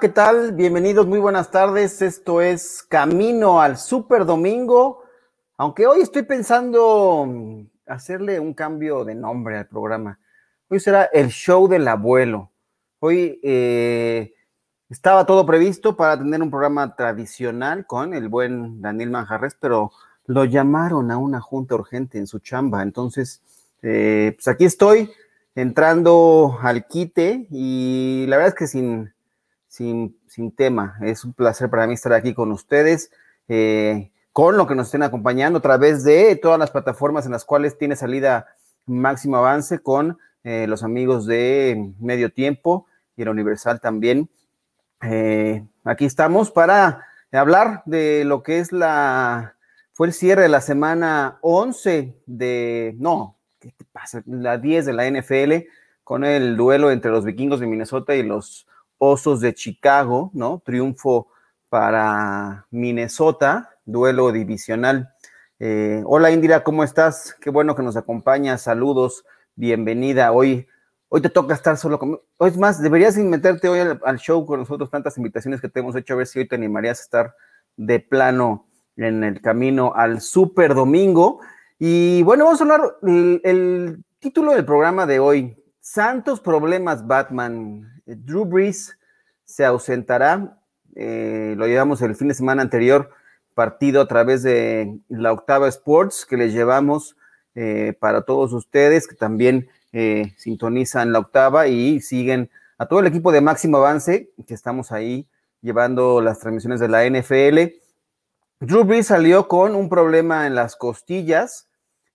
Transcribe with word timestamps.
¿qué 0.00 0.08
tal? 0.08 0.52
Bienvenidos, 0.52 1.06
muy 1.06 1.20
buenas 1.20 1.52
tardes. 1.52 2.02
Esto 2.02 2.40
es 2.40 2.82
Camino 2.88 3.60
al 3.60 3.76
Super 3.76 4.24
Domingo. 4.24 5.04
Aunque 5.56 5.86
hoy 5.86 6.00
estoy 6.00 6.24
pensando 6.24 7.28
hacerle 7.86 8.40
un 8.40 8.54
cambio 8.54 9.04
de 9.04 9.14
nombre 9.14 9.56
al 9.56 9.68
programa. 9.68 10.18
Hoy 10.68 10.80
será 10.80 11.04
el 11.04 11.28
show 11.28 11.68
del 11.68 11.86
abuelo. 11.86 12.50
Hoy 12.98 13.38
eh, 13.44 14.34
estaba 14.88 15.26
todo 15.26 15.46
previsto 15.46 15.96
para 15.96 16.18
tener 16.18 16.42
un 16.42 16.50
programa 16.50 16.96
tradicional 16.96 17.86
con 17.86 18.14
el 18.14 18.28
buen 18.28 18.80
Daniel 18.80 19.10
Manjarres, 19.10 19.56
pero 19.60 19.92
lo 20.26 20.44
llamaron 20.44 21.12
a 21.12 21.18
una 21.18 21.40
junta 21.40 21.76
urgente 21.76 22.18
en 22.18 22.26
su 22.26 22.40
chamba. 22.40 22.82
Entonces, 22.82 23.42
eh, 23.82 24.32
pues 24.34 24.48
aquí 24.48 24.64
estoy 24.64 25.12
entrando 25.54 26.58
al 26.60 26.88
quite 26.88 27.46
y 27.50 28.24
la 28.28 28.38
verdad 28.38 28.54
es 28.54 28.58
que 28.58 28.66
sin, 28.66 29.13
sin, 29.74 30.16
sin 30.28 30.52
tema. 30.52 30.96
Es 31.02 31.24
un 31.24 31.32
placer 31.32 31.68
para 31.68 31.88
mí 31.88 31.94
estar 31.94 32.12
aquí 32.12 32.32
con 32.32 32.52
ustedes, 32.52 33.10
eh, 33.48 34.12
con 34.32 34.56
lo 34.56 34.68
que 34.68 34.76
nos 34.76 34.86
estén 34.86 35.02
acompañando 35.02 35.58
a 35.58 35.62
través 35.62 36.04
de 36.04 36.36
todas 36.36 36.60
las 36.60 36.70
plataformas 36.70 37.26
en 37.26 37.32
las 37.32 37.44
cuales 37.44 37.76
tiene 37.76 37.96
salida 37.96 38.46
máximo 38.86 39.36
avance 39.36 39.80
con 39.80 40.18
eh, 40.44 40.66
los 40.68 40.84
amigos 40.84 41.26
de 41.26 41.92
Medio 41.98 42.32
Tiempo 42.32 42.86
y 43.16 43.24
la 43.24 43.32
Universal 43.32 43.80
también. 43.80 44.30
Eh, 45.02 45.66
aquí 45.82 46.04
estamos 46.04 46.52
para 46.52 47.04
hablar 47.32 47.82
de 47.84 48.24
lo 48.24 48.44
que 48.44 48.60
es 48.60 48.70
la, 48.70 49.56
fue 49.92 50.06
el 50.06 50.12
cierre 50.12 50.42
de 50.42 50.50
la 50.50 50.60
semana 50.60 51.38
11 51.40 52.14
de, 52.26 52.94
no, 52.98 53.38
¿qué 53.58 53.72
te 53.76 53.84
pasa? 53.86 54.22
La 54.26 54.56
10 54.56 54.86
de 54.86 54.92
la 54.92 55.10
NFL 55.10 55.66
con 56.04 56.22
el 56.22 56.56
duelo 56.56 56.92
entre 56.92 57.10
los 57.10 57.24
vikingos 57.24 57.58
de 57.58 57.66
Minnesota 57.66 58.14
y 58.14 58.22
los 58.22 58.68
Osos 58.98 59.40
de 59.40 59.54
Chicago, 59.54 60.30
¿no? 60.34 60.62
Triunfo 60.64 61.28
para 61.68 62.66
Minnesota, 62.70 63.76
duelo 63.84 64.32
divisional. 64.32 65.12
Eh, 65.58 66.02
hola 66.06 66.30
Indira, 66.30 66.62
¿cómo 66.62 66.84
estás? 66.84 67.36
Qué 67.40 67.50
bueno 67.50 67.74
que 67.74 67.82
nos 67.82 67.96
acompañas. 67.96 68.62
Saludos, 68.62 69.24
bienvenida. 69.56 70.32
Hoy, 70.32 70.66
hoy 71.08 71.20
te 71.20 71.30
toca 71.30 71.54
estar 71.54 71.76
solo 71.76 71.98
conmigo. 71.98 72.22
Es 72.40 72.56
más, 72.56 72.82
deberías 72.82 73.16
meterte 73.16 73.68
hoy 73.68 73.80
al, 74.04 74.18
show 74.18 74.44
con 74.46 74.60
nosotros, 74.60 74.90
tantas 74.90 75.16
invitaciones 75.16 75.60
que 75.60 75.68
te 75.68 75.80
hemos 75.80 75.96
hecho, 75.96 76.14
a 76.14 76.18
ver 76.18 76.26
si 76.26 76.38
hoy 76.38 76.48
te 76.48 76.56
animarías 76.56 77.00
a 77.00 77.02
estar 77.02 77.34
de 77.76 78.00
plano 78.00 78.66
en 78.96 79.24
el 79.24 79.40
camino 79.40 79.92
al 79.94 80.20
Super 80.20 80.74
Domingo. 80.74 81.40
Y 81.78 82.22
bueno, 82.22 82.44
vamos 82.44 82.60
a 82.60 82.64
hablar 82.64 82.96
el 83.02 84.04
título 84.18 84.52
del 84.52 84.64
programa 84.64 85.06
de 85.06 85.18
hoy, 85.18 85.56
Santos 85.80 86.40
Problemas 86.40 87.06
Batman. 87.06 87.93
Drew 88.06 88.44
Brees 88.44 88.98
se 89.44 89.64
ausentará. 89.64 90.58
Eh, 90.94 91.54
lo 91.56 91.66
llevamos 91.66 92.02
el 92.02 92.14
fin 92.14 92.28
de 92.28 92.34
semana 92.34 92.62
anterior, 92.62 93.10
partido 93.54 94.00
a 94.00 94.08
través 94.08 94.42
de 94.42 94.98
la 95.08 95.32
Octava 95.32 95.68
Sports, 95.68 96.26
que 96.28 96.36
les 96.36 96.52
llevamos 96.52 97.16
eh, 97.54 97.96
para 97.98 98.22
todos 98.22 98.52
ustedes, 98.52 99.06
que 99.06 99.14
también 99.14 99.68
eh, 99.92 100.34
sintonizan 100.36 101.12
la 101.12 101.20
Octava 101.20 101.66
y 101.68 102.00
siguen 102.00 102.50
a 102.78 102.86
todo 102.86 103.00
el 103.00 103.06
equipo 103.06 103.32
de 103.32 103.40
Máximo 103.40 103.78
Avance, 103.78 104.30
que 104.46 104.54
estamos 104.54 104.92
ahí 104.92 105.26
llevando 105.62 106.20
las 106.20 106.40
transmisiones 106.40 106.80
de 106.80 106.88
la 106.88 107.08
NFL. 107.08 107.74
Drew 108.60 108.84
Brees 108.84 109.06
salió 109.06 109.48
con 109.48 109.74
un 109.74 109.88
problema 109.88 110.46
en 110.46 110.54
las 110.54 110.76
costillas 110.76 111.68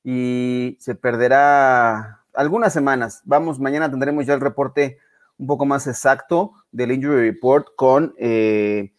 y 0.03 0.77
se 0.79 0.95
perderá 0.95 2.23
algunas 2.33 2.73
semanas. 2.73 3.21
Vamos, 3.25 3.59
mañana 3.59 3.89
tendremos 3.89 4.25
ya 4.25 4.33
el 4.33 4.41
reporte 4.41 4.99
un 5.39 5.47
poco 5.47 5.65
más 5.65 5.87
exacto 5.87 6.51
del 6.71 6.91
Injury 6.91 7.31
Report 7.31 7.67
con, 7.75 8.13
eh, 8.17 8.91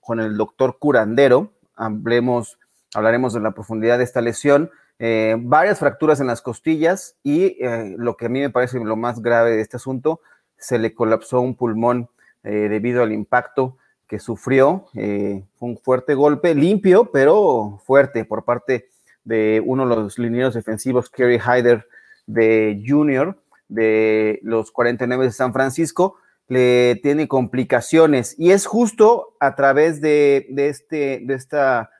con 0.00 0.20
el 0.20 0.36
doctor 0.36 0.78
Curandero. 0.78 1.52
Hablemos, 1.76 2.58
hablaremos 2.94 3.34
de 3.34 3.40
la 3.40 3.52
profundidad 3.52 3.98
de 3.98 4.04
esta 4.04 4.22
lesión. 4.22 4.70
Eh, 4.98 5.36
varias 5.38 5.78
fracturas 5.78 6.20
en 6.20 6.26
las 6.26 6.40
costillas 6.40 7.16
y 7.22 7.62
eh, 7.64 7.94
lo 7.98 8.16
que 8.16 8.26
a 8.26 8.28
mí 8.30 8.40
me 8.40 8.50
parece 8.50 8.80
lo 8.80 8.96
más 8.96 9.20
grave 9.20 9.52
de 9.52 9.60
este 9.60 9.76
asunto, 9.76 10.20
se 10.56 10.78
le 10.78 10.94
colapsó 10.94 11.40
un 11.40 11.54
pulmón 11.54 12.08
debido 12.44 13.04
al 13.04 13.12
impacto 13.12 13.76
que 14.08 14.18
sufrió. 14.18 14.86
fue 14.92 15.68
un 15.68 15.78
fuerte 15.78 16.14
golpe, 16.14 16.56
limpio, 16.56 17.10
pero 17.12 17.80
fuerte 17.84 18.24
por 18.24 18.44
parte 18.44 18.88
de 19.22 19.62
uno 19.64 19.88
de 19.88 19.94
los 19.94 20.18
linieros 20.18 20.54
defensivos, 20.54 21.08
Kerry 21.08 21.38
Hyder 21.38 21.86
de 22.26 22.82
Junior, 22.84 23.41
de 23.72 24.40
los 24.42 24.70
49 24.70 25.24
de 25.24 25.32
San 25.32 25.52
Francisco, 25.52 26.16
le 26.48 26.96
tiene 27.02 27.28
complicaciones 27.28 28.34
y 28.38 28.50
es 28.50 28.66
justo 28.66 29.36
a 29.40 29.54
través 29.54 30.00
de, 30.00 30.46
este, 30.56 31.20
de 31.22 31.34
esta 31.34 31.90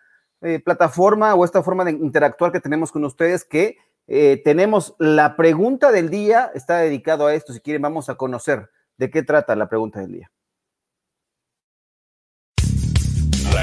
eh, 0.43 0.61
plataforma 0.61 1.35
o 1.35 1.45
esta 1.45 1.63
forma 1.63 1.85
de 1.85 1.93
interactuar 1.93 2.53
que 2.53 2.61
tenemos 2.61 2.93
con 2.93 3.05
ustedes 3.05 3.45
que 3.45 3.79
eh, 4.09 4.43
tenemos 4.45 4.95
la 4.99 5.37
pregunta 5.37 5.93
del 5.93 6.11
día, 6.11 6.51
está 6.55 6.79
dedicado 6.79 7.27
a 7.27 7.35
esto, 7.35 7.53
si 7.53 7.61
quieren 7.61 7.83
vamos 7.83 8.09
a 8.09 8.17
conocer 8.17 8.69
de 8.99 9.11
qué 9.11 9.23
trata 9.23 9.57
la 9.57 9.69
pregunta 9.69 10.01
del 10.01 10.13
día. 10.13 10.31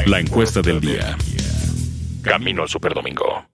La 0.05 0.19
encuesta 0.19 0.61
del 0.61 0.79
día. 0.79 1.17
Camino 2.23 2.63
al 2.63 2.69
Superdomingo. 2.69 3.48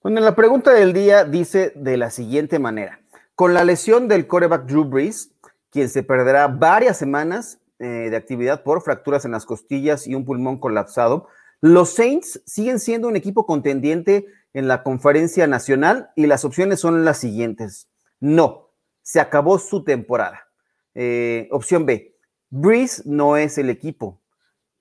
Bueno, 0.00 0.20
la 0.20 0.36
pregunta 0.36 0.72
del 0.72 0.92
día 0.92 1.24
dice 1.24 1.72
de 1.74 1.96
la 1.96 2.10
siguiente 2.10 2.60
manera. 2.60 3.00
Con 3.34 3.52
la 3.52 3.64
lesión 3.64 4.06
del 4.06 4.28
coreback 4.28 4.64
Drew 4.64 4.84
Brees, 4.84 5.32
quien 5.70 5.88
se 5.88 6.04
perderá 6.04 6.46
varias 6.46 6.96
semanas 6.96 7.58
eh, 7.80 8.06
de 8.08 8.16
actividad 8.16 8.62
por 8.62 8.80
fracturas 8.80 9.24
en 9.24 9.32
las 9.32 9.44
costillas 9.44 10.06
y 10.06 10.14
un 10.14 10.24
pulmón 10.24 10.60
colapsado, 10.60 11.26
los 11.60 11.94
Saints 11.94 12.40
siguen 12.46 12.78
siendo 12.78 13.08
un 13.08 13.16
equipo 13.16 13.44
contendiente 13.44 14.26
en 14.52 14.68
la 14.68 14.84
conferencia 14.84 15.48
nacional 15.48 16.10
y 16.14 16.26
las 16.28 16.44
opciones 16.44 16.78
son 16.78 17.04
las 17.04 17.18
siguientes. 17.18 17.88
No, 18.20 18.70
se 19.02 19.18
acabó 19.18 19.58
su 19.58 19.82
temporada. 19.82 20.46
Eh, 20.94 21.48
opción 21.50 21.86
B, 21.86 22.14
Brees 22.50 23.04
no 23.04 23.36
es 23.36 23.58
el 23.58 23.68
equipo. 23.68 24.20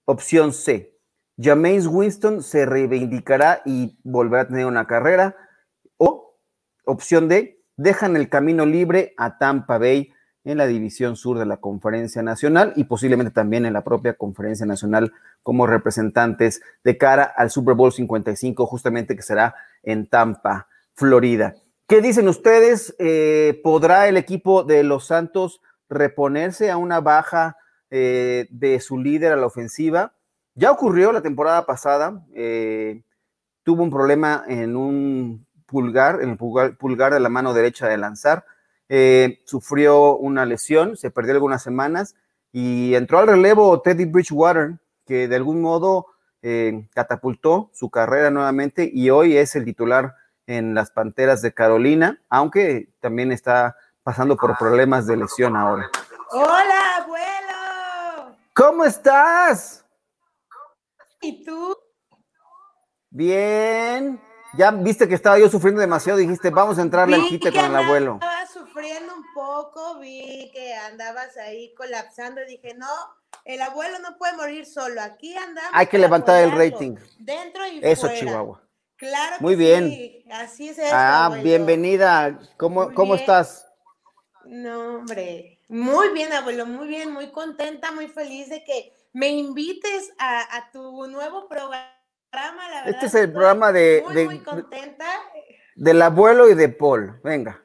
Opción 0.05 0.53
C, 0.53 0.95
Jameis 1.37 1.85
Winston 1.85 2.41
se 2.41 2.65
reivindicará 2.65 3.61
y 3.65 3.99
volverá 4.03 4.43
a 4.43 4.47
tener 4.47 4.65
una 4.65 4.87
carrera. 4.87 5.35
O, 5.97 6.35
opción 6.85 7.29
D, 7.29 7.63
dejan 7.77 8.15
el 8.15 8.29
camino 8.29 8.65
libre 8.65 9.13
a 9.17 9.37
Tampa 9.37 9.77
Bay 9.77 10.11
en 10.43 10.57
la 10.57 10.65
división 10.65 11.15
sur 11.15 11.37
de 11.37 11.45
la 11.45 11.57
Conferencia 11.57 12.23
Nacional 12.23 12.73
y 12.75 12.85
posiblemente 12.85 13.31
también 13.31 13.65
en 13.65 13.73
la 13.73 13.83
propia 13.83 14.13
Conferencia 14.13 14.65
Nacional 14.65 15.13
como 15.43 15.67
representantes 15.67 16.61
de 16.83 16.97
cara 16.97 17.23
al 17.23 17.51
Super 17.51 17.75
Bowl 17.75 17.91
55, 17.91 18.65
justamente 18.65 19.15
que 19.15 19.21
será 19.21 19.55
en 19.83 20.07
Tampa, 20.07 20.67
Florida. 20.93 21.55
¿Qué 21.87 22.01
dicen 22.01 22.27
ustedes? 22.27 22.95
Eh, 22.97 23.61
¿Podrá 23.63 24.07
el 24.07 24.17
equipo 24.17 24.63
de 24.63 24.83
los 24.83 25.07
Santos 25.07 25.61
reponerse 25.89 26.71
a 26.71 26.77
una 26.77 26.99
baja 26.99 27.57
eh, 27.91 28.47
de 28.49 28.79
su 28.79 28.97
líder 28.97 29.33
a 29.33 29.37
la 29.37 29.45
ofensiva? 29.45 30.16
Ya 30.57 30.71
ocurrió 30.71 31.11
la 31.11 31.21
temporada 31.21 31.67
pasada, 31.67 32.25
eh, 32.33 33.03
tuvo 33.61 33.83
un 33.83 33.91
problema 33.91 34.43
en 34.47 34.75
un 34.75 35.45
pulgar, 35.67 36.23
en 36.23 36.31
el 36.31 36.37
pulgar, 36.37 37.13
de 37.13 37.19
la 37.19 37.29
mano 37.29 37.53
derecha 37.53 37.87
de 37.87 37.95
lanzar, 37.95 38.43
eh, 38.89 39.43
sufrió 39.45 40.17
una 40.17 40.47
lesión, 40.47 40.97
se 40.97 41.11
perdió 41.11 41.33
algunas 41.33 41.61
semanas 41.61 42.15
y 42.51 42.95
entró 42.95 43.19
al 43.19 43.27
relevo 43.27 43.81
Teddy 43.81 44.05
Bridgewater, 44.05 44.79
que 45.05 45.27
de 45.27 45.35
algún 45.35 45.61
modo 45.61 46.07
eh, 46.41 46.87
catapultó 46.91 47.69
su 47.75 47.91
carrera 47.91 48.31
nuevamente 48.31 48.89
y 48.91 49.11
hoy 49.11 49.37
es 49.37 49.55
el 49.55 49.63
titular 49.63 50.15
en 50.47 50.73
las 50.73 50.89
Panteras 50.89 51.43
de 51.43 51.53
Carolina, 51.53 52.19
aunque 52.29 52.89
también 52.99 53.31
está 53.31 53.75
pasando 54.01 54.35
por 54.35 54.57
problemas 54.57 55.05
de 55.05 55.17
lesión 55.17 55.55
ahora. 55.55 55.87
Hola, 56.31 57.03
abuelo. 57.03 58.35
¿Cómo 58.55 58.85
estás? 58.85 59.83
¿Y 61.21 61.43
tú? 61.43 61.75
Bien. 63.09 64.21
Ya 64.57 64.71
viste 64.71 65.07
que 65.07 65.15
estaba 65.15 65.37
yo 65.37 65.49
sufriendo 65.49 65.81
demasiado, 65.81 66.17
dijiste, 66.17 66.49
vamos 66.49 66.79
a 66.79 66.81
entrarle 66.81 67.15
al 67.15 67.27
quite 67.27 67.51
con 67.51 67.65
el 67.65 67.75
abuelo. 67.75 68.13
Estaba 68.13 68.45
sufriendo 68.47 69.13
un 69.13 69.25
poco, 69.33 69.99
vi 69.99 70.49
que 70.53 70.73
andabas 70.73 71.35
ahí 71.37 71.73
colapsando 71.75 72.41
dije, 72.47 72.73
no, 72.75 72.87
el 73.45 73.61
abuelo 73.61 73.99
no 73.99 74.17
puede 74.17 74.35
morir 74.35 74.65
solo, 74.65 75.01
aquí 75.01 75.35
andamos. 75.35 75.71
Hay 75.73 75.87
que 75.87 75.97
levantar 75.97 76.41
el 76.43 76.51
rating. 76.51 76.95
Dentro 77.19 77.67
y 77.67 77.79
Eso, 77.83 78.07
Chihuahua. 78.07 78.63
Claro. 78.95 79.35
Muy 79.41 79.55
bien. 79.55 79.89
Sí. 79.89 80.25
Así 80.31 80.69
es. 80.69 80.79
ah, 80.91 81.37
bienvenida. 81.43 82.39
¿Cómo, 82.57 82.93
¿cómo 82.95 83.13
estás? 83.15 83.67
No, 84.45 84.97
hombre. 84.97 85.59
Muy 85.69 86.09
bien, 86.13 86.31
abuelo, 86.31 86.65
muy 86.65 86.87
bien, 86.87 87.11
muy 87.11 87.29
contenta, 87.31 87.91
muy 87.91 88.07
feliz 88.07 88.49
de 88.49 88.63
que 88.63 88.93
me 89.17 89.29
invites 89.29 90.13
a, 90.19 90.69
tu 90.71 91.07
nuevo 91.07 91.47
programa, 91.47 91.89
la 92.31 92.83
verdad. 92.83 92.89
Este 92.89 93.07
es 93.07 93.15
el 93.15 93.31
programa 93.31 93.71
de, 93.71 94.03
muy, 94.05 94.25
muy 94.25 94.39
contenta. 94.43 95.07
Del 95.75 95.99
abuelo 96.03 96.47
y 96.47 96.53
de 96.53 96.69
Paul. 96.69 97.19
Venga. 97.23 97.59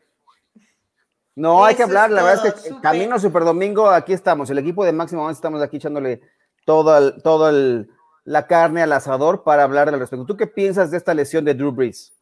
No, 1.34 1.62
hay 1.64 1.74
que 1.74 1.82
hablar, 1.82 2.10
la 2.10 2.22
verdad 2.22 2.46
es 2.46 2.54
que 2.54 2.80
camino 2.80 3.18
Super 3.18 3.44
Domingo, 3.44 3.90
aquí 3.90 4.14
estamos, 4.14 4.48
el 4.48 4.58
equipo 4.58 4.84
de 4.84 4.92
Máximo 4.92 5.28
estamos 5.30 5.62
aquí 5.62 5.76
echándole 5.76 6.22
todo 6.64 6.96
el, 6.96 7.22
todo 7.22 7.50
el, 7.50 7.90
la 8.24 8.46
carne 8.46 8.82
al 8.82 8.92
asador 8.92 9.44
para 9.44 9.64
hablar 9.64 9.88
al 9.88 9.98
respecto. 9.98 10.24
¿Tú 10.24 10.36
qué 10.36 10.46
piensas 10.46 10.90
de 10.90 10.96
esta 10.96 11.12
lesión 11.12 11.44
de 11.44 11.54
Drew 11.54 11.72
Brees? 11.72 12.14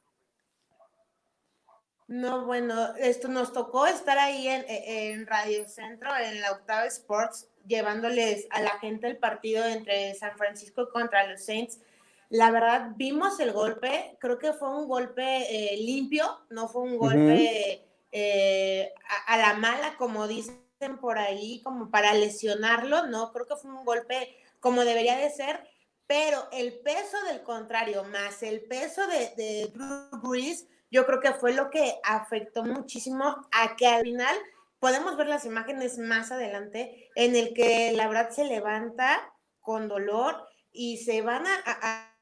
No, 2.09 2.47
bueno, 2.47 2.97
esto 2.97 3.29
nos 3.29 3.53
tocó 3.53 3.87
estar 3.87 4.19
ahí 4.19 4.49
en, 4.49 4.65
en 4.69 5.27
Radio 5.29 5.69
Centro, 5.69 6.11
en 6.17 6.41
la 6.41 6.53
Octava 6.53 6.87
Sports, 6.87 7.50
llevándoles 7.67 8.47
a 8.51 8.61
la 8.61 8.79
gente 8.79 9.07
el 9.07 9.17
partido 9.17 9.65
entre 9.65 10.15
San 10.15 10.37
Francisco 10.37 10.89
contra 10.91 11.27
los 11.27 11.45
Saints. 11.45 11.81
La 12.29 12.51
verdad, 12.51 12.93
vimos 12.97 13.41
el 13.41 13.53
golpe, 13.53 14.17
creo 14.21 14.39
que 14.39 14.53
fue 14.53 14.69
un 14.69 14.87
golpe 14.87 15.25
eh, 15.25 15.77
limpio, 15.79 16.41
no 16.51 16.69
fue 16.69 16.83
un 16.83 16.97
golpe 16.97 17.85
eh, 18.13 18.93
a, 19.27 19.37
la 19.37 19.55
mala, 19.55 19.97
como 19.97 20.29
dicen 20.29 20.61
por 21.01 21.19
ahí, 21.19 21.61
como 21.63 21.91
para 21.91 22.15
lesionarlo, 22.15 23.07
no, 23.07 23.33
creo 23.33 23.47
que 23.47 23.57
fue 23.57 23.73
un 23.73 23.85
golpe 23.85 24.37
como 24.61 24.85
debería 24.85 25.17
de 25.17 25.31
ser, 25.31 25.67
pero 26.07 26.49
el 26.53 26.79
peso 26.81 27.17
del 27.29 27.43
contrario, 27.43 28.05
más 28.05 28.43
el 28.43 28.63
peso 28.63 29.07
de, 29.09 29.35
de 29.37 29.67
Drew 29.75 30.21
Brees, 30.23 30.67
yo 30.91 31.07
creo 31.07 31.21
que 31.21 31.33
fue 31.33 31.53
lo 31.53 31.71
que 31.71 31.99
afectó 32.03 32.65
muchísimo 32.65 33.25
a 33.53 33.77
que 33.77 33.87
al 33.87 34.03
final 34.03 34.37
podemos 34.81 35.17
ver 35.17 35.29
las 35.29 35.45
imágenes 35.45 35.99
más 35.99 36.33
adelante 36.33 37.11
en 37.15 37.37
el 37.37 37.55
que 37.55 37.93
la 37.93 38.09
verdad 38.09 38.31
se 38.31 38.45
levanta 38.45 39.33
con 39.61 39.89
dolor 39.89 40.43
y 40.73 40.97
se 40.97 41.23
van 41.23 41.45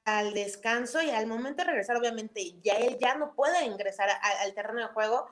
al 0.04 0.34
descanso 0.34 1.00
y 1.00 1.10
al 1.10 1.26
momento 1.26 1.62
de 1.62 1.70
regresar, 1.70 1.96
obviamente, 1.96 2.56
ya 2.62 2.74
él 2.74 2.98
ya 3.00 3.14
no 3.14 3.34
puede 3.34 3.64
ingresar 3.64 4.08
al 4.40 4.54
terreno 4.54 4.80
de 4.80 4.92
juego, 4.92 5.30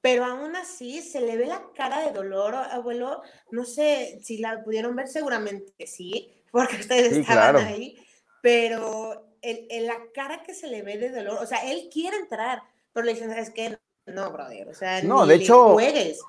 pero 0.00 0.24
aún 0.24 0.56
así 0.56 1.00
se 1.00 1.20
le 1.20 1.36
ve 1.36 1.46
la 1.46 1.62
cara 1.74 2.00
de 2.00 2.10
dolor, 2.10 2.54
abuelo. 2.54 3.22
No 3.50 3.64
sé 3.64 4.18
si 4.22 4.38
la 4.38 4.62
pudieron 4.62 4.96
ver, 4.96 5.08
seguramente 5.08 5.86
sí, 5.86 6.42
porque 6.52 6.76
ustedes 6.76 7.12
estaban 7.16 7.56
ahí, 7.56 7.96
pero 8.42 9.36
el, 9.40 9.86
la 9.86 9.98
cara 10.12 10.42
que 10.42 10.54
se 10.54 10.66
le 10.66 10.82
ve 10.82 10.98
de 10.98 11.10
dolor, 11.10 11.38
o 11.40 11.46
sea, 11.46 11.70
él 11.70 11.88
quiere 11.92 12.16
entrar, 12.16 12.62
pero 12.92 13.06
le 13.06 13.14
dicen, 13.14 13.30
¿sabes 13.30 13.50
qué? 13.50 13.78
No, 14.06 14.30
brother, 14.30 14.68
o 14.68 14.74
sea, 14.74 15.02
no, 15.02 15.24
de 15.24 15.36
hecho, 15.36 15.72
juegues. 15.72 16.20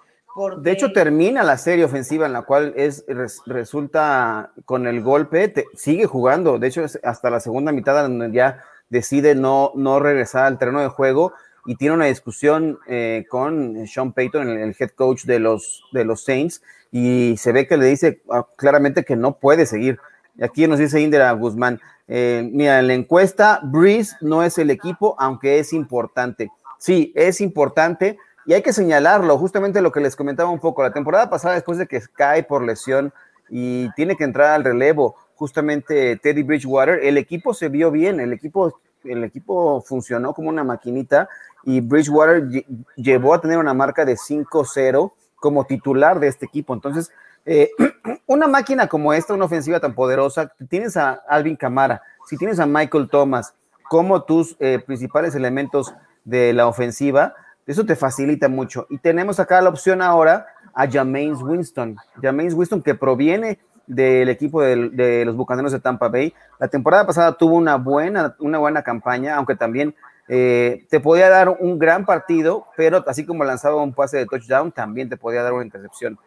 De 0.57 0.71
hecho, 0.71 0.91
termina 0.91 1.43
la 1.43 1.57
serie 1.57 1.85
ofensiva 1.85 2.25
en 2.25 2.33
la 2.33 2.41
cual 2.41 2.73
es 2.75 3.05
resulta 3.45 4.51
con 4.65 4.85
el 4.85 5.01
golpe, 5.01 5.53
sigue 5.75 6.07
jugando. 6.07 6.59
De 6.59 6.67
hecho, 6.67 6.83
es 6.83 6.99
hasta 7.03 7.29
la 7.29 7.39
segunda 7.39 7.71
mitad 7.71 8.01
donde 8.01 8.31
ya 8.31 8.61
decide 8.89 9.33
no, 9.33 9.71
no 9.75 9.99
regresar 9.99 10.45
al 10.45 10.57
terreno 10.57 10.81
de 10.81 10.89
juego 10.89 11.33
y 11.65 11.75
tiene 11.75 11.95
una 11.95 12.05
discusión 12.05 12.79
eh, 12.87 13.25
con 13.29 13.87
Sean 13.87 14.13
Payton, 14.13 14.49
el, 14.49 14.75
head 14.77 14.91
coach 14.91 15.23
de 15.23 15.39
los, 15.39 15.83
de 15.91 16.05
los 16.05 16.23
Saints, 16.23 16.61
y 16.91 17.35
se 17.37 17.51
ve 17.51 17.67
que 17.67 17.77
le 17.77 17.85
dice 17.87 18.21
ah, 18.29 18.45
claramente 18.55 19.03
que 19.03 19.15
no 19.15 19.39
puede 19.39 19.65
seguir. 19.65 19.99
Aquí 20.41 20.67
nos 20.67 20.79
dice 20.79 21.01
Indira 21.01 21.31
Guzmán, 21.31 21.79
eh, 22.07 22.47
mira, 22.51 22.79
en 22.79 22.87
la 22.87 22.93
encuesta, 22.93 23.61
Breeze 23.63 24.15
no 24.21 24.43
es 24.43 24.57
el 24.57 24.69
equipo, 24.69 25.15
aunque 25.17 25.59
es 25.59 25.73
importante. 25.73 26.51
Sí, 26.77 27.11
es 27.15 27.41
importante, 27.41 28.17
y 28.45 28.53
hay 28.53 28.61
que 28.61 28.73
señalarlo, 28.73 29.37
justamente 29.37 29.81
lo 29.81 29.91
que 29.91 29.99
les 29.99 30.15
comentaba 30.15 30.49
un 30.49 30.59
poco, 30.59 30.83
la 30.83 30.93
temporada 30.93 31.29
pasada, 31.29 31.55
después 31.55 31.77
de 31.77 31.87
que 31.87 32.01
cae 32.13 32.43
por 32.43 32.63
lesión 32.63 33.11
y 33.49 33.91
tiene 33.93 34.15
que 34.15 34.23
entrar 34.23 34.51
al 34.51 34.63
relevo, 34.63 35.15
justamente 35.35 36.17
Teddy 36.17 36.43
Bridgewater, 36.43 36.99
el 37.03 37.17
equipo 37.17 37.53
se 37.53 37.69
vio 37.69 37.91
bien, 37.91 38.19
el 38.19 38.33
equipo, 38.33 38.79
el 39.03 39.23
equipo 39.23 39.81
funcionó 39.81 40.33
como 40.33 40.49
una 40.49 40.63
maquinita 40.63 41.27
y 41.63 41.81
Bridgewater 41.81 42.47
llevó 42.95 43.33
a 43.33 43.41
tener 43.41 43.57
una 43.57 43.73
marca 43.73 44.05
de 44.05 44.15
5-0 44.15 45.11
como 45.37 45.65
titular 45.65 46.19
de 46.19 46.27
este 46.27 46.45
equipo. 46.45 46.73
Entonces, 46.73 47.11
eh, 47.45 47.71
una 48.27 48.47
máquina 48.47 48.87
como 48.87 49.13
esta, 49.13 49.33
una 49.33 49.45
ofensiva 49.45 49.79
tan 49.79 49.95
poderosa, 49.95 50.51
tienes 50.69 50.97
a 50.97 51.13
Alvin 51.27 51.55
Camara, 51.55 52.01
si 52.27 52.37
tienes 52.37 52.59
a 52.59 52.65
Michael 52.65 53.09
Thomas 53.09 53.55
como 53.89 54.23
tus 54.23 54.55
eh, 54.59 54.79
principales 54.85 55.35
elementos 55.35 55.93
de 56.23 56.53
la 56.53 56.67
ofensiva, 56.67 57.35
eso 57.65 57.85
te 57.85 57.95
facilita 57.95 58.47
mucho. 58.47 58.87
Y 58.89 58.97
tenemos 58.97 59.39
acá 59.39 59.61
la 59.61 59.69
opción 59.69 60.01
ahora 60.01 60.47
a 60.73 60.89
Jameis 60.89 61.41
Winston. 61.41 61.95
Jameis 62.21 62.53
Winston 62.53 62.81
que 62.81 62.95
proviene 62.95 63.59
del 63.87 64.29
equipo 64.29 64.61
de, 64.61 65.23
los 65.25 65.35
Bucaneros 65.35 65.71
de 65.71 65.79
Tampa 65.79 66.07
Bay. 66.09 66.33
La 66.59 66.67
temporada 66.67 67.05
pasada 67.05 67.37
tuvo 67.37 67.55
una 67.55 67.75
buena, 67.77 68.35
una 68.39 68.57
buena 68.57 68.83
campaña, 68.83 69.35
aunque 69.35 69.55
también 69.55 69.95
eh, 70.27 70.85
te 70.89 70.99
podía 70.99 71.29
dar 71.29 71.49
un 71.59 71.77
gran 71.77 72.05
partido, 72.05 72.67
pero 72.75 73.03
así 73.07 73.25
como 73.25 73.43
lanzaba 73.43 73.81
un 73.81 73.93
pase 73.93 74.17
de 74.17 74.25
touchdown, 74.25 74.71
también 74.71 75.09
te 75.09 75.17
podía 75.17 75.43
dar 75.43 75.53
una 75.53 75.65
intercepción. 75.65 76.17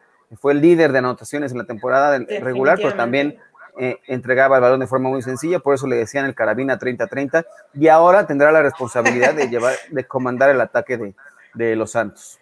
Fue 0.40 0.52
el 0.52 0.60
líder 0.60 0.92
de 0.92 0.98
anotaciones 0.98 1.52
en 1.52 1.58
la 1.58 1.64
temporada 1.64 2.18
regular, 2.18 2.76
pero 2.76 2.94
también 2.94 3.38
eh, 3.78 4.00
entregaba 4.06 4.56
el 4.56 4.62
balón 4.62 4.80
de 4.80 4.86
forma 4.86 5.08
muy 5.08 5.22
sencilla, 5.22 5.60
por 5.60 5.74
eso 5.74 5.86
le 5.86 5.96
decían 5.96 6.24
el 6.24 6.34
carabina 6.34 6.78
30-30, 6.78 7.46
y 7.74 7.88
ahora 7.88 8.26
tendrá 8.26 8.50
la 8.50 8.62
responsabilidad 8.62 9.34
de 9.34 9.48
llevar, 9.48 9.74
de 9.90 10.06
comandar 10.06 10.50
el 10.50 10.60
ataque 10.60 11.14
de, 11.54 11.76
los 11.76 11.92
Santos. 11.92 12.38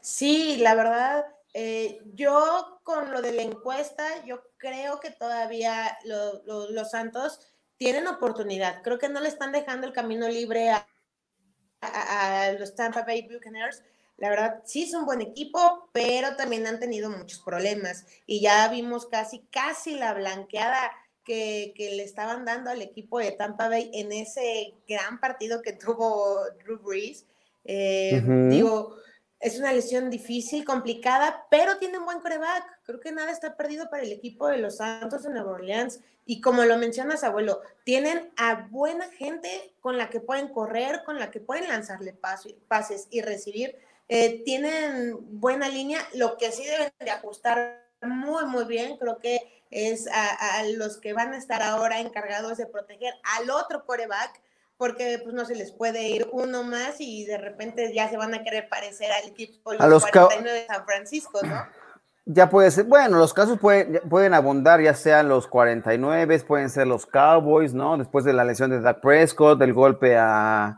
Sí, 0.00 0.56
la 0.58 0.74
verdad, 0.74 1.26
eh, 1.52 2.00
yo 2.14 2.80
con 2.82 3.12
lo 3.12 3.20
de 3.20 3.32
la 3.32 3.42
encuesta, 3.42 4.04
yo 4.24 4.42
creo 4.56 5.00
que 5.00 5.10
todavía 5.10 5.98
los 6.04 6.90
Santos 6.90 7.40
tienen 7.76 8.06
oportunidad. 8.06 8.82
Creo 8.82 8.98
que 8.98 9.08
no 9.08 9.20
le 9.20 9.28
están 9.28 9.52
dejando 9.52 9.86
el 9.86 9.92
camino 9.92 10.28
libre 10.28 10.70
a, 10.70 10.86
a 11.80 12.52
los 12.52 12.74
Tampa 12.74 13.02
Bay 13.02 13.28
Buccaneers 13.30 13.82
la 14.18 14.30
verdad, 14.30 14.62
sí 14.64 14.84
es 14.84 14.94
un 14.94 15.04
buen 15.04 15.20
equipo, 15.20 15.90
pero 15.92 16.36
también 16.36 16.66
han 16.66 16.80
tenido 16.80 17.10
muchos 17.10 17.40
problemas 17.40 18.06
y 18.26 18.40
ya 18.40 18.66
vimos 18.68 19.06
casi, 19.06 19.40
casi 19.50 19.94
la 19.94 20.14
blanqueada 20.14 20.90
que, 21.24 21.74
le 21.76 22.02
estaban 22.02 22.44
dando 22.44 22.70
al 22.70 22.80
equipo 22.80 23.18
de 23.18 23.32
Tampa 23.32 23.68
Bay 23.68 23.90
en 23.92 24.12
ese 24.12 24.74
gran 24.88 25.20
partido 25.20 25.60
que 25.60 25.72
tuvo 25.72 26.38
Drew 26.62 26.78
Brees. 26.78 27.26
Eh, 27.64 28.22
digo, 28.48 28.96
es 29.40 29.58
una 29.58 29.72
lesión 29.72 30.08
difícil, 30.08 30.64
complicada, 30.64 31.46
pero 31.50 31.78
tiene 31.78 31.98
un 31.98 32.06
buen 32.06 32.20
coreback. 32.20 32.64
Creo 32.84 33.00
que 33.00 33.12
nada 33.12 33.32
está 33.32 33.56
perdido 33.56 33.90
para 33.90 34.04
el 34.04 34.12
equipo 34.12 34.46
de 34.48 34.58
los 34.58 34.76
Santos 34.76 35.24
de 35.24 35.30
Nueva 35.30 35.52
Orleans. 35.52 36.00
Y 36.24 36.40
como 36.40 36.64
lo 36.64 36.78
mencionas, 36.78 37.22
abuelo, 37.22 37.60
tienen 37.84 38.32
a 38.36 38.68
buena 38.70 39.10
gente 39.10 39.74
con 39.80 39.98
la 39.98 40.08
que 40.08 40.20
pueden 40.20 40.48
correr, 40.48 41.02
con 41.04 41.18
la 41.18 41.30
que 41.30 41.40
pueden 41.40 41.68
lanzarle 41.68 42.14
pases 42.14 43.08
y 43.10 43.20
recibir 43.20 43.76
eh, 44.08 44.42
tienen 44.44 45.16
buena 45.40 45.68
línea, 45.68 46.00
lo 46.14 46.36
que 46.36 46.52
sí 46.52 46.64
deben 46.64 46.92
de 47.00 47.10
ajustar 47.10 47.86
muy, 48.02 48.46
muy 48.46 48.64
bien, 48.64 48.96
creo 48.98 49.18
que 49.18 49.40
es 49.70 50.08
a, 50.12 50.62
los 50.76 50.98
que 50.98 51.12
van 51.12 51.32
a 51.32 51.38
estar 51.38 51.62
ahora 51.62 52.00
encargados 52.00 52.56
de 52.56 52.66
proteger 52.66 53.12
al 53.38 53.50
otro 53.50 53.84
coreback, 53.84 54.40
porque 54.76 55.20
pues 55.22 55.34
no 55.34 55.44
se 55.44 55.56
les 55.56 55.72
puede 55.72 56.08
ir 56.08 56.28
uno 56.32 56.62
más 56.62 57.00
y 57.00 57.24
de 57.24 57.38
repente 57.38 57.92
ya 57.92 58.08
se 58.08 58.16
van 58.16 58.34
a 58.34 58.44
querer 58.44 58.68
parecer 58.68 59.10
al 59.10 59.28
equipo 59.28 59.72
de 59.72 59.78
los, 59.88 60.06
49 60.06 60.60
de 60.60 60.66
San 60.66 60.84
Francisco, 60.84 61.40
¿no? 61.42 61.66
Ya 62.28 62.50
puede 62.50 62.70
ser, 62.72 62.84
bueno, 62.84 63.18
los 63.18 63.32
casos 63.32 63.58
pueden, 63.58 64.00
pueden 64.08 64.34
abundar, 64.34 64.80
ya 64.80 64.94
sean 64.94 65.28
los 65.28 65.46
49, 65.46 66.40
pueden 66.40 66.70
ser 66.70 66.86
los 66.86 67.06
Cowboys, 67.06 67.72
¿no? 67.72 67.96
Después 67.96 68.24
de 68.24 68.32
la 68.32 68.44
lesión 68.44 68.70
de 68.70 68.80
Dak 68.80 69.00
Prescott, 69.00 69.58
del 69.58 69.72
golpe 69.72 70.16
a, 70.16 70.76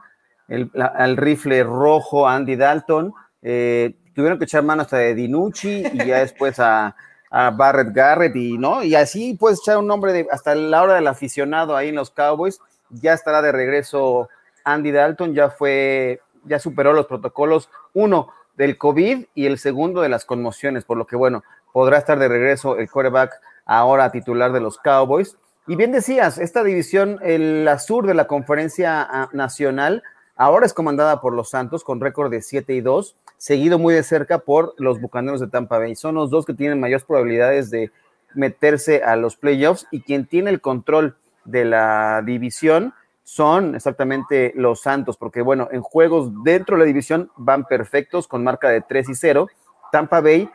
el, 0.48 0.70
al 0.74 1.16
rifle 1.16 1.62
rojo 1.62 2.26
Andy 2.26 2.56
Dalton, 2.56 3.12
eh, 3.42 3.94
tuvieron 4.14 4.38
que 4.38 4.44
echar 4.44 4.64
mano 4.64 4.82
hasta 4.82 4.98
de 4.98 5.14
Dinucci 5.14 5.84
y 5.92 6.06
ya 6.06 6.18
después 6.20 6.58
a, 6.58 6.96
Barrett 7.30 7.92
Garrett 7.92 8.34
y 8.36 8.56
no, 8.56 8.82
y 8.82 8.94
así 8.94 9.34
puedes 9.34 9.60
echar 9.60 9.76
un 9.76 9.86
nombre 9.86 10.14
de 10.14 10.26
hasta 10.32 10.54
la 10.54 10.82
hora 10.82 10.94
del 10.94 11.06
aficionado 11.06 11.76
ahí 11.76 11.90
en 11.90 11.94
los 11.94 12.10
Cowboys, 12.10 12.58
ya 12.88 13.12
estará 13.12 13.42
de 13.42 13.52
regreso 13.52 14.30
Andy 14.64 14.92
Dalton, 14.92 15.34
ya 15.34 15.50
fue, 15.50 16.22
ya 16.44 16.58
superó 16.58 16.94
los 16.94 17.04
protocolos, 17.04 17.68
uno 17.92 18.30
del 18.56 18.78
COVID 18.78 19.26
y 19.34 19.44
el 19.44 19.58
segundo 19.58 20.00
de 20.00 20.08
las 20.08 20.24
conmociones, 20.24 20.84
por 20.84 20.96
lo 20.96 21.06
que 21.06 21.16
bueno, 21.16 21.44
podrá 21.72 21.98
estar 21.98 22.18
de 22.18 22.28
regreso 22.28 22.78
el 22.78 22.90
quarterback 22.90 23.34
ahora 23.66 24.10
titular 24.10 24.52
de 24.52 24.60
los 24.60 24.78
Cowboys. 24.78 25.36
Y 25.66 25.76
bien 25.76 25.92
decías, 25.92 26.38
esta 26.38 26.64
división, 26.64 27.20
el 27.22 27.68
sur 27.78 28.06
de 28.06 28.14
la 28.14 28.26
conferencia 28.26 29.02
ah, 29.02 29.28
nacional, 29.32 30.02
Ahora 30.40 30.66
es 30.66 30.72
comandada 30.72 31.20
por 31.20 31.34
los 31.34 31.50
Santos 31.50 31.82
con 31.82 32.00
récord 32.00 32.30
de 32.30 32.42
7 32.42 32.72
y 32.72 32.80
2, 32.80 33.16
seguido 33.38 33.76
muy 33.80 33.92
de 33.92 34.04
cerca 34.04 34.38
por 34.38 34.72
los 34.78 35.00
Bucaneros 35.00 35.40
de 35.40 35.48
Tampa 35.48 35.78
Bay. 35.78 35.96
Son 35.96 36.14
los 36.14 36.30
dos 36.30 36.46
que 36.46 36.54
tienen 36.54 36.78
mayores 36.78 37.02
probabilidades 37.02 37.70
de 37.70 37.90
meterse 38.34 39.02
a 39.02 39.16
los 39.16 39.34
playoffs 39.34 39.88
y 39.90 40.02
quien 40.02 40.26
tiene 40.26 40.50
el 40.50 40.60
control 40.60 41.16
de 41.44 41.64
la 41.64 42.22
división 42.24 42.94
son 43.24 43.74
exactamente 43.74 44.52
los 44.54 44.80
Santos, 44.80 45.16
porque 45.16 45.42
bueno, 45.42 45.68
en 45.72 45.82
juegos 45.82 46.30
dentro 46.44 46.76
de 46.76 46.82
la 46.82 46.86
división 46.86 47.32
van 47.36 47.64
perfectos 47.64 48.28
con 48.28 48.44
marca 48.44 48.68
de 48.68 48.80
3 48.80 49.08
y 49.08 49.14
0. 49.16 49.48
Tampa 49.90 50.20
Bay 50.20 50.48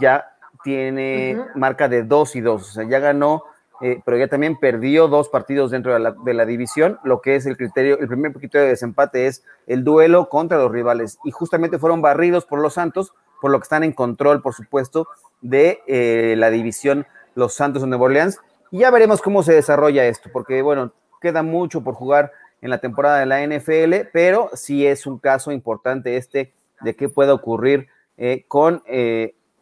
ya 0.00 0.36
tiene 0.64 1.40
marca 1.54 1.88
de 1.88 2.02
2 2.02 2.34
y 2.34 2.40
2, 2.40 2.60
o 2.60 2.72
sea, 2.72 2.88
ya 2.88 2.98
ganó 2.98 3.44
eh, 3.80 4.00
pero 4.04 4.16
ya 4.16 4.26
también 4.26 4.56
perdió 4.56 5.06
dos 5.06 5.28
partidos 5.28 5.70
dentro 5.70 5.92
de 5.92 6.00
la, 6.00 6.10
de 6.10 6.34
la, 6.34 6.44
división. 6.44 6.98
Lo 7.04 7.20
que 7.20 7.36
es 7.36 7.46
el 7.46 7.56
criterio, 7.56 7.98
el 7.98 8.08
primer 8.08 8.32
criterio 8.32 8.64
de 8.64 8.70
desempate 8.70 9.26
es 9.26 9.44
el 9.66 9.84
duelo 9.84 10.28
contra 10.28 10.58
los 10.58 10.72
rivales. 10.72 11.18
Y 11.24 11.30
justamente 11.30 11.78
fueron 11.78 12.02
barridos 12.02 12.44
por 12.44 12.60
los 12.60 12.74
Santos, 12.74 13.14
por 13.40 13.52
lo 13.52 13.58
que 13.60 13.64
están 13.64 13.84
en 13.84 13.92
control, 13.92 14.42
por 14.42 14.54
supuesto, 14.54 15.06
de 15.40 15.80
eh, 15.86 16.34
la 16.36 16.50
división 16.50 17.06
Los 17.34 17.54
Santos 17.54 17.82
de 17.82 17.88
Nueva 17.88 18.06
Orleans. 18.06 18.40
Y 18.72 18.80
ya 18.80 18.90
veremos 18.90 19.22
cómo 19.22 19.42
se 19.44 19.54
desarrolla 19.54 20.06
esto, 20.06 20.28
porque 20.32 20.60
bueno, 20.60 20.92
queda 21.20 21.42
mucho 21.42 21.82
por 21.82 21.94
jugar 21.94 22.32
en 22.60 22.70
la 22.70 22.78
temporada 22.78 23.20
de 23.20 23.26
la 23.26 23.46
NFL, 23.46 24.08
pero 24.12 24.50
sí 24.54 24.84
es 24.84 25.06
un 25.06 25.18
caso 25.18 25.52
importante 25.52 26.16
este 26.16 26.52
de 26.80 26.96
qué 26.96 27.08
puede 27.08 27.30
ocurrir 27.30 27.86
eh, 28.16 28.44
con 28.48 28.82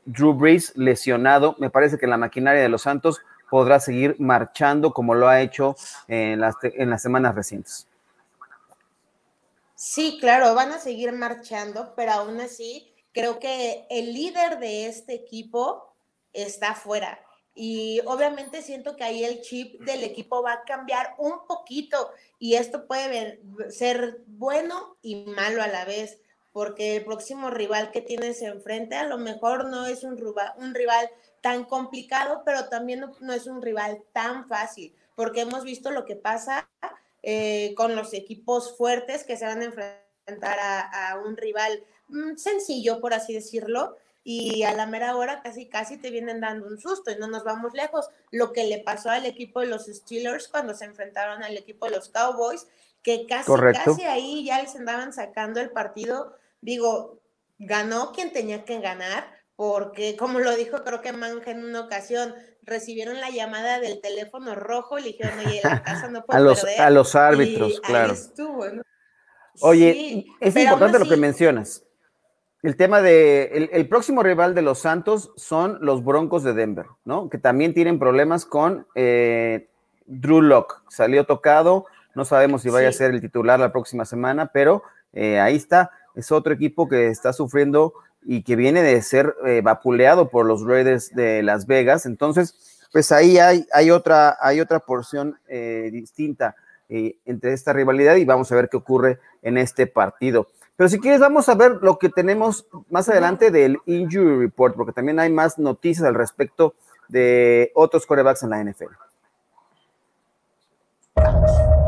Drew 0.06 0.32
Brees 0.32 0.72
lesionado. 0.76 1.54
Me 1.58 1.68
parece 1.68 1.98
que 1.98 2.06
la 2.06 2.16
maquinaria 2.16 2.62
de 2.62 2.70
los 2.70 2.82
Santos 2.82 3.20
podrá 3.50 3.80
seguir 3.80 4.16
marchando 4.18 4.92
como 4.92 5.14
lo 5.14 5.28
ha 5.28 5.40
hecho 5.40 5.76
en 6.08 6.40
las, 6.40 6.56
en 6.62 6.90
las 6.90 7.02
semanas 7.02 7.34
recientes. 7.34 7.86
Sí, 9.74 10.18
claro, 10.20 10.54
van 10.54 10.72
a 10.72 10.78
seguir 10.78 11.12
marchando, 11.12 11.92
pero 11.94 12.12
aún 12.12 12.40
así 12.40 12.92
creo 13.12 13.38
que 13.38 13.86
el 13.90 14.12
líder 14.14 14.58
de 14.58 14.86
este 14.86 15.14
equipo 15.14 15.94
está 16.32 16.74
fuera. 16.74 17.20
Y 17.54 18.00
obviamente 18.04 18.60
siento 18.60 18.96
que 18.96 19.04
ahí 19.04 19.24
el 19.24 19.40
chip 19.40 19.80
del 19.80 20.04
equipo 20.04 20.42
va 20.42 20.52
a 20.52 20.64
cambiar 20.64 21.14
un 21.16 21.46
poquito 21.46 22.10
y 22.38 22.54
esto 22.54 22.86
puede 22.86 23.40
ser 23.70 24.22
bueno 24.26 24.98
y 25.00 25.24
malo 25.24 25.62
a 25.62 25.66
la 25.66 25.86
vez, 25.86 26.20
porque 26.52 26.96
el 26.96 27.04
próximo 27.04 27.48
rival 27.48 27.90
que 27.90 28.02
tienes 28.02 28.42
enfrente 28.42 28.96
a 28.96 29.04
lo 29.04 29.16
mejor 29.16 29.68
no 29.68 29.86
es 29.86 30.04
un 30.04 30.22
un 30.58 30.74
rival 30.74 31.10
tan 31.40 31.64
complicado, 31.64 32.42
pero 32.44 32.68
también 32.68 33.04
no, 33.20 33.32
es 33.32 33.46
un 33.46 33.62
rival 33.62 34.02
tan 34.12 34.48
fácil, 34.48 34.94
porque 35.14 35.42
hemos 35.42 35.64
visto 35.64 35.90
lo 35.90 36.04
que 36.04 36.16
pasa 36.16 36.68
eh, 37.22 37.74
con 37.76 37.96
los 37.96 38.14
equipos 38.14 38.76
fuertes 38.76 39.24
que 39.24 39.36
se 39.36 39.46
van 39.46 39.62
a 39.62 39.64
enfrentar 39.64 40.58
a, 40.60 41.20
un 41.24 41.36
rival 41.36 41.84
mm, 42.08 42.36
sencillo, 42.36 43.00
por 43.00 43.14
así 43.14 43.32
decirlo, 43.32 43.96
y 44.28 44.64
a 44.64 44.72
la 44.74 44.86
mera 44.86 45.16
hora 45.16 45.40
casi 45.40 45.66
casi 45.66 45.98
te 45.98 46.10
vienen 46.10 46.40
dando 46.40 46.66
un 46.66 46.80
susto 46.80 47.12
y 47.12 47.16
no 47.16 47.28
nos 47.28 47.44
vamos 47.44 47.74
lejos. 47.74 48.08
Lo 48.32 48.52
que 48.52 48.64
le 48.64 48.80
pasó 48.80 49.08
al 49.08 49.24
equipo 49.24 49.60
de 49.60 49.66
los 49.66 49.86
Steelers 49.86 50.48
cuando 50.48 50.74
se 50.74 50.84
enfrentaron 50.84 51.44
al 51.44 51.56
equipo 51.56 51.86
de 51.86 51.92
los 51.92 52.08
Cowboys, 52.08 52.66
que 53.04 53.24
casi 53.28 53.52
casi 53.72 54.02
ahí 54.02 54.44
ya 54.44 54.60
les 54.60 54.74
andaban 54.74 55.12
sacando 55.12 55.60
el 55.60 55.70
partido. 55.70 56.36
Digo, 56.60 57.20
ganó 57.60 58.10
quien 58.10 58.32
tenía 58.32 58.64
que 58.64 58.80
ganar, 58.80 59.35
porque 59.56 60.16
como 60.16 60.38
lo 60.38 60.54
dijo 60.54 60.84
creo 60.84 61.00
que 61.00 61.12
Manja 61.12 61.50
en 61.50 61.64
una 61.64 61.80
ocasión, 61.80 62.34
recibieron 62.62 63.20
la 63.20 63.30
llamada 63.30 63.80
del 63.80 64.00
teléfono 64.00 64.54
rojo 64.54 64.98
y 64.98 65.02
le 65.02 65.08
dijeron, 65.08 65.38
oye, 65.38 65.60
la 65.64 65.82
casa 65.82 66.08
no 66.08 66.24
puede 66.24 66.38
a 66.38 66.42
los, 66.42 66.64
A 66.64 66.90
los 66.90 67.14
árbitros, 67.14 67.80
claro. 67.80 68.14
Oye, 69.60 70.26
es 70.40 70.56
importante 70.56 70.98
lo 70.98 71.08
que 71.08 71.16
mencionas. 71.16 71.82
El 72.62 72.76
tema 72.76 73.00
de 73.00 73.70
el, 73.72 73.88
próximo 73.88 74.22
rival 74.22 74.54
de 74.54 74.62
los 74.62 74.80
Santos 74.80 75.30
son 75.36 75.78
los 75.80 76.04
Broncos 76.04 76.42
de 76.42 76.52
Denver, 76.52 76.86
¿no? 77.04 77.30
Que 77.30 77.38
también 77.38 77.72
tienen 77.72 77.98
problemas 77.98 78.44
con 78.44 78.86
eh, 78.94 79.68
Drew 80.06 80.42
Locke. 80.42 80.74
Salió 80.88 81.24
tocado, 81.24 81.86
no 82.14 82.24
sabemos 82.24 82.62
si 82.62 82.70
vaya 82.70 82.88
a 82.88 82.92
ser 82.92 83.12
el 83.12 83.20
titular 83.20 83.60
la 83.60 83.72
próxima 83.72 84.04
semana, 84.04 84.50
pero 84.52 84.82
eh, 85.12 85.38
ahí 85.38 85.54
está. 85.54 85.90
Es 86.16 86.32
otro 86.32 86.52
equipo 86.52 86.88
que 86.88 87.06
está 87.08 87.32
sufriendo 87.32 87.92
y 88.26 88.42
que 88.42 88.56
viene 88.56 88.82
de 88.82 89.00
ser 89.02 89.36
eh, 89.46 89.60
vapuleado 89.62 90.28
por 90.28 90.46
los 90.46 90.66
Raiders 90.66 91.14
de 91.14 91.42
Las 91.42 91.66
Vegas. 91.66 92.06
Entonces, 92.06 92.54
pues 92.92 93.12
ahí 93.12 93.38
hay, 93.38 93.90
otra, 93.90 94.36
hay 94.40 94.60
otra 94.60 94.80
porción 94.80 95.38
eh, 95.48 95.90
distinta 95.92 96.56
eh, 96.88 97.16
entre 97.24 97.52
esta 97.52 97.72
rivalidad 97.72 98.16
y 98.16 98.24
vamos 98.24 98.50
a 98.50 98.56
ver 98.56 98.68
qué 98.68 98.76
ocurre 98.76 99.20
en 99.42 99.58
este 99.58 99.86
partido. 99.86 100.48
Pero 100.74 100.90
si 100.90 100.98
quieres, 100.98 101.20
vamos 101.20 101.48
a 101.48 101.54
ver 101.54 101.78
lo 101.82 101.98
que 101.98 102.08
tenemos 102.08 102.66
más 102.90 103.08
adelante 103.08 103.50
del 103.50 103.78
Injury 103.86 104.40
Report, 104.40 104.74
porque 104.74 104.92
también 104.92 105.20
hay 105.20 105.30
más 105.30 105.58
noticias 105.58 106.06
al 106.06 106.14
respecto 106.14 106.74
de 107.08 107.70
otros 107.74 108.06
corebacks 108.06 108.42
en 108.42 108.50
la 108.50 108.62
NFL. 108.62 108.92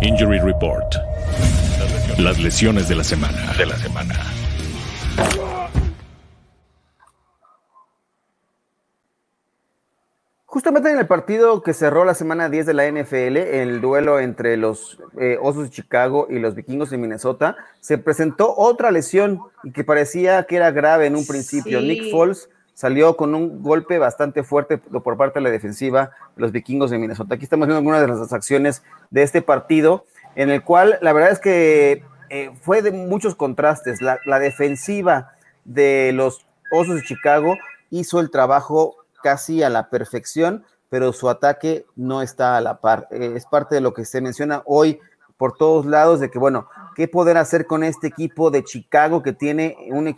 Injury 0.01 0.39
Report. 0.39 0.95
Las 2.19 2.39
lesiones. 2.39 2.89
De 2.89 2.95
la 2.95 3.05
semana. 3.05 3.39
Justamente 10.51 10.91
en 10.91 10.99
el 10.99 11.07
partido 11.07 11.63
que 11.63 11.75
cerró 11.75 12.07
la 12.07 12.15
semana 12.15 12.49
10 12.49 12.65
de 12.65 12.73
la 12.73 12.91
NFL, 12.91 13.37
el 13.37 13.83
duelo 13.83 14.19
entre 14.19 14.57
los 14.57 14.99
eh, 15.21 15.37
Osos 15.43 15.65
de 15.65 15.71
Chicago 15.71 16.27
y 16.31 16.39
los 16.39 16.55
Vikingos 16.55 16.89
de 16.89 16.97
Minnesota, 16.97 17.59
se 17.81 17.99
presentó 17.99 18.55
otra 18.57 18.91
lesión 18.91 19.43
y 19.63 19.73
que 19.73 19.85
parecía 19.85 20.45
que 20.45 20.57
era 20.57 20.71
grave 20.71 21.05
en 21.05 21.17
un 21.17 21.27
principio. 21.27 21.83
Nick 21.83 22.11
Foles 22.11 22.49
salió 22.73 23.15
con 23.15 23.35
un 23.35 23.63
golpe 23.63 23.99
bastante 23.99 24.43
fuerte 24.43 24.79
por 24.79 25.19
parte 25.19 25.39
de 25.39 25.43
la 25.43 25.51
defensiva 25.51 26.13
de 26.35 26.41
los 26.41 26.51
Vikingos 26.51 26.91
de 26.91 26.97
Minnesota. 26.97 27.35
Aquí 27.35 27.45
estamos 27.45 27.67
viendo 27.67 27.81
algunas 27.81 28.01
de 28.01 28.09
las 28.09 28.33
acciones 28.33 28.83
de 29.11 29.25
este 29.25 29.43
partido, 29.43 30.07
en 30.35 30.49
el 30.49 30.65
cual 30.65 30.99
la 31.03 31.13
verdad 31.13 31.31
es 31.31 31.41
que 31.41 32.05
eh, 32.31 32.53
fue 32.63 32.81
de 32.81 32.91
muchos 32.91 33.35
contrastes. 33.35 34.01
la 34.01 34.39
defensiva 34.39 35.33
de 35.67 36.13
los 36.15 36.47
Osos 36.73 36.95
de 36.95 37.03
Chicago 37.03 37.59
hizo 37.91 38.19
el 38.19 38.31
trabajo 38.31 39.05
casi 39.23 39.63
a 39.63 39.71
la 39.71 39.91
perfección, 39.91 40.65
pero 40.89 41.13
su 41.13 41.29
ataque 41.29 41.87
no 41.97 42.23
está 42.23 42.57
a 42.57 42.61
la 42.61 42.81
par. 42.81 43.09
Eh, 43.11 43.33
es 43.37 43.47
parte 43.47 43.75
de 43.75 43.81
lo 43.81 43.95
que 43.95 44.05
se 44.05 44.21
menciona 44.21 44.63
hoy 44.65 45.01
por 45.37 45.57
todos 45.57 45.87
lados 45.87 46.21
de 46.21 46.31
que, 46.31 46.39
bueno, 46.39 46.69
¿qué 46.97 47.07
poder 47.09 47.37
hacer 47.37 47.67
con 47.67 47.85
este 47.85 48.09
equipo 48.09 48.51
de 48.51 48.65
Chicago 48.65 49.23
que 49.23 49.33
tiene 49.33 49.77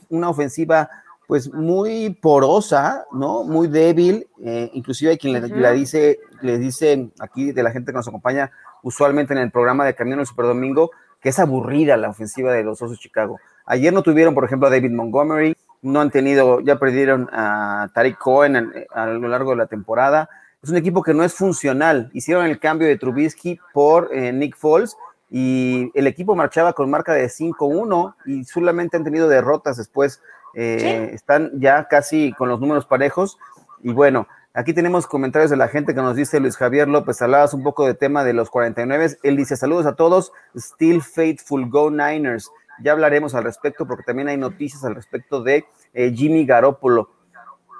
una 0.08 0.30
ofensiva 0.30 0.88
pues 1.30 1.52
muy 1.52 2.10
porosa, 2.10 3.06
¿no? 3.12 3.44
Muy 3.44 3.68
débil, 3.68 4.26
eh, 4.42 4.68
inclusive 4.72 5.12
hay 5.12 5.16
quien 5.16 5.40
le, 5.40 5.72
dice, 5.72 6.18
le 6.42 6.58
dice 6.58 7.08
aquí 7.20 7.52
de 7.52 7.62
la 7.62 7.70
gente 7.70 7.92
que 7.92 7.96
nos 7.96 8.08
acompaña 8.08 8.50
usualmente 8.82 9.32
en 9.32 9.38
el 9.38 9.52
programa 9.52 9.84
de 9.84 9.94
Camino 9.94 10.16
del 10.16 10.26
Super 10.26 10.46
Domingo, 10.46 10.90
que 11.20 11.28
es 11.28 11.38
aburrida 11.38 11.96
la 11.96 12.08
ofensiva 12.08 12.52
de 12.52 12.64
los 12.64 12.82
Osos 12.82 12.98
Chicago. 12.98 13.38
Ayer 13.64 13.92
no 13.92 14.02
tuvieron, 14.02 14.34
por 14.34 14.44
ejemplo, 14.44 14.66
a 14.66 14.72
David 14.72 14.90
Montgomery, 14.90 15.56
no 15.82 16.00
han 16.00 16.10
tenido, 16.10 16.60
ya 16.60 16.78
perdieron 16.78 17.28
a 17.32 17.88
Tariq 17.94 18.18
Cohen 18.18 18.86
a, 18.90 19.06
lo 19.06 19.28
largo 19.28 19.50
de 19.50 19.56
la 19.56 19.66
temporada. 19.66 20.28
Es 20.62 20.70
un 20.70 20.76
equipo 20.76 21.02
que 21.02 21.14
no 21.14 21.24
es 21.24 21.34
funcional. 21.34 22.10
Hicieron 22.12 22.46
el 22.46 22.58
cambio 22.58 22.86
de 22.86 22.98
Trubisky 22.98 23.58
por 23.72 24.10
eh, 24.12 24.32
Nick 24.32 24.56
Foles 24.56 24.96
y 25.30 25.90
el 25.94 26.06
equipo 26.06 26.34
marchaba 26.34 26.72
con 26.72 26.90
marca 26.90 27.14
de 27.14 27.26
5-1 27.26 28.14
y 28.26 28.44
solamente 28.44 28.96
han 28.96 29.04
tenido 29.04 29.28
derrotas 29.28 29.76
después. 29.76 30.20
Eh, 30.54 31.10
están 31.14 31.52
ya 31.60 31.86
casi 31.88 32.34
con 32.36 32.48
los 32.48 32.60
números 32.60 32.84
parejos. 32.84 33.38
Y 33.82 33.92
bueno, 33.92 34.26
aquí 34.52 34.74
tenemos 34.74 35.06
comentarios 35.06 35.50
de 35.50 35.56
la 35.56 35.68
gente 35.68 35.94
que 35.94 36.02
nos 36.02 36.16
dice 36.16 36.40
Luis 36.40 36.56
Javier 36.56 36.88
López, 36.88 37.22
hablabas 37.22 37.54
un 37.54 37.62
poco 37.62 37.86
de 37.86 37.94
tema 37.94 38.24
de 38.24 38.34
los 38.34 38.50
49. 38.50 39.18
Él 39.22 39.36
dice, 39.36 39.56
saludos 39.56 39.86
a 39.86 39.94
todos, 39.94 40.32
still 40.56 41.00
faithful, 41.00 41.66
go 41.70 41.90
Niners. 41.90 42.50
Ya 42.82 42.92
hablaremos 42.92 43.34
al 43.34 43.44
respecto 43.44 43.86
porque 43.86 44.04
también 44.04 44.28
hay 44.28 44.36
noticias 44.36 44.84
al 44.84 44.94
respecto 44.94 45.42
de 45.42 45.64
eh, 45.92 46.12
Jimmy 46.14 46.44
Garoppolo. 46.46 47.10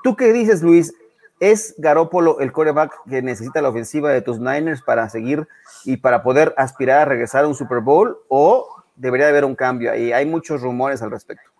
¿Tú 0.02 0.16
qué 0.16 0.32
dices, 0.32 0.62
Luis? 0.62 0.94
¿Es 1.40 1.74
Garoppolo 1.78 2.40
el 2.40 2.52
coreback 2.52 2.92
que 3.08 3.22
necesita 3.22 3.62
la 3.62 3.70
ofensiva 3.70 4.12
de 4.12 4.20
tus 4.20 4.38
Niners 4.38 4.82
para 4.82 5.08
seguir 5.08 5.48
y 5.84 5.96
para 5.96 6.22
poder 6.22 6.54
aspirar 6.56 7.00
a 7.00 7.04
regresar 7.06 7.44
a 7.44 7.48
un 7.48 7.54
Super 7.54 7.80
Bowl 7.80 8.18
o 8.28 8.68
debería 8.96 9.28
haber 9.28 9.44
un 9.44 9.54
cambio 9.54 9.92
ahí? 9.92 10.12
Hay 10.12 10.26
muchos 10.26 10.60
rumores 10.60 11.00
al 11.00 11.10
respecto. 11.10 11.50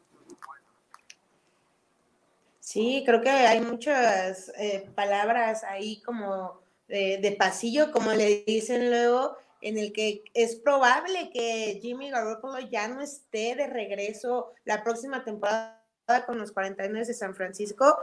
Sí, 2.60 3.02
creo 3.06 3.20
que 3.20 3.30
hay 3.30 3.62
muchas 3.62 4.52
eh, 4.58 4.88
palabras 4.94 5.64
ahí 5.64 6.00
como 6.02 6.60
de 6.88 7.36
pasillo, 7.38 7.92
como 7.92 8.12
le 8.12 8.42
dicen 8.44 8.90
luego, 8.90 9.36
en 9.60 9.78
el 9.78 9.92
que 9.92 10.22
es 10.34 10.56
probable 10.56 11.30
que 11.32 11.78
Jimmy 11.82 12.10
Garoppolo 12.10 12.58
ya 12.58 12.88
no 12.88 13.00
esté 13.00 13.54
de 13.54 13.66
regreso 13.66 14.52
la 14.64 14.82
próxima 14.82 15.24
temporada 15.24 15.80
con 16.26 16.38
los 16.38 16.52
49 16.52 17.06
de 17.06 17.14
San 17.14 17.34
Francisco. 17.34 17.98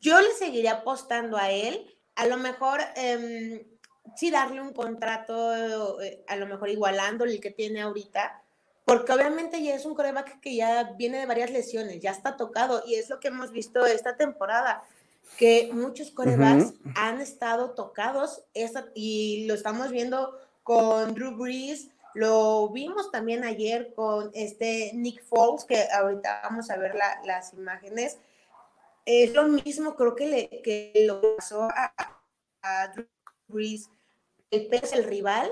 Yo 0.00 0.20
le 0.20 0.32
seguiría 0.32 0.72
apostando 0.72 1.36
a 1.36 1.50
él, 1.50 1.86
a 2.14 2.26
lo 2.26 2.36
mejor 2.36 2.80
eh, 2.96 3.66
sí 4.16 4.30
darle 4.30 4.60
un 4.60 4.72
contrato, 4.72 6.00
eh, 6.00 6.22
a 6.28 6.36
lo 6.36 6.46
mejor 6.46 6.68
igualando 6.68 7.24
el 7.24 7.40
que 7.40 7.50
tiene 7.50 7.82
ahorita, 7.82 8.42
porque 8.84 9.12
obviamente 9.12 9.62
ya 9.62 9.74
es 9.74 9.86
un 9.86 9.94
coreback 9.94 10.40
que 10.40 10.56
ya 10.56 10.92
viene 10.96 11.18
de 11.18 11.26
varias 11.26 11.50
lesiones, 11.50 12.00
ya 12.00 12.10
está 12.10 12.36
tocado 12.36 12.82
y 12.86 12.96
es 12.96 13.08
lo 13.08 13.20
que 13.20 13.28
hemos 13.28 13.52
visto 13.52 13.86
esta 13.86 14.16
temporada 14.16 14.82
que 15.38 15.70
muchos 15.72 16.10
corebacks 16.10 16.74
han 16.94 17.20
estado 17.20 17.70
tocados 17.70 18.42
esta, 18.54 18.86
y 18.94 19.46
lo 19.46 19.54
estamos 19.54 19.90
viendo 19.90 20.38
con 20.62 21.14
Drew 21.14 21.36
Brees, 21.36 21.88
lo 22.14 22.68
vimos 22.68 23.10
también 23.10 23.44
ayer 23.44 23.94
con 23.94 24.30
este 24.34 24.92
Nick 24.94 25.24
Foles, 25.24 25.64
que 25.64 25.86
ahorita 25.90 26.42
vamos 26.44 26.70
a 26.70 26.76
ver 26.76 26.94
las 27.24 27.54
imágenes. 27.54 28.18
Es 29.04 29.32
lo 29.32 29.44
mismo, 29.44 29.96
creo 29.96 30.14
que, 30.14 30.26
le, 30.26 30.62
que 30.62 30.92
lo 31.06 31.36
pasó 31.36 31.62
a, 31.62 32.88
Drew 32.94 33.06
Brees, 33.48 33.88
el 34.50 34.68
pez, 34.68 34.92
el 34.92 35.04
rival, 35.04 35.50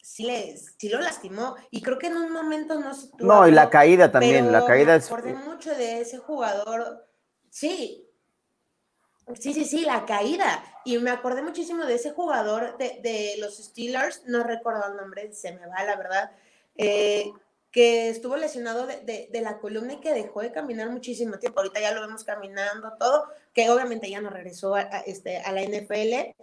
sí, 0.00 0.24
le, 0.24 0.56
sí 0.56 0.88
lo 0.88 1.00
lastimó. 1.00 1.56
Y 1.70 1.82
creo 1.82 1.98
que 1.98 2.06
en 2.06 2.16
un 2.16 2.32
momento 2.32 2.78
no 2.78 2.94
se 2.94 3.08
tuvo. 3.08 3.26
No, 3.26 3.48
y 3.48 3.50
la 3.50 3.68
caída 3.68 4.10
también, 4.10 4.52
la 4.52 4.64
caída 4.64 4.92
me 4.92 4.98
es. 4.98 5.06
acordé 5.06 5.34
mucho 5.34 5.74
de 5.74 6.00
ese 6.00 6.18
jugador. 6.18 7.04
Sí. 7.50 8.05
Sí, 9.34 9.52
sí, 9.52 9.64
sí, 9.64 9.84
la 9.84 10.04
caída. 10.04 10.62
Y 10.84 10.98
me 10.98 11.10
acordé 11.10 11.42
muchísimo 11.42 11.84
de 11.84 11.96
ese 11.96 12.12
jugador 12.12 12.78
de, 12.78 13.00
de 13.02 13.34
los 13.38 13.56
Steelers, 13.56 14.22
no 14.26 14.44
recuerdo 14.44 14.86
el 14.88 14.96
nombre, 14.96 15.32
se 15.32 15.52
me 15.52 15.66
va, 15.66 15.82
la 15.84 15.96
verdad, 15.96 16.30
eh, 16.76 17.32
que 17.72 18.08
estuvo 18.08 18.36
lesionado 18.36 18.86
de, 18.86 19.28
de, 19.30 19.40
la 19.42 19.58
columna 19.58 19.94
y 19.94 20.00
que 20.00 20.14
dejó 20.14 20.40
de 20.40 20.52
caminar 20.52 20.88
muchísimo 20.90 21.38
tiempo. 21.38 21.60
Ahorita 21.60 21.80
ya 21.80 21.92
lo 21.92 22.00
vemos 22.00 22.24
caminando 22.24 22.92
todo, 22.98 23.26
que 23.52 23.68
obviamente 23.68 24.08
ya 24.08 24.20
no 24.20 24.30
regresó 24.30 24.76
a, 24.76 24.80
este, 25.06 25.38
a 25.38 25.52
la 25.52 25.62
NFL, 25.62 26.34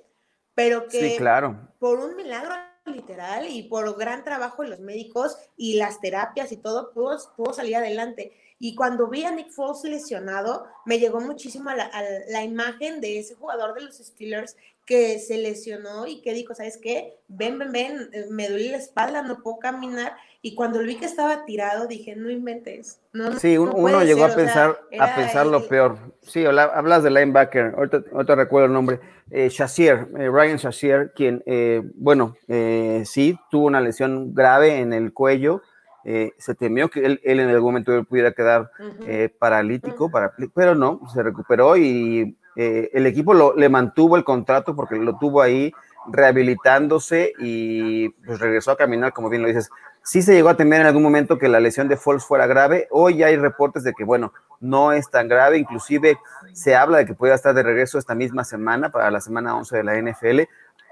pero 0.54 0.88
que 0.88 1.12
sí, 1.12 1.18
claro. 1.18 1.70
por 1.80 2.00
un 2.00 2.16
milagro 2.16 2.54
literal 2.86 3.48
y 3.50 3.63
por 3.63 3.98
gran 3.98 4.24
trabajo 4.24 4.62
de 4.62 4.70
los 4.70 4.80
médicos 4.80 5.38
y 5.56 5.78
las 5.78 6.02
terapias 6.02 6.52
y 6.52 6.58
todo, 6.58 6.92
pudo, 6.92 7.18
pudo 7.36 7.54
salir 7.54 7.78
adelante. 7.78 8.34
Y 8.65 8.75
cuando 8.75 9.10
vi 9.10 9.25
a 9.25 9.32
Nick 9.32 9.50
Foles 9.50 9.84
lesionado, 9.84 10.65
me 10.86 10.98
llegó 10.98 11.20
muchísimo 11.20 11.70
a 11.70 11.75
la, 11.75 11.84
a 11.84 12.01
la, 12.29 12.46
imagen 12.46 13.01
de 13.01 13.20
ese 13.20 13.36
jugador 13.36 13.74
de 13.74 13.82
los 13.82 13.98
Steelers 13.98 14.55
que 14.86 15.20
se 15.20 15.38
lesionó 15.38 16.08
y 16.08 16.22
que 16.22 16.34
dijo, 16.34 16.55
¿sabes 16.55 16.77
qué? 16.77 17.17
Ven, 17.27 17.60
ven, 17.60 17.74
ven, 17.74 18.10
me 18.29 18.48
duele 18.48 18.70
la 18.70 18.77
espalda, 18.77 19.22
no 19.22 19.43
puedo 19.43 19.60
caminar. 19.60 20.13
Y 20.41 20.55
cuando 20.55 20.79
vi 20.79 20.96
que 20.96 21.03
estaba 21.03 21.43
tirado, 21.43 21.88
dije, 21.88 22.15
no 22.15 22.29
inventes. 22.29 23.01
No, 23.12 23.38
sí, 23.38 23.55
no 23.55 23.63
uno 23.74 24.01
llegó 24.01 24.22
ser, 24.22 24.32
a 24.32 24.36
pensar, 24.36 24.79
sea, 24.89 25.03
a 25.03 25.15
pensar 25.17 25.46
lo 25.46 25.67
peor. 25.67 25.98
Sí, 26.22 26.46
hablas 26.46 27.03
de 27.03 27.12
linebacker, 27.12 27.74
ahorita, 27.75 28.03
ahorita 28.13 28.36
recuerdo 28.36 28.67
el 28.67 28.74
nombre, 28.74 29.01
eh, 29.29 29.50
Shazier, 29.50 30.08
eh, 30.17 30.29
Ryan 30.29 30.55
Shazier, 30.55 31.12
quien, 31.13 31.43
eh, 31.46 31.82
bueno, 31.96 32.38
eh, 32.48 33.03
sí, 33.05 33.38
tuvo 33.51 33.65
una 33.67 33.82
lesión 33.82 34.34
grave 34.34 34.79
en 34.79 34.93
el 34.93 35.12
cuello, 35.12 35.63
eh, 36.05 36.33
se 36.38 36.55
temió 36.55 36.89
que 36.89 37.05
él, 37.05 37.22
él, 37.24 37.39
en 37.39 37.50
algún 37.50 37.69
momento 37.69 38.03
pudiera 38.03 38.33
quedar 38.33 38.72
uh 38.79 38.83
-huh. 38.83 39.05
eh, 39.07 39.29
paralítico, 39.38 40.05
uh 40.05 40.07
-huh. 40.07 40.12
para, 40.12 40.33
pero 40.53 40.75
no, 40.75 41.00
se 41.13 41.24
recuperó 41.24 41.77
y 41.77 42.38
eh, 42.55 42.89
el 42.93 43.05
equipo 43.05 43.33
lo, 43.33 43.55
le 43.55 43.69
mantuvo 43.69 44.15
el 44.17 44.24
contrato 44.24 44.75
porque 44.75 44.95
lo 44.95 45.17
tuvo 45.17 45.41
ahí 45.41 45.74
rehabilitándose 46.12 47.33
y 47.39 48.10
pues 48.25 48.39
regresó 48.39 48.72
a 48.72 48.77
caminar, 48.77 49.13
como 49.13 49.29
bien 49.29 49.41
lo 49.41 49.48
dices. 49.48 49.69
Sí 50.05 50.22
se 50.22 50.33
llegó 50.33 50.50
a 50.50 50.57
temer 50.57 50.81
en 50.81 50.88
algún 50.88 51.01
momento 51.01 51.38
que 51.38 51.48
la 51.48 51.62
lesión 51.62 51.88
de 51.88 51.95
Foles 51.95 52.25
fuera 52.25 52.45
grave. 52.45 52.88
Hoy 52.91 53.24
hay 53.24 53.38
reportes 53.38 53.86
de 53.86 53.93
que, 53.93 54.03
bueno, 54.03 54.33
no 54.60 54.91
es 54.91 55.10
tan 55.10 55.29
grave. 55.29 55.57
Inclusive 55.57 56.17
se 56.51 56.75
habla 56.75 56.98
de 56.98 57.05
que 57.05 57.13
pueda 57.13 57.36
estar 57.36 57.53
de 57.53 57.63
regreso 57.63 57.98
esta 57.98 58.13
misma 58.13 58.43
semana, 58.43 58.91
para 58.91 59.10
la 59.12 59.22
semana 59.22 59.55
11 59.55 59.77
de 59.77 59.83
la 59.83 59.95
NFL. 59.95 60.41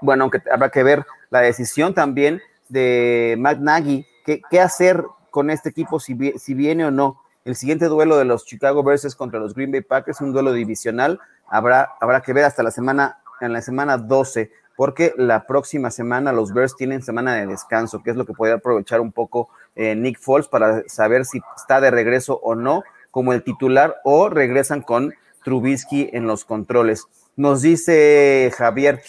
Bueno, 0.00 0.24
aunque 0.24 0.40
habrá 0.50 0.70
que 0.70 0.82
ver 0.82 1.04
la 1.28 1.40
decisión 1.40 1.92
también 1.92 2.40
de 2.70 3.36
Matt 3.38 3.58
Nagy, 3.58 4.06
qué, 4.24 4.60
hacer 4.60 5.04
con 5.30 5.50
este 5.50 5.70
equipo, 5.70 6.00
si, 6.00 6.14
viene 6.14 6.84
o 6.84 6.90
no. 6.90 7.20
El 7.44 7.56
siguiente 7.56 7.86
duelo 7.86 8.16
de 8.16 8.24
los 8.24 8.44
Chicago 8.44 8.82
Bears 8.82 9.14
contra 9.16 9.40
los 9.40 9.54
Green 9.54 9.72
Bay 9.72 9.80
Packers, 9.80 10.20
un 10.20 10.32
duelo 10.32 10.52
divisional. 10.52 11.20
Habrá, 11.48 11.90
habrá 12.00 12.22
que 12.22 12.32
ver 12.32 12.44
hasta 12.44 12.62
la 12.62 12.70
semana, 12.70 13.18
en 13.40 13.52
la 13.52 13.62
semana 13.62 13.98
12 13.98 14.50
porque 14.76 15.12
la 15.16 15.46
próxima 15.46 15.90
semana 15.90 16.32
los 16.32 16.52
Bears 16.52 16.76
tienen 16.76 17.02
semana 17.02 17.34
de 17.34 17.46
descanso, 17.46 18.02
que 18.02 18.10
es 18.10 18.16
lo 18.16 18.26
que 18.26 18.32
puede 18.32 18.54
aprovechar 18.54 19.00
un 19.00 19.12
poco 19.12 19.48
eh, 19.76 19.94
Nick 19.94 20.18
Foles 20.18 20.48
para 20.48 20.82
saber 20.88 21.24
si 21.24 21.40
está 21.56 21.80
de 21.80 21.90
regreso 21.90 22.40
o 22.42 22.54
no 22.54 22.82
como 23.10 23.32
el 23.32 23.42
titular 23.44 23.96
o 24.04 24.28
regresan 24.28 24.82
con 24.82 25.14
Trubisky 25.44 26.10
en 26.12 26.26
los 26.26 26.44
controles. 26.44 27.06
Nos 27.36 27.62
dice 27.62 28.52
Javier, 28.56 29.02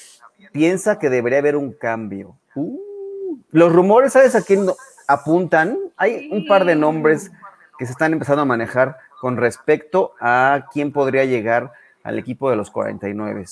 piensa 0.51 0.99
que 0.99 1.09
debería 1.09 1.39
haber 1.39 1.55
un 1.55 1.71
cambio. 1.71 2.37
Uh, 2.55 3.37
los 3.51 3.71
rumores, 3.71 4.13
¿sabes 4.13 4.35
a 4.35 4.41
quién 4.41 4.65
apuntan? 5.07 5.77
Hay 5.97 6.29
un 6.31 6.47
par 6.47 6.65
de 6.65 6.75
nombres 6.75 7.31
que 7.77 7.85
se 7.85 7.91
están 7.91 8.13
empezando 8.13 8.41
a 8.41 8.45
manejar 8.45 8.97
con 9.19 9.37
respecto 9.37 10.13
a 10.19 10.67
quién 10.71 10.91
podría 10.91 11.25
llegar 11.25 11.71
al 12.03 12.19
equipo 12.19 12.49
de 12.49 12.55
los 12.55 12.69
49. 12.69 13.45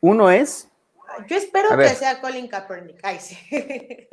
Uno 0.00 0.30
es 0.30 0.68
yo 1.28 1.36
espero 1.36 1.76
que 1.76 1.88
sea 1.90 2.20
Colin 2.20 2.48
Kaepernick. 2.48 2.98
Ay, 3.02 3.18
sí. 3.20 3.36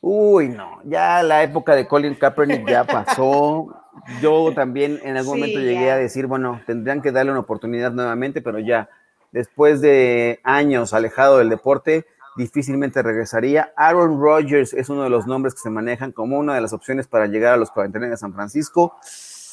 Uy, 0.00 0.48
no, 0.48 0.80
ya 0.84 1.22
la 1.22 1.42
época 1.42 1.74
de 1.74 1.86
Colin 1.86 2.14
Kaepernick 2.14 2.68
ya 2.68 2.84
pasó. 2.84 3.74
Yo 4.22 4.52
también 4.54 5.00
en 5.02 5.16
algún 5.16 5.34
sí, 5.34 5.40
momento 5.40 5.58
llegué 5.58 5.86
ya. 5.86 5.94
a 5.94 5.98
decir, 5.98 6.26
bueno, 6.26 6.60
tendrían 6.66 7.02
que 7.02 7.10
darle 7.10 7.32
una 7.32 7.40
oportunidad 7.40 7.90
nuevamente, 7.90 8.40
pero 8.40 8.60
ya 8.60 8.88
después 9.32 9.80
de 9.80 10.40
años 10.44 10.94
alejado 10.94 11.38
del 11.38 11.48
deporte, 11.48 12.06
difícilmente 12.38 13.02
regresaría. 13.02 13.72
Aaron 13.76 14.18
Rodgers 14.18 14.72
es 14.72 14.88
uno 14.88 15.02
de 15.02 15.10
los 15.10 15.26
nombres 15.26 15.54
que 15.54 15.60
se 15.60 15.68
manejan 15.68 16.12
como 16.12 16.38
una 16.38 16.54
de 16.54 16.62
las 16.62 16.72
opciones 16.72 17.06
para 17.06 17.26
llegar 17.26 17.52
a 17.52 17.56
los 17.58 17.70
49 17.70 18.12
de 18.12 18.16
San 18.16 18.32
Francisco. 18.32 18.96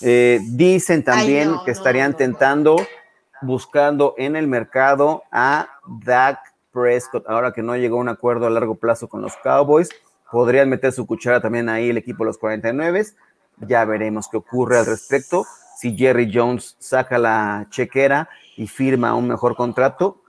Eh, 0.01 0.39
dicen 0.51 1.03
también 1.03 1.49
Ay, 1.49 1.55
no, 1.55 1.63
que 1.65 1.71
estarían 1.71 2.11
no, 2.11 2.17
tentando, 2.17 2.75
buscando 3.41 4.13
en 4.17 4.35
el 4.35 4.47
mercado 4.47 5.23
a 5.31 5.67
Dak 6.03 6.39
Prescott, 6.71 7.27
ahora 7.27 7.51
que 7.51 7.63
no 7.63 7.75
llegó 7.75 7.97
a 7.97 8.01
un 8.01 8.09
acuerdo 8.09 8.45
a 8.45 8.49
largo 8.49 8.75
plazo 8.75 9.07
con 9.07 9.21
los 9.21 9.35
Cowboys, 9.37 9.89
podrían 10.31 10.69
meter 10.69 10.91
su 10.91 11.07
cuchara 11.07 11.41
también 11.41 11.69
ahí 11.69 11.89
el 11.89 11.97
equipo 11.97 12.23
de 12.23 12.27
los 12.27 12.37
49. 12.37 13.05
Ya 13.67 13.85
veremos 13.85 14.27
qué 14.29 14.37
ocurre 14.37 14.77
al 14.77 14.85
respecto. 14.85 15.45
Si 15.77 15.97
Jerry 15.97 16.29
Jones 16.33 16.75
saca 16.79 17.17
la 17.17 17.67
chequera 17.69 18.29
y 18.57 18.67
firma 18.67 19.15
un 19.15 19.27
mejor 19.27 19.55
contrato, 19.55 20.21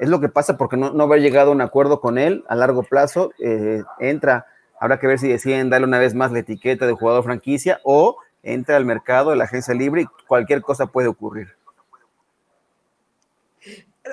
es 0.00 0.08
lo 0.08 0.18
que 0.18 0.30
pasa 0.30 0.56
porque 0.56 0.78
no, 0.78 0.90
no 0.92 1.04
haber 1.04 1.20
llegado 1.20 1.50
a 1.50 1.54
un 1.54 1.60
acuerdo 1.60 2.00
con 2.00 2.16
él 2.16 2.42
a 2.48 2.54
largo 2.54 2.82
plazo, 2.82 3.32
eh, 3.38 3.84
entra, 3.98 4.46
habrá 4.80 4.98
que 4.98 5.06
ver 5.06 5.18
si 5.18 5.28
deciden 5.28 5.68
darle 5.68 5.86
una 5.86 5.98
vez 5.98 6.14
más 6.14 6.32
la 6.32 6.38
etiqueta 6.38 6.86
de 6.86 6.94
jugador 6.94 7.22
franquicia 7.22 7.80
o 7.84 8.16
entra 8.42 8.76
al 8.76 8.86
mercado 8.86 9.30
de 9.30 9.36
la 9.36 9.44
agencia 9.44 9.74
libre 9.74 10.02
y 10.02 10.26
cualquier 10.26 10.62
cosa 10.62 10.86
puede 10.86 11.08
ocurrir. 11.08 11.54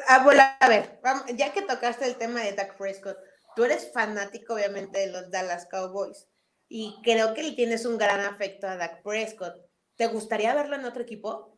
Ah, 0.10 0.26
a 0.60 0.68
ver, 0.68 1.00
ya 1.36 1.54
que 1.54 1.62
tocaste 1.62 2.06
el 2.06 2.18
tema 2.18 2.42
de 2.42 2.52
Dak 2.52 2.78
Prescott, 2.78 3.18
tú 3.56 3.64
eres 3.64 3.90
fanático 3.94 4.56
obviamente 4.56 5.00
de 5.00 5.12
los 5.14 5.32
Dallas 5.32 5.68
Cowboys 5.72 6.28
y 6.68 7.00
creo 7.02 7.34
que 7.34 7.54
tienes 7.54 7.86
un 7.86 7.98
gran 7.98 8.20
afecto 8.20 8.68
a 8.68 8.76
Dak 8.76 9.02
Prescott. 9.04 9.56
¿Te 9.96 10.08
gustaría 10.08 10.54
verlo 10.54 10.76
en 10.76 10.84
otro 10.84 11.02
equipo? 11.02 11.58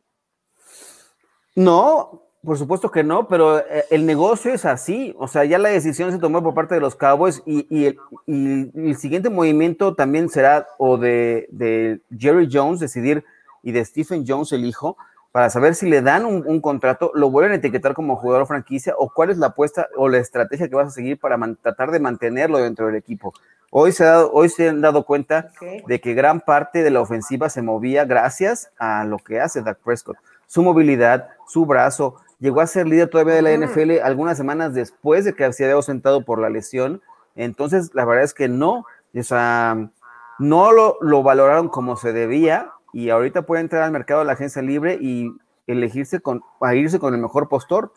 No, 1.56 2.29
por 2.42 2.56
supuesto 2.56 2.90
que 2.90 3.04
no, 3.04 3.28
pero 3.28 3.58
eh, 3.58 3.84
el 3.90 4.06
negocio 4.06 4.52
es 4.52 4.64
así. 4.64 5.14
O 5.18 5.28
sea, 5.28 5.44
ya 5.44 5.58
la 5.58 5.68
decisión 5.68 6.10
se 6.10 6.18
tomó 6.18 6.42
por 6.42 6.54
parte 6.54 6.74
de 6.74 6.80
los 6.80 6.96
Cowboys 6.96 7.42
y, 7.44 7.66
y, 7.68 7.86
el, 7.86 7.98
y 8.26 8.88
el, 8.90 8.96
siguiente 8.96 9.28
movimiento 9.28 9.94
también 9.94 10.28
será 10.30 10.66
o 10.78 10.96
de, 10.96 11.48
de, 11.50 12.00
Jerry 12.16 12.48
Jones 12.50 12.80
decidir 12.80 13.24
y 13.62 13.72
de 13.72 13.84
Stephen 13.84 14.24
Jones, 14.26 14.52
el 14.52 14.64
hijo, 14.64 14.96
para 15.32 15.50
saber 15.50 15.74
si 15.74 15.88
le 15.88 16.00
dan 16.00 16.24
un, 16.24 16.44
un, 16.46 16.60
contrato, 16.60 17.12
lo 17.14 17.30
vuelven 17.30 17.52
a 17.52 17.56
etiquetar 17.56 17.92
como 17.92 18.16
jugador 18.16 18.46
franquicia 18.46 18.94
o 18.96 19.12
cuál 19.12 19.30
es 19.30 19.36
la 19.36 19.48
apuesta 19.48 19.88
o 19.96 20.08
la 20.08 20.18
estrategia 20.18 20.68
que 20.68 20.74
vas 20.74 20.88
a 20.88 20.92
seguir 20.92 21.20
para 21.20 21.36
man, 21.36 21.58
tratar 21.60 21.90
de 21.90 22.00
mantenerlo 22.00 22.58
dentro 22.58 22.86
del 22.86 22.96
equipo. 22.96 23.34
Hoy 23.70 23.92
se, 23.92 24.02
ha 24.02 24.08
dado, 24.08 24.32
hoy 24.32 24.48
se 24.48 24.70
han 24.70 24.80
dado 24.80 25.04
cuenta 25.04 25.50
okay. 25.56 25.84
de 25.86 26.00
que 26.00 26.14
gran 26.14 26.40
parte 26.40 26.82
de 26.82 26.90
la 26.90 27.00
ofensiva 27.00 27.50
se 27.50 27.62
movía 27.62 28.04
gracias 28.06 28.72
a 28.78 29.04
lo 29.04 29.18
que 29.18 29.40
hace 29.40 29.62
Dak 29.62 29.78
Prescott. 29.78 30.16
Su 30.48 30.62
movilidad, 30.62 31.28
su 31.46 31.64
brazo, 31.66 32.16
llegó 32.40 32.60
a 32.60 32.66
ser 32.66 32.88
líder 32.88 33.08
todavía 33.08 33.34
de 33.34 33.42
la 33.42 33.56
NFL 33.56 34.00
algunas 34.02 34.36
semanas 34.36 34.74
después 34.74 35.24
de 35.24 35.34
que 35.34 35.52
se 35.52 35.64
había 35.64 35.76
ausentado 35.76 36.24
por 36.24 36.40
la 36.40 36.50
lesión. 36.50 37.02
Entonces, 37.36 37.90
la 37.94 38.04
verdad 38.04 38.24
es 38.24 38.34
que 38.34 38.48
no, 38.48 38.84
o 39.14 39.22
sea, 39.22 39.90
no 40.38 40.72
lo, 40.72 40.96
lo 41.00 41.22
valoraron 41.22 41.68
como 41.68 41.96
se 41.96 42.12
debía 42.12 42.72
y 42.92 43.10
ahorita 43.10 43.42
puede 43.42 43.60
entrar 43.60 43.82
al 43.82 43.92
mercado 43.92 44.20
de 44.20 44.26
la 44.26 44.32
agencia 44.32 44.62
libre 44.62 44.98
y 45.00 45.30
elegirse 45.66 46.20
con, 46.20 46.42
a 46.60 46.74
irse 46.74 46.98
con 46.98 47.14
el 47.14 47.20
mejor 47.20 47.48
postor. 47.48 47.92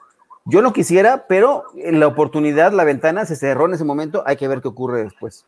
Yo 0.46 0.62
no 0.62 0.74
quisiera, 0.74 1.26
pero 1.28 1.64
la 1.74 2.06
oportunidad, 2.06 2.74
la 2.74 2.84
ventana 2.84 3.26
se 3.26 3.36
cerró 3.36 3.66
en 3.66 3.74
ese 3.74 3.86
momento, 3.86 4.24
hay 4.26 4.36
que 4.36 4.48
ver 4.48 4.62
qué 4.62 4.68
ocurre 4.68 5.04
después. 5.04 5.46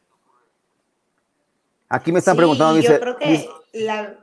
Aquí 1.90 2.12
me 2.12 2.20
están 2.20 2.36
sí, 2.36 2.38
preguntando, 2.38 2.76
yo 2.76 2.82
dice, 2.82 3.00
creo 3.00 3.18
que 3.18 3.50
la... 3.74 4.16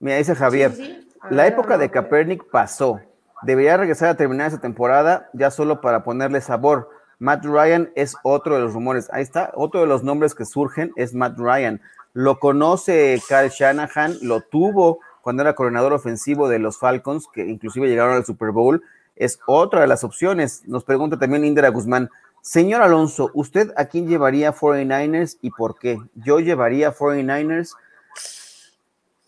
Mira, 0.00 0.16
dice 0.16 0.34
Javier, 0.34 0.72
sí, 0.72 0.84
sí. 0.84 1.11
La 1.30 1.46
época 1.46 1.78
de 1.78 1.90
Kaepernick 1.90 2.50
pasó. 2.50 3.00
Debería 3.42 3.76
regresar 3.76 4.08
a 4.08 4.16
terminar 4.16 4.48
esa 4.48 4.60
temporada 4.60 5.28
ya 5.32 5.50
solo 5.50 5.80
para 5.80 6.04
ponerle 6.04 6.40
sabor. 6.40 6.90
Matt 7.18 7.44
Ryan 7.44 7.90
es 7.94 8.16
otro 8.22 8.56
de 8.56 8.62
los 8.62 8.72
rumores. 8.72 9.08
Ahí 9.12 9.22
está, 9.22 9.52
otro 9.54 9.80
de 9.80 9.86
los 9.86 10.02
nombres 10.02 10.34
que 10.34 10.44
surgen 10.44 10.92
es 10.96 11.14
Matt 11.14 11.38
Ryan. 11.38 11.80
Lo 12.12 12.38
conoce 12.38 13.20
Kyle 13.28 13.48
Shanahan, 13.48 14.18
lo 14.22 14.40
tuvo 14.40 15.00
cuando 15.22 15.42
era 15.42 15.54
coordinador 15.54 15.92
ofensivo 15.92 16.48
de 16.48 16.58
los 16.58 16.78
Falcons, 16.78 17.28
que 17.32 17.46
inclusive 17.46 17.88
llegaron 17.88 18.16
al 18.16 18.24
Super 18.24 18.50
Bowl. 18.50 18.82
Es 19.16 19.38
otra 19.46 19.80
de 19.80 19.86
las 19.86 20.04
opciones. 20.04 20.62
Nos 20.66 20.84
pregunta 20.84 21.18
también 21.18 21.44
Indra 21.44 21.68
Guzmán. 21.68 22.10
Señor 22.40 22.82
Alonso, 22.82 23.30
¿usted 23.34 23.72
a 23.76 23.84
quién 23.84 24.08
llevaría 24.08 24.52
49ers 24.52 25.38
y 25.40 25.50
por 25.50 25.78
qué? 25.78 25.98
Yo 26.16 26.40
llevaría 26.40 26.92
49ers 26.92 27.76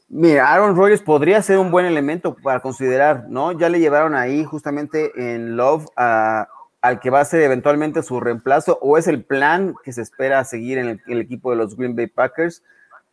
Mira, 0.08 0.52
Aaron 0.52 0.76
Rodgers 0.76 1.02
podría 1.02 1.42
ser 1.42 1.58
un 1.58 1.70
buen 1.70 1.86
elemento 1.86 2.36
para 2.36 2.60
considerar, 2.60 3.26
¿no? 3.28 3.52
Ya 3.52 3.68
le 3.68 3.80
llevaron 3.80 4.14
ahí 4.14 4.44
justamente 4.44 5.12
en 5.16 5.56
Love 5.56 5.86
a, 5.96 6.46
al 6.84 7.00
que 7.00 7.08
va 7.08 7.20
a 7.20 7.24
ser 7.24 7.40
eventualmente 7.40 8.02
su 8.02 8.20
reemplazo 8.20 8.78
o 8.82 8.98
es 8.98 9.08
el 9.08 9.24
plan 9.24 9.74
que 9.82 9.94
se 9.94 10.02
espera 10.02 10.44
seguir 10.44 10.76
en 10.76 11.00
el, 11.06 11.20
equipo 11.20 11.50
de 11.50 11.56
los 11.56 11.76
Green 11.78 11.96
Bay 11.96 12.08
Packers. 12.08 12.62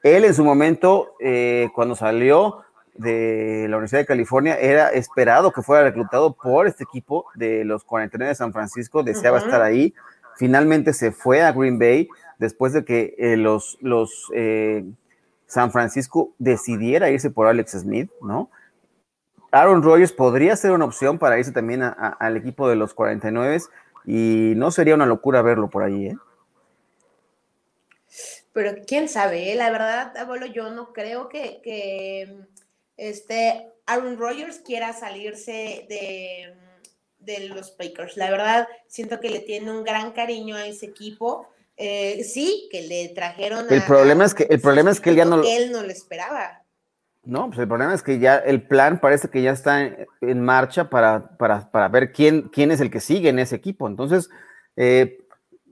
Él 0.04 0.26
en 0.26 0.34
su 0.34 0.44
momento, 0.44 1.16
eh, 1.22 1.70
cuando 1.74 1.96
salió 1.96 2.64
de 2.96 3.68
la 3.70 3.78
Universidad 3.78 4.02
de 4.02 4.08
California, 4.08 4.60
era 4.60 4.90
esperado 4.90 5.54
que 5.54 5.62
fuera 5.62 5.84
reclutado 5.84 6.34
por 6.34 6.68
este 6.68 6.84
equipo 6.84 7.28
de 7.36 7.64
los 7.64 7.86
49 7.86 8.28
de 8.28 8.36
San 8.36 8.52
Francisco, 8.52 9.04
deseaba 9.04 9.38
estar 9.38 9.62
ahí. 9.62 9.94
Finalmente 10.36 10.92
se 10.92 11.14
fue 11.14 11.42
a 11.42 11.54
Green 11.54 11.80
Bay 11.80 12.10
después 12.40 12.74
de 12.74 12.84
que 12.84 13.16
eh, 13.18 13.38
los, 13.38 13.78
los 13.80 14.30
eh, 14.36 14.84
San 15.52 15.70
Francisco 15.74 16.34
decidiera 16.40 17.10
irse 17.10 17.30
por 17.30 17.46
Alex 17.46 17.72
Smith, 17.72 18.10
¿no? 18.22 18.50
Aaron 19.52 19.84
Rodgers 19.84 20.14
podría 20.14 20.56
ser 20.56 20.72
una 20.72 20.86
opción 20.86 21.20
para 21.20 21.38
irse 21.38 21.52
también 21.52 21.82
al 21.84 22.38
equipo 22.38 22.70
de 22.70 22.78
los 22.78 22.94
49 22.94 23.60
y 24.06 24.54
no 24.56 24.72
sería 24.72 24.96
una 24.96 25.06
locura 25.06 25.42
verlo 25.42 25.70
por 25.70 25.84
ahí, 25.84 26.08
¿eh? 26.08 26.18
Pero 28.54 28.82
quién 28.88 29.10
sabe, 29.10 29.52
¿eh? 29.52 29.56
la 29.56 29.70
verdad, 29.72 30.16
abuelo, 30.16 30.46
yo 30.46 30.70
no 30.72 30.94
creo 30.94 31.28
que, 31.28 32.34
este 32.96 33.68
Aaron 33.88 34.18
Rodgers 34.18 34.60
quiera 34.60 34.94
salirse 34.94 35.86
de, 35.90 36.56
de, 37.20 37.50
los 37.50 37.72
Packers. 37.72 38.16
La 38.16 38.32
verdad, 38.32 38.70
siento 38.88 39.20
que 39.20 39.30
le 39.30 39.40
tiene 39.40 39.70
un 39.70 39.84
gran 39.84 40.14
cariño 40.14 40.56
a 40.56 40.66
ese 40.66 40.86
equipo. 40.86 41.50
Eh, 41.84 42.24
sí, 42.24 42.68
que 42.72 42.84
le 42.84 43.10
trajeron. 43.10 43.66
El 43.68 43.82
problema 43.82 44.24
es 44.24 44.36
que 44.36 44.44
el 44.44 44.62
problema 44.62 44.92
es 44.92 45.00
que 45.00 45.10
él 45.10 45.16
ya 45.16 45.26
no. 45.26 45.42
Él 45.44 45.72
no 45.72 45.82
lo 45.82 45.90
esperaba. 45.90 46.62
No, 47.24 47.48
pues 47.48 47.60
el 47.60 47.68
problema 47.68 47.94
es 47.94 48.04
que 48.04 48.20
ya 48.20 48.38
el 48.38 48.62
plan 48.62 49.00
parece 49.00 49.30
que 49.30 49.42
ya 49.42 49.52
está 49.52 49.84
en, 50.22 50.42
marcha 50.42 50.90
para, 50.90 51.38
para, 51.38 51.88
ver 51.88 52.12
quién, 52.12 52.50
quién 52.50 52.72
es 52.72 52.82
el 52.82 52.92
que 52.92 53.00
sigue 53.00 53.30
en 53.30 53.40
ese 53.40 53.56
equipo. 53.56 53.88
Entonces, 53.88 54.30
eh, 54.76 55.20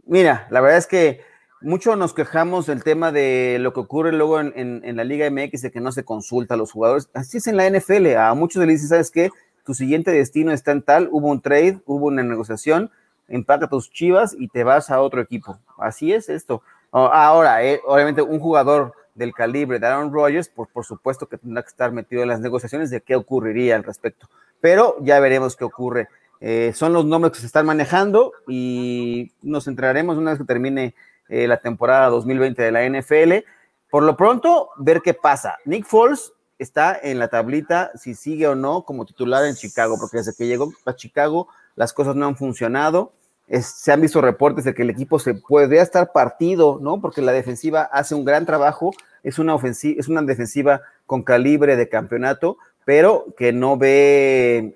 mira, 0.05 0.47
la 0.49 0.61
verdad 0.61 0.77
es 0.79 0.87
que 0.87 1.21
mucho 1.61 1.95
nos 1.95 2.13
quejamos 2.13 2.65
del 2.65 2.83
tema 2.83 3.11
de 3.11 3.57
lo 3.59 3.73
que 3.73 3.79
ocurre 3.79 4.11
luego 4.11 4.39
en, 4.39 4.95
la 4.95 5.03
Liga 5.03 5.29
MX, 5.29 5.61
de 5.61 5.71
que 5.71 5.81
no 5.81 5.91
se 5.91 6.05
consulta 6.05 6.55
a 6.55 6.57
los 6.57 6.71
jugadores. 6.71 7.09
Así 7.13 7.37
es 7.37 7.47
en 7.47 7.57
la 7.57 7.69
NFL. 7.69 8.15
A 8.15 8.33
muchos 8.33 8.65
les 8.65 8.75
dicen, 8.75 8.89
¿sabes 8.89 9.11
qué? 9.11 9.29
Tu 9.65 9.73
siguiente 9.73 10.11
destino 10.11 10.51
está 10.51 10.71
en 10.71 10.81
tal, 10.81 11.09
hubo 11.11 11.27
un 11.27 11.41
trade, 11.41 11.81
hubo 11.85 12.07
una 12.07 12.23
negociación, 12.23 12.91
empaca 13.29 13.67
tus 13.67 13.89
chivas 13.89 14.35
y 14.37 14.47
te 14.47 14.63
vas 14.63 14.89
a 14.89 15.01
otro 15.01 15.21
equipo. 15.21 15.57
Así 15.77 16.13
es 16.13 16.29
esto. 16.29 16.61
Ahora, 16.91 17.63
eh, 17.63 17.81
obviamente, 17.85 18.21
un 18.21 18.39
jugador 18.39 18.93
del 19.13 19.33
calibre 19.33 19.79
de 19.79 19.87
Aaron 19.87 20.11
Rodgers, 20.11 20.49
pues 20.49 20.69
por 20.71 20.85
supuesto 20.85 21.27
que 21.27 21.37
tendrá 21.37 21.61
que 21.61 21.69
estar 21.69 21.91
metido 21.91 22.23
en 22.23 22.29
las 22.29 22.39
negociaciones 22.39 22.89
de 22.89 23.01
qué 23.01 23.15
ocurriría 23.15 23.75
al 23.75 23.83
respecto. 23.83 24.27
Pero 24.61 24.95
ya 25.01 25.19
veremos 25.19 25.55
qué 25.55 25.65
ocurre. 25.65 26.07
Eh, 26.41 26.71
son 26.73 26.93
los 26.93 27.05
nombres 27.05 27.33
que 27.33 27.39
se 27.39 27.45
están 27.45 27.65
manejando 27.65 28.31
y 28.47 29.31
nos 29.41 29.67
entraremos 29.67 30.17
una 30.17 30.31
vez 30.31 30.39
que 30.39 30.45
termine 30.45 30.95
eh, 31.27 31.47
la 31.47 31.57
temporada 31.57 32.07
2020 32.07 32.61
de 32.61 32.71
la 32.71 32.87
NFL. 32.87 33.45
Por 33.89 34.03
lo 34.03 34.15
pronto, 34.15 34.69
ver 34.77 35.01
qué 35.01 35.13
pasa. 35.13 35.57
Nick 35.65 35.85
Foles 35.85 36.31
está 36.57 36.97
en 37.01 37.19
la 37.19 37.27
tablita 37.27 37.91
si 37.95 38.15
sigue 38.15 38.47
o 38.47 38.55
no 38.55 38.83
como 38.83 39.05
titular 39.05 39.45
en 39.45 39.55
Chicago, 39.55 39.97
porque 39.99 40.17
desde 40.17 40.33
que 40.35 40.47
llegó 40.47 40.71
a 40.85 40.95
Chicago 40.95 41.47
las 41.75 41.93
cosas 41.93 42.15
no 42.15 42.25
han 42.25 42.35
funcionado 42.35 43.13
se 43.49 43.91
han 43.91 44.01
visto 44.01 44.21
reportes 44.21 44.63
de 44.63 44.73
que 44.73 44.83
el 44.83 44.89
equipo 44.89 45.17
se 45.19 45.33
podría 45.33 45.81
estar 45.81 46.11
partido, 46.11 46.79
¿no? 46.81 47.01
Porque 47.01 47.21
la 47.21 47.31
defensiva 47.31 47.83
hace 47.91 48.13
un 48.13 48.23
gran 48.23 48.45
trabajo, 48.45 48.91
es 49.23 49.39
una 49.39 49.55
es 49.55 50.07
una 50.07 50.21
defensiva 50.21 50.81
con 51.05 51.23
calibre 51.23 51.75
de 51.75 51.89
campeonato, 51.89 52.57
pero 52.85 53.25
que 53.37 53.51
no 53.51 53.77
ve 53.77 54.75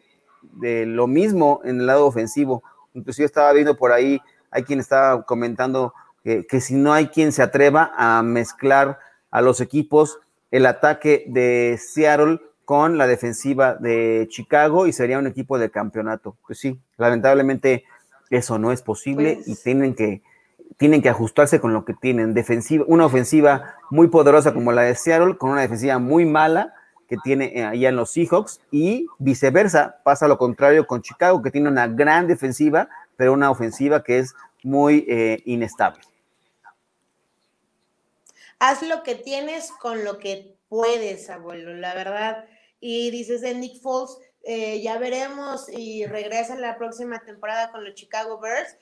de 0.54 0.86
lo 0.86 1.08
mismo 1.08 1.62
en 1.64 1.82
el 1.82 1.86
lado 1.86 2.08
ofensivo. 2.08 2.64
Inclusive 2.94 3.26
estaba 3.26 3.54
viendo 3.54 3.78
por 3.78 3.92
ahí, 3.92 4.20
hay 4.50 4.64
quien 4.64 4.80
estaba 4.80 5.24
comentando 5.24 5.94
que, 6.24 6.46
que 6.48 6.60
si 6.60 6.76
no 6.76 6.94
hay 6.94 7.08
quien 7.08 7.32
se 7.32 7.44
atreva 7.44 7.92
a 7.96 8.24
mezclar 8.24 9.00
a 9.30 9.42
los 9.42 9.62
equipos 9.62 10.20
el 10.52 10.66
ataque 10.66 11.26
de 11.28 11.80
Seattle 11.80 12.40
con 12.66 12.98
la 12.98 13.08
defensiva 13.08 13.76
de 13.76 14.28
Chicago 14.30 14.88
y 14.88 14.94
sería 14.94 15.20
un 15.20 15.28
equipo 15.28 15.58
de 15.58 15.70
campeonato. 15.70 16.38
Pues 16.46 16.60
sí, 16.60 16.80
lamentablemente 16.98 17.86
eso 18.38 18.60
no 18.60 18.72
es 18.72 18.82
posible 18.82 19.40
y 19.42 19.52
pues 19.52 19.64
tienen 19.64 19.96
que, 19.96 20.22
tienen 20.78 21.02
que 21.02 21.10
ajustarse 21.10 21.60
con 21.60 21.74
lo 21.74 21.86
que 21.86 21.94
tienen. 21.94 22.34
Defensiva, 22.34 22.86
una 22.88 23.06
ofensiva 23.06 23.76
muy 23.90 24.08
poderosa 24.08 24.54
como 24.54 24.72
la 24.72 24.84
de 24.84 24.96
Seattle, 24.96 25.38
con 25.38 25.52
una 25.52 25.62
defensiva 25.62 26.00
muy 26.00 26.26
mala 26.26 26.74
que 27.08 27.18
tiene 27.24 27.52
eh, 27.56 27.64
allá 27.64 27.90
en 27.90 27.96
los 27.96 28.12
Seahawks 28.12 28.62
y 28.72 29.08
viceversa, 29.20 30.00
pasa 30.04 30.28
lo 30.28 30.38
contrario 30.38 30.88
con 30.88 31.02
Chicago, 31.02 31.42
que 31.42 31.52
tiene 31.52 31.70
una 31.70 31.88
gran 31.88 32.28
defensiva, 32.28 32.90
pero 33.18 33.34
una 33.34 33.52
ofensiva 33.52 34.04
que 34.04 34.20
es 34.20 34.34
muy 34.64 35.06
eh, 35.08 35.42
inestable. 35.46 36.02
Haz 38.60 38.82
lo 38.82 39.04
que 39.04 39.16
tienes 39.16 39.72
con 39.72 40.06
lo 40.06 40.20
que 40.20 40.56
puedes, 40.70 41.30
abuelo, 41.30 41.74
la 41.74 41.94
verdad. 41.94 42.46
Y 42.80 43.12
dices 43.12 43.42
de 43.42 43.54
Nick 43.54 43.82
Foles, 43.82 44.18
eh, 44.44 44.82
ya 44.82 44.98
veremos 44.98 45.70
y 45.70 46.06
regresa 46.06 46.56
la 46.56 46.78
próxima 46.78 47.24
temporada 47.24 47.72
con 47.72 47.86
los 47.86 47.96
Chicago 47.96 48.40
Bears. 48.40 48.76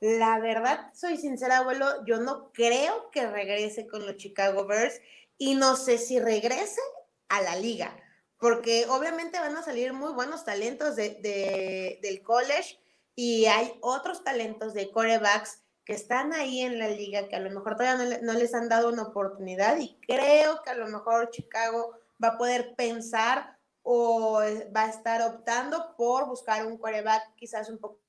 La 0.00 0.40
verdad, 0.40 0.92
soy 0.92 1.16
sincera, 1.16 1.58
abuelo, 1.58 2.04
yo 2.04 2.18
no 2.18 2.52
creo 2.52 3.10
que 3.10 3.26
regrese 3.26 3.86
con 3.86 4.04
los 4.06 4.16
Chicago 4.16 4.66
Bears 4.66 5.00
y 5.36 5.54
no 5.54 5.76
sé 5.76 5.98
si 5.98 6.18
regrese 6.18 6.80
a 7.28 7.42
la 7.42 7.56
liga, 7.56 7.96
porque 8.38 8.86
obviamente 8.88 9.38
van 9.38 9.56
a 9.56 9.62
salir 9.62 9.92
muy 9.92 10.12
buenos 10.12 10.44
talentos 10.44 10.96
de, 10.96 11.98
del 12.02 12.22
college 12.22 12.78
y 13.14 13.46
hay 13.46 13.78
otros 13.80 14.24
talentos 14.24 14.74
de 14.74 14.90
corebacks 14.90 15.62
que 15.84 15.94
están 15.94 16.32
ahí 16.32 16.60
en 16.60 16.78
la 16.78 16.88
liga 16.88 17.28
que 17.28 17.36
a 17.36 17.40
lo 17.40 17.50
mejor 17.50 17.76
todavía 17.76 18.18
no 18.22 18.32
les 18.34 18.54
han 18.54 18.68
dado 18.68 18.88
una 18.88 19.04
oportunidad 19.04 19.78
y 19.78 19.98
creo 20.06 20.62
que 20.62 20.70
a 20.70 20.74
lo 20.74 20.86
mejor 20.86 21.30
Chicago 21.30 21.98
va 22.22 22.28
a 22.28 22.38
poder 22.38 22.74
pensar 22.76 23.57
o 23.82 24.40
va 24.74 24.84
a 24.84 24.88
estar 24.88 25.22
optando 25.22 25.94
por 25.96 26.26
buscar 26.26 26.66
un 26.66 26.76
quarterback 26.78 27.34
quizás 27.36 27.70
un 27.70 27.78
poco 27.78 28.00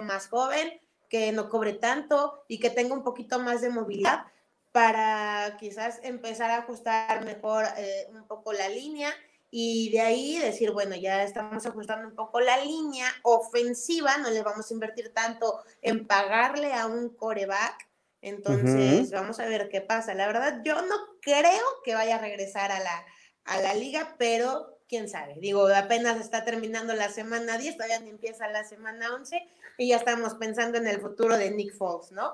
más 0.00 0.28
joven, 0.28 0.80
que 1.08 1.32
no 1.32 1.48
cobre 1.48 1.74
tanto 1.74 2.44
y 2.48 2.58
que 2.58 2.70
tenga 2.70 2.94
un 2.94 3.02
poquito 3.02 3.38
más 3.38 3.60
de 3.60 3.70
movilidad 3.70 4.26
para 4.72 5.56
quizás 5.58 6.00
empezar 6.02 6.50
a 6.50 6.58
ajustar 6.58 7.24
mejor 7.24 7.64
eh, 7.76 8.06
un 8.12 8.26
poco 8.26 8.52
la 8.52 8.68
línea 8.68 9.12
y 9.50 9.90
de 9.90 10.00
ahí 10.00 10.38
decir, 10.38 10.72
bueno, 10.72 10.94
ya 10.94 11.22
estamos 11.22 11.64
ajustando 11.64 12.06
un 12.06 12.14
poco 12.14 12.40
la 12.40 12.58
línea 12.58 13.06
ofensiva, 13.22 14.18
no 14.18 14.30
le 14.30 14.42
vamos 14.42 14.70
a 14.70 14.74
invertir 14.74 15.12
tanto 15.14 15.62
en 15.80 16.06
pagarle 16.06 16.74
a 16.74 16.86
un 16.86 17.08
coreback. 17.10 17.88
Entonces, 18.20 19.10
vamos 19.10 19.38
a 19.38 19.46
ver 19.46 19.68
qué 19.70 19.80
pasa. 19.80 20.12
La 20.12 20.26
verdad, 20.26 20.60
yo 20.64 20.82
no 20.82 20.96
creo 21.22 21.64
que 21.82 21.94
vaya 21.94 22.16
a 22.16 22.20
regresar 22.20 22.72
a 22.72 22.80
la, 22.80 23.06
a 23.44 23.60
la 23.60 23.74
liga, 23.74 24.16
pero 24.18 24.77
quién 24.88 25.08
sabe. 25.08 25.36
Digo, 25.40 25.68
apenas 25.68 26.18
está 26.18 26.44
terminando 26.44 26.94
la 26.94 27.08
semana 27.10 27.58
10, 27.58 27.76
todavía 27.76 28.00
ni 28.00 28.10
empieza 28.10 28.48
la 28.48 28.64
semana 28.64 29.14
11 29.14 29.46
y 29.76 29.88
ya 29.88 29.96
estamos 29.96 30.34
pensando 30.34 30.78
en 30.78 30.86
el 30.86 31.00
futuro 31.00 31.36
de 31.36 31.50
Nick 31.50 31.74
Foles, 31.74 32.12
¿no? 32.12 32.32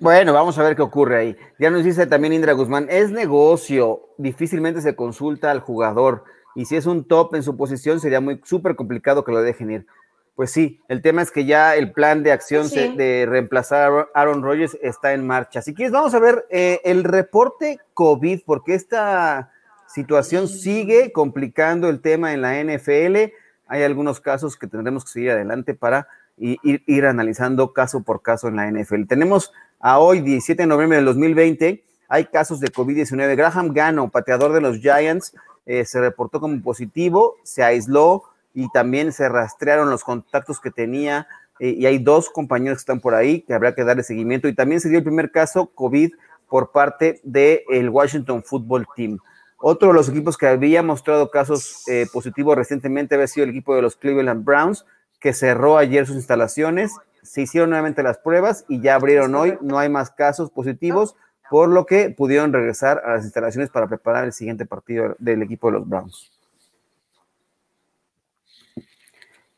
Bueno, 0.00 0.32
vamos 0.32 0.58
a 0.58 0.62
ver 0.62 0.76
qué 0.76 0.82
ocurre 0.82 1.18
ahí. 1.18 1.36
Ya 1.58 1.70
nos 1.70 1.84
dice 1.84 2.06
también 2.06 2.32
Indra 2.32 2.52
Guzmán, 2.52 2.86
es 2.90 3.10
negocio, 3.10 4.08
difícilmente 4.16 4.80
se 4.80 4.96
consulta 4.96 5.50
al 5.50 5.60
jugador 5.60 6.24
y 6.54 6.64
si 6.64 6.76
es 6.76 6.86
un 6.86 7.04
top 7.04 7.34
en 7.34 7.42
su 7.42 7.56
posición 7.56 8.00
sería 8.00 8.20
muy 8.20 8.40
súper 8.44 8.76
complicado 8.76 9.24
que 9.24 9.32
lo 9.32 9.42
dejen 9.42 9.70
ir. 9.70 9.86
Pues 10.34 10.52
sí, 10.52 10.80
el 10.88 11.02
tema 11.02 11.22
es 11.22 11.32
que 11.32 11.44
ya 11.44 11.74
el 11.74 11.92
plan 11.92 12.22
de 12.22 12.30
acción 12.30 12.68
de 12.70 13.26
reemplazar 13.28 13.90
a 14.14 14.20
Aaron 14.20 14.42
Rodgers 14.42 14.78
está 14.82 15.12
en 15.12 15.26
marcha. 15.26 15.62
Si 15.62 15.74
quieres, 15.74 15.92
vamos 15.92 16.14
a 16.14 16.20
ver 16.20 16.46
eh, 16.48 16.80
el 16.84 17.02
reporte 17.02 17.80
COVID, 17.92 18.42
porque 18.46 18.74
esta 18.74 19.50
situación 19.88 20.48
sigue 20.48 21.12
complicando 21.12 21.88
el 21.88 22.00
tema 22.00 22.32
en 22.32 22.42
la 22.42 22.62
NFL. 22.62 23.32
Hay 23.66 23.82
algunos 23.82 24.20
casos 24.20 24.56
que 24.56 24.66
tendremos 24.66 25.04
que 25.04 25.10
seguir 25.10 25.30
adelante 25.30 25.74
para 25.74 26.08
ir, 26.36 27.06
analizando 27.06 27.72
caso 27.72 28.02
por 28.02 28.22
caso 28.22 28.48
en 28.48 28.56
la 28.56 28.70
NFL. 28.70 29.04
Tenemos 29.06 29.52
a 29.80 29.98
hoy, 29.98 30.20
17 30.20 30.62
de 30.62 30.66
noviembre 30.66 30.96
del 30.96 31.06
2020, 31.06 31.82
hay 32.08 32.24
casos 32.26 32.60
de 32.60 32.68
COVID-19. 32.68 33.36
Graham 33.36 33.72
Gano, 33.72 34.08
pateador 34.08 34.52
de 34.52 34.60
los 34.60 34.78
Giants, 34.78 35.34
eh, 35.66 35.84
se 35.84 36.00
reportó 36.00 36.40
como 36.40 36.60
positivo, 36.62 37.36
se 37.42 37.62
aisló 37.62 38.22
y 38.54 38.70
también 38.70 39.12
se 39.12 39.28
rastrearon 39.28 39.90
los 39.90 40.04
contactos 40.04 40.60
que 40.60 40.70
tenía. 40.70 41.26
Eh, 41.60 41.74
y 41.76 41.86
hay 41.86 41.98
dos 41.98 42.30
compañeros 42.30 42.78
que 42.78 42.82
están 42.82 43.00
por 43.00 43.14
ahí 43.14 43.42
que 43.42 43.52
habrá 43.52 43.74
que 43.74 43.84
darle 43.84 44.02
seguimiento. 44.02 44.48
Y 44.48 44.54
también 44.54 44.80
se 44.80 44.88
dio 44.88 44.98
el 44.98 45.04
primer 45.04 45.30
caso 45.30 45.66
COVID 45.74 46.12
por 46.48 46.72
parte 46.72 47.20
del 47.24 47.90
Washington 47.90 48.42
Football 48.42 48.86
Team. 48.96 49.18
Otro 49.60 49.88
de 49.88 49.94
los 49.94 50.08
equipos 50.08 50.38
que 50.38 50.46
había 50.46 50.84
mostrado 50.84 51.30
casos 51.30 51.82
eh, 51.88 52.06
positivos 52.12 52.56
recientemente 52.56 53.16
había 53.16 53.26
sido 53.26 53.44
el 53.44 53.50
equipo 53.50 53.74
de 53.74 53.82
los 53.82 53.96
Cleveland 53.96 54.44
Browns, 54.44 54.86
que 55.18 55.32
cerró 55.32 55.76
ayer 55.76 56.06
sus 56.06 56.14
instalaciones. 56.14 56.92
Se 57.22 57.42
hicieron 57.42 57.70
nuevamente 57.70 58.04
las 58.04 58.18
pruebas 58.18 58.64
y 58.68 58.80
ya 58.80 58.94
abrieron 58.94 59.34
hoy. 59.34 59.58
No 59.60 59.78
hay 59.80 59.88
más 59.88 60.10
casos 60.12 60.52
positivos, 60.52 61.16
por 61.50 61.68
lo 61.68 61.86
que 61.86 62.10
pudieron 62.10 62.52
regresar 62.52 63.02
a 63.04 63.14
las 63.14 63.24
instalaciones 63.24 63.68
para 63.70 63.88
preparar 63.88 64.24
el 64.24 64.32
siguiente 64.32 64.64
partido 64.64 65.16
del 65.18 65.42
equipo 65.42 65.68
de 65.68 65.78
los 65.78 65.88
Browns. 65.88 66.30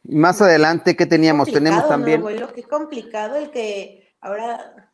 Más 0.05 0.41
adelante, 0.41 0.97
¿qué 0.97 1.05
teníamos? 1.05 1.53
Tenemos 1.53 1.87
también. 1.87 2.23
¿no, 2.23 2.53
Qué 2.55 2.63
complicado 2.63 3.37
el 3.37 3.51
que 3.51 4.09
ahora. 4.23 4.91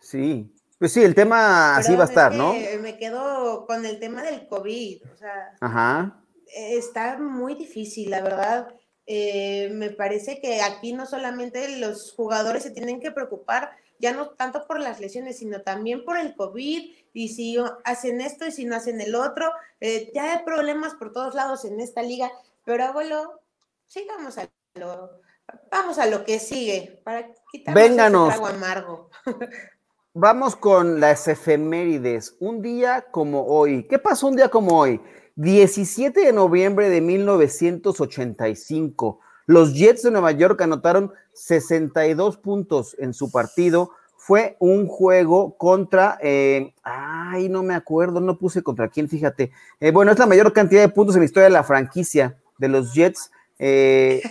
Sí, 0.00 0.54
pues 0.78 0.92
sí, 0.92 1.02
el 1.02 1.14
tema 1.14 1.76
así 1.76 1.94
va 1.96 2.04
a 2.04 2.06
estar, 2.06 2.34
¿no? 2.34 2.54
Me 2.80 2.96
quedo 2.96 3.66
con 3.66 3.84
el 3.84 3.98
tema 3.98 4.22
del 4.22 4.46
COVID, 4.46 5.02
o 5.12 5.16
sea. 5.16 5.56
Ajá. 5.60 6.22
Está 6.46 7.18
muy 7.18 7.54
difícil, 7.54 8.10
la 8.10 8.22
verdad. 8.22 8.74
Eh, 9.10 9.70
me 9.72 9.90
parece 9.90 10.40
que 10.40 10.60
aquí 10.60 10.92
no 10.92 11.06
solamente 11.06 11.78
los 11.78 12.12
jugadores 12.12 12.62
se 12.62 12.70
tienen 12.70 13.00
que 13.00 13.10
preocupar, 13.10 13.70
ya 13.98 14.12
no 14.12 14.28
tanto 14.30 14.66
por 14.66 14.78
las 14.78 15.00
lesiones, 15.00 15.38
sino 15.38 15.62
también 15.62 16.04
por 16.04 16.18
el 16.18 16.36
COVID, 16.36 16.92
y 17.14 17.28
si 17.28 17.56
hacen 17.84 18.20
esto 18.20 18.46
y 18.46 18.52
si 18.52 18.64
no 18.64 18.76
hacen 18.76 19.00
el 19.00 19.14
otro, 19.14 19.50
eh, 19.80 20.12
ya 20.14 20.32
hay 20.32 20.44
problemas 20.44 20.94
por 20.94 21.12
todos 21.12 21.34
lados 21.34 21.64
en 21.64 21.80
esta 21.80 22.02
liga, 22.02 22.30
pero 22.64 22.84
abuelo, 22.84 23.40
sigamos 23.86 24.38
a 24.38 24.48
lo, 24.74 25.22
vamos 25.70 25.98
a 25.98 26.06
lo 26.06 26.24
que 26.24 26.38
sigue, 26.38 27.00
para 27.02 27.30
quitarnos 27.50 27.82
Vénganos. 27.82 28.28
trago 28.28 28.46
amargo. 28.46 29.10
Vamos 30.14 30.56
con 30.56 31.00
las 31.00 31.28
efemérides. 31.28 32.34
Un 32.40 32.62
día 32.62 33.04
como 33.10 33.44
hoy. 33.44 33.86
¿Qué 33.88 33.98
pasó 33.98 34.28
un 34.28 34.36
día 34.36 34.48
como 34.48 34.78
hoy? 34.78 35.02
17 35.36 36.18
de 36.20 36.32
noviembre 36.32 36.88
de 36.88 37.02
1985. 37.02 39.20
Los 39.46 39.74
Jets 39.74 40.02
de 40.02 40.10
Nueva 40.10 40.32
York 40.32 40.60
anotaron 40.62 41.12
62 41.34 42.38
puntos 42.38 42.96
en 42.98 43.12
su 43.12 43.30
partido. 43.30 43.90
Fue 44.16 44.56
un 44.58 44.86
juego 44.88 45.56
contra, 45.56 46.18
eh, 46.22 46.72
ay, 46.82 47.50
no 47.50 47.62
me 47.62 47.74
acuerdo, 47.74 48.20
no 48.20 48.38
puse 48.38 48.62
contra 48.62 48.88
quién, 48.88 49.08
fíjate. 49.08 49.52
Eh, 49.78 49.92
bueno, 49.92 50.10
es 50.10 50.18
la 50.18 50.26
mayor 50.26 50.52
cantidad 50.52 50.80
de 50.80 50.88
puntos 50.88 51.14
en 51.14 51.20
la 51.20 51.26
historia 51.26 51.44
de 51.44 51.52
la 51.52 51.62
franquicia 51.64 52.36
de 52.58 52.68
los 52.68 52.92
Jets. 52.94 53.30
Eh, 53.58 54.22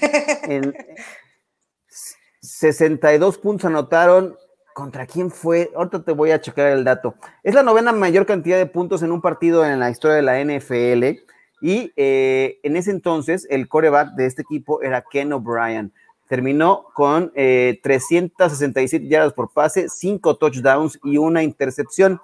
en, 0.44 0.76
62 2.42 3.38
puntos 3.38 3.66
anotaron 3.66 4.36
¿Contra 4.78 5.08
quién 5.08 5.32
fue? 5.32 5.72
Ahorita 5.76 6.04
te 6.04 6.12
voy 6.12 6.30
a 6.30 6.40
checar 6.40 6.68
el 6.68 6.84
dato. 6.84 7.16
Es 7.42 7.56
la 7.56 7.64
novena 7.64 7.94
mayor 7.94 8.28
cantidad 8.28 8.58
de 8.58 8.68
puntos 8.68 9.02
en 9.02 9.12
un 9.12 9.22
partido 9.22 9.66
en 9.66 9.80
la 9.80 9.90
historia 9.90 10.18
de 10.18 10.22
la 10.22 10.40
NFL. 10.40 11.20
Y 11.62 11.92
eh, 11.96 12.60
en 12.62 12.78
ese 12.78 12.92
entonces, 12.92 13.48
el 13.50 13.68
coreback 13.68 14.14
de 14.14 14.28
este 14.28 14.44
equipo 14.44 14.84
era 14.84 15.02
Ken 15.02 15.34
O'Brien. 15.34 15.92
Terminó 16.28 16.86
con 16.94 17.32
367 17.34 19.04
eh, 19.04 19.10
yardas 19.10 19.34
por 19.34 19.52
pase, 19.52 19.90
5 19.90 20.38
touchdowns 20.38 21.00
y 21.04 21.18
una 21.18 21.42
intercepción. 21.42 22.22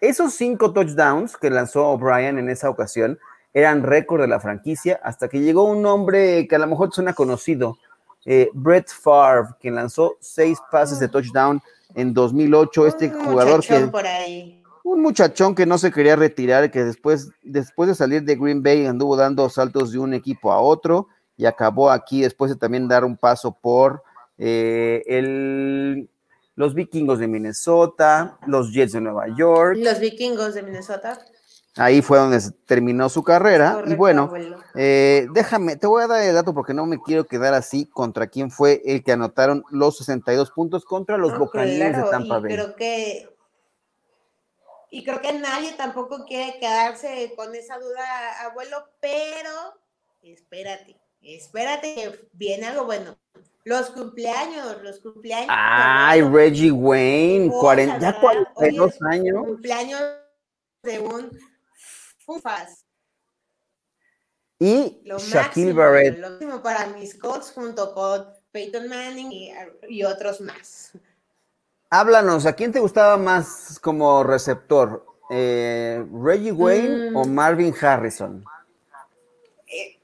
Esos 0.00 0.34
5 0.34 0.72
touchdowns 0.72 1.36
que 1.36 1.50
lanzó 1.50 1.86
O'Brien 1.86 2.36
en 2.36 2.50
esa 2.50 2.68
ocasión 2.68 3.16
eran 3.54 3.84
récord 3.84 4.22
de 4.22 4.26
la 4.26 4.40
franquicia 4.40 4.98
hasta 5.04 5.28
que 5.28 5.38
llegó 5.38 5.62
un 5.62 5.86
hombre 5.86 6.48
que 6.48 6.56
a 6.56 6.58
lo 6.58 6.66
mejor 6.66 6.92
suena 6.92 7.12
conocido, 7.12 7.78
eh, 8.24 8.50
Brett 8.54 8.88
Favre, 8.88 9.50
quien 9.60 9.76
lanzó 9.76 10.16
6 10.18 10.58
pases 10.68 10.98
de 10.98 11.06
touchdown 11.06 11.62
en 11.94 12.14
2008, 12.14 12.86
este 12.86 13.10
jugador 13.10 13.64
que... 13.64 13.90
Un 14.84 15.00
muchachón 15.00 15.54
que 15.54 15.64
no 15.64 15.78
se 15.78 15.92
quería 15.92 16.16
retirar, 16.16 16.70
que 16.72 16.82
después, 16.82 17.30
después 17.42 17.88
de 17.88 17.94
salir 17.94 18.24
de 18.24 18.34
Green 18.34 18.64
Bay 18.64 18.84
anduvo 18.86 19.16
dando 19.16 19.48
saltos 19.48 19.92
de 19.92 19.98
un 19.98 20.12
equipo 20.12 20.52
a 20.52 20.60
otro 20.60 21.06
y 21.36 21.46
acabó 21.46 21.90
aquí 21.90 22.22
después 22.22 22.50
de 22.50 22.56
también 22.56 22.88
dar 22.88 23.04
un 23.04 23.16
paso 23.16 23.56
por 23.60 24.02
eh, 24.38 25.04
el, 25.06 26.10
los 26.56 26.74
vikingos 26.74 27.20
de 27.20 27.28
Minnesota, 27.28 28.38
los 28.46 28.72
Jets 28.72 28.92
de 28.92 29.00
Nueva 29.00 29.26
York. 29.36 29.78
Los 29.80 30.00
vikingos 30.00 30.54
de 30.54 30.62
Minnesota. 30.62 31.18
Ahí 31.76 32.02
fue 32.02 32.18
donde 32.18 32.38
terminó 32.66 33.08
su 33.08 33.22
carrera. 33.22 33.82
y 33.86 33.94
bueno, 33.94 34.30
eh, 34.74 35.26
déjame, 35.32 35.76
te 35.76 35.86
voy 35.86 36.02
a 36.02 36.06
dar 36.06 36.22
el 36.22 36.34
dato 36.34 36.52
porque 36.52 36.74
no 36.74 36.84
me 36.84 37.00
quiero 37.00 37.24
quedar 37.24 37.54
así 37.54 37.86
contra 37.86 38.26
quién 38.26 38.50
fue 38.50 38.82
el 38.84 39.02
que 39.02 39.12
anotaron 39.12 39.64
los 39.70 39.96
62 39.96 40.50
puntos 40.50 40.84
contra 40.84 41.16
los 41.16 41.32
no, 41.32 41.50
de 41.62 42.04
Tampa 42.10 42.40
Bay. 42.40 42.52
Creo 42.52 42.76
que, 42.76 43.34
y 44.90 45.02
creo 45.02 45.22
que 45.22 45.32
nadie 45.32 45.72
tampoco 45.72 46.26
quiere 46.26 46.58
quedarse 46.60 47.32
con 47.36 47.54
esa 47.54 47.78
duda, 47.78 48.44
abuelo, 48.44 48.84
pero 49.00 49.80
espérate, 50.22 51.00
espérate 51.22 51.94
que 51.94 52.28
viene 52.34 52.66
algo 52.66 52.84
bueno. 52.84 53.16
Los 53.64 53.90
cumpleaños, 53.90 54.82
los 54.82 54.98
cumpleaños. 54.98 55.48
Ay, 55.48 56.20
Reggie 56.20 56.72
Wayne, 56.72 57.48
40, 57.48 57.98
ya 57.98 58.20
42 58.20 59.02
años. 59.02 59.46
Cumpleaños 59.46 60.02
de 60.82 60.98
un 60.98 61.30
Fufas. 62.32 62.86
Y 64.58 65.02
Shaquille 65.18 65.72
Barrett. 65.72 66.18
Lo 66.18 66.28
último 66.28 66.62
para 66.62 66.86
mis 66.86 67.14
Colts 67.18 67.50
junto 67.52 67.92
con 67.92 68.26
Peyton 68.52 68.88
Manning 68.88 69.52
y, 69.88 70.04
otros 70.04 70.40
más. 70.40 70.92
Háblanos, 71.90 72.46
¿a 72.46 72.54
quién 72.54 72.72
te 72.72 72.78
gustaba 72.78 73.16
más 73.16 73.78
como 73.80 74.22
receptor? 74.24 75.04
Eh, 75.30 76.04
¿Reggie 76.22 76.52
Wayne 76.52 77.10
o 77.14 77.24
mm. 77.24 77.30
Marvin 77.30 77.74
Harrison? 77.78 78.44
Eh, 79.66 79.98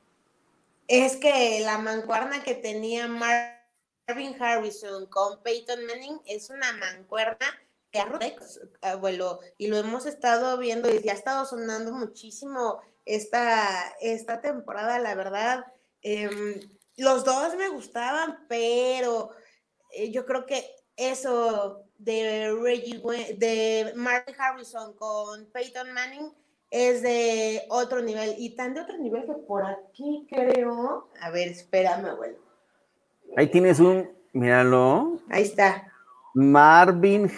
es 0.87 1.17
que 1.17 1.61
la 1.61 1.79
mancuerna 1.79 2.43
que 2.43 2.55
tenía 2.55 3.07
Marvin 3.07 4.43
Harrison 4.43 5.07
con 5.07 5.43
Peyton 5.43 5.87
Manning 5.87 6.21
es 6.27 6.51
una 6.51 6.73
mancuerna 6.73 7.47
abuelo, 8.80 9.40
y 9.56 9.68
lo 9.68 9.76
hemos 9.76 10.06
estado 10.06 10.58
viendo 10.58 10.90
y 10.92 11.02
ya 11.02 11.12
ha 11.12 11.16
estado 11.16 11.44
sonando 11.44 11.92
muchísimo 11.92 12.80
esta, 13.04 13.94
esta 14.00 14.40
temporada, 14.40 14.98
la 14.98 15.14
verdad. 15.14 15.66
Em, 16.02 16.61
los 16.96 17.24
dos 17.24 17.56
me 17.56 17.68
gustaban, 17.68 18.46
pero 18.48 19.30
eh, 19.92 20.11
yo 20.11 20.26
creo 20.26 20.46
que 20.46 20.64
eso 20.96 21.84
de 21.98 22.54
Reggie, 22.61 23.00
de 23.37 23.92
Mark 23.96 24.34
Harrison 24.38 24.94
con 24.94 25.46
Peyton 25.46 25.92
Manning 25.92 26.32
es 26.70 27.02
de 27.02 27.62
otro 27.70 28.02
nivel 28.02 28.34
y 28.38 28.50
tan 28.50 28.74
de 28.74 28.82
otro 28.82 28.98
nivel 28.98 29.24
que 29.24 29.32
por 29.32 29.64
aquí 29.64 30.26
creo. 30.28 31.08
A 31.20 31.30
ver, 31.30 31.48
espérame, 31.48 32.06
abuelo. 32.06 32.38
Ahí 33.37 33.48
tienes 33.48 33.80
un, 33.80 34.11
míralo. 34.32 35.20
Ahí 35.30 35.44
está. 35.44 35.88
Marvin 36.35 37.31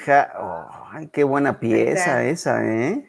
Ay, 0.92 1.08
qué 1.12 1.24
buena 1.24 1.60
pieza 1.60 2.24
esa, 2.24 2.64
¿eh? 2.64 3.08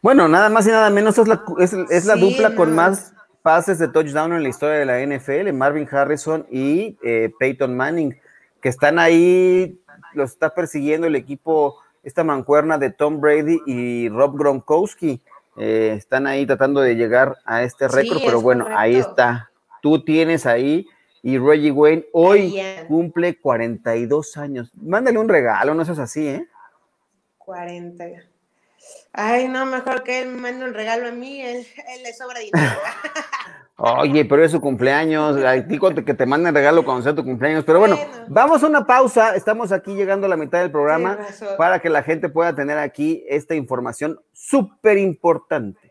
Bueno, 0.00 0.28
nada 0.28 0.48
más 0.48 0.66
y 0.66 0.70
nada 0.70 0.90
menos 0.90 1.18
es 1.18 1.28
la, 1.28 1.42
es, 1.58 2.04
la 2.04 2.16
dupla 2.16 2.54
con 2.54 2.74
más 2.74 3.12
pases 3.42 3.78
de 3.78 3.88
touchdown 3.88 4.32
en 4.32 4.42
la 4.42 4.48
historia 4.48 4.76
de 4.76 4.86
la 4.86 5.00
NFL, 5.00 5.52
Marvin 5.52 5.88
Harrison 5.90 6.46
y 6.50 6.96
eh, 7.02 7.32
Peyton 7.38 7.76
Manning, 7.76 8.16
que 8.60 8.68
están 8.68 8.98
ahí, 8.98 9.80
los 10.14 10.30
está 10.30 10.54
persiguiendo 10.54 11.06
el 11.06 11.16
equipo, 11.16 11.76
esta 12.04 12.24
mancuerna 12.24 12.78
de 12.78 12.90
Tom 12.90 13.20
Brady 13.20 13.60
y 13.66 14.08
Rob 14.08 14.38
Gronkowski. 14.38 15.20
Eh, 15.56 15.94
están 15.96 16.28
ahí 16.28 16.46
tratando 16.46 16.80
de 16.80 16.94
llegar 16.94 17.38
a 17.44 17.62
este 17.62 17.88
récord, 17.88 18.20
pero 18.24 18.40
bueno, 18.40 18.66
ahí 18.76 18.96
está. 18.96 19.50
Tú 19.82 20.04
tienes 20.04 20.46
ahí 20.46 20.86
y 21.28 21.36
Reggie 21.36 21.70
Wayne 21.70 22.06
hoy 22.14 22.58
cumple 22.86 23.38
42 23.38 24.38
años. 24.38 24.72
Mándale 24.80 25.18
un 25.18 25.28
regalo, 25.28 25.74
no 25.74 25.84
seas 25.84 25.98
así, 25.98 26.26
¿eh? 26.26 26.48
40. 27.36 28.06
Ay, 29.12 29.46
no, 29.46 29.66
mejor 29.66 30.04
que 30.04 30.22
él 30.22 30.28
me 30.28 30.40
mande 30.40 30.64
un 30.64 30.72
regalo 30.72 31.08
a 31.08 31.10
mí, 31.12 31.42
él, 31.42 31.66
le 32.02 32.14
sobra 32.14 32.38
dinero. 32.38 32.80
Oye, 33.76 34.24
pero 34.24 34.42
es 34.42 34.52
su 34.52 34.60
cumpleaños, 34.62 35.36
digo 35.68 35.94
que 35.94 36.14
te 36.14 36.24
manden 36.24 36.54
regalo 36.54 36.82
cuando 36.82 37.02
sea 37.02 37.14
tu 37.14 37.24
cumpleaños. 37.24 37.62
Pero 37.66 37.78
bueno, 37.78 37.98
vamos 38.28 38.62
a 38.64 38.66
una 38.66 38.86
pausa. 38.86 39.36
Estamos 39.36 39.70
aquí 39.70 39.94
llegando 39.94 40.26
a 40.26 40.30
la 40.30 40.36
mitad 40.38 40.60
del 40.60 40.70
programa 40.70 41.18
para 41.58 41.78
que 41.78 41.90
la 41.90 42.02
gente 42.02 42.30
pueda 42.30 42.54
tener 42.54 42.78
aquí 42.78 43.22
esta 43.28 43.54
información 43.54 44.18
súper 44.32 44.96
importante. 44.96 45.87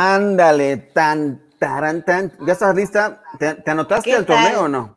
Ándale, 0.00 0.76
tan, 0.76 1.50
taran, 1.58 2.04
tan. 2.04 2.32
¿Ya 2.46 2.52
estás 2.52 2.72
lista? 2.76 3.20
¿Te, 3.36 3.68
anotaste 3.68 4.12
el 4.12 4.24
torneo 4.24 4.62
o 4.62 4.68
no? 4.68 4.96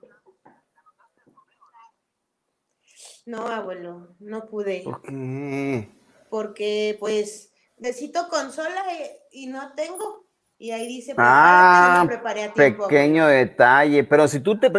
No, 3.25 3.47
abuelo, 3.47 4.15
no 4.19 4.45
pude. 4.47 4.83
¿Por 4.83 5.01
qué? 5.01 5.89
Porque, 6.29 6.97
pues, 6.99 7.51
necesito 7.79 8.29
consola 8.29 8.83
y, 9.31 9.47
no 9.47 9.73
tengo. 9.73 10.27
Y 10.59 10.69
ahí 10.69 10.87
dice, 10.87 11.15
ah, 11.17 12.07
pequeño 12.55 13.25
detalle, 13.25 14.03
pero 14.03 14.27
si 14.27 14.39
tú 14.39 14.59
te 14.59 14.71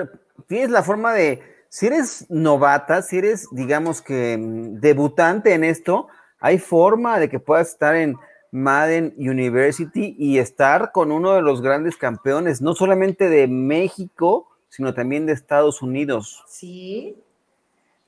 tienes 0.46 0.70
la 0.70 0.84
forma 0.84 1.12
de, 1.12 1.42
si 1.68 1.88
eres 1.88 2.30
novata, 2.30 3.02
si 3.02 3.18
eres, 3.18 3.48
digamos 3.50 4.00
que 4.00 4.38
mm, 4.38 4.78
debutante 4.78 5.54
en 5.54 5.64
esto, 5.64 6.06
hay 6.38 6.60
forma 6.60 7.18
de 7.18 7.28
que 7.28 7.40
puedas 7.40 7.70
estar 7.70 7.96
en 7.96 8.16
Madden 8.52 9.14
University 9.16 10.14
y 10.18 10.36
estar 10.36 10.92
con 10.92 11.10
uno 11.10 11.32
de 11.32 11.40
los 11.40 11.62
grandes 11.62 11.96
campeones, 11.96 12.60
no 12.60 12.74
solamente 12.74 13.30
de 13.30 13.48
México, 13.48 14.46
sino 14.68 14.92
también 14.92 15.24
de 15.24 15.32
Estados 15.32 15.80
Unidos. 15.80 16.44
Sí. 16.46 17.16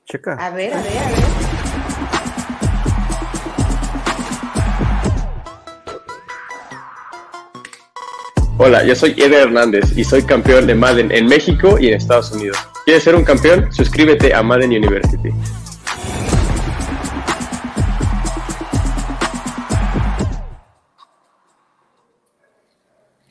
Checa. 0.05 0.33
A 0.33 0.51
ver, 0.51 0.71
a 0.71 0.81
ver, 0.83 0.97
a 0.97 1.09
ver. 1.09 1.15
Hola, 8.59 8.85
yo 8.85 8.95
soy 8.95 9.15
Eder 9.17 9.47
Hernández 9.47 9.97
y 9.97 10.03
soy 10.03 10.21
campeón 10.21 10.67
de 10.67 10.75
Madden 10.75 11.11
en 11.11 11.25
México 11.25 11.79
y 11.79 11.87
en 11.87 11.95
Estados 11.95 12.31
Unidos. 12.31 12.57
¿Quieres 12.85 13.03
ser 13.03 13.15
un 13.15 13.23
campeón? 13.23 13.73
Suscríbete 13.73 14.31
a 14.33 14.43
Madden 14.43 14.69
University. 14.69 15.31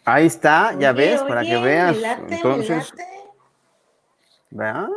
Ahí 0.05 0.27
está, 0.27 0.75
ya 0.79 0.93
ves, 0.93 1.23
para 1.23 1.43
que 1.43 1.57
veas. 1.57 1.97
Entonces, 2.29 2.93
vea, 4.51 4.89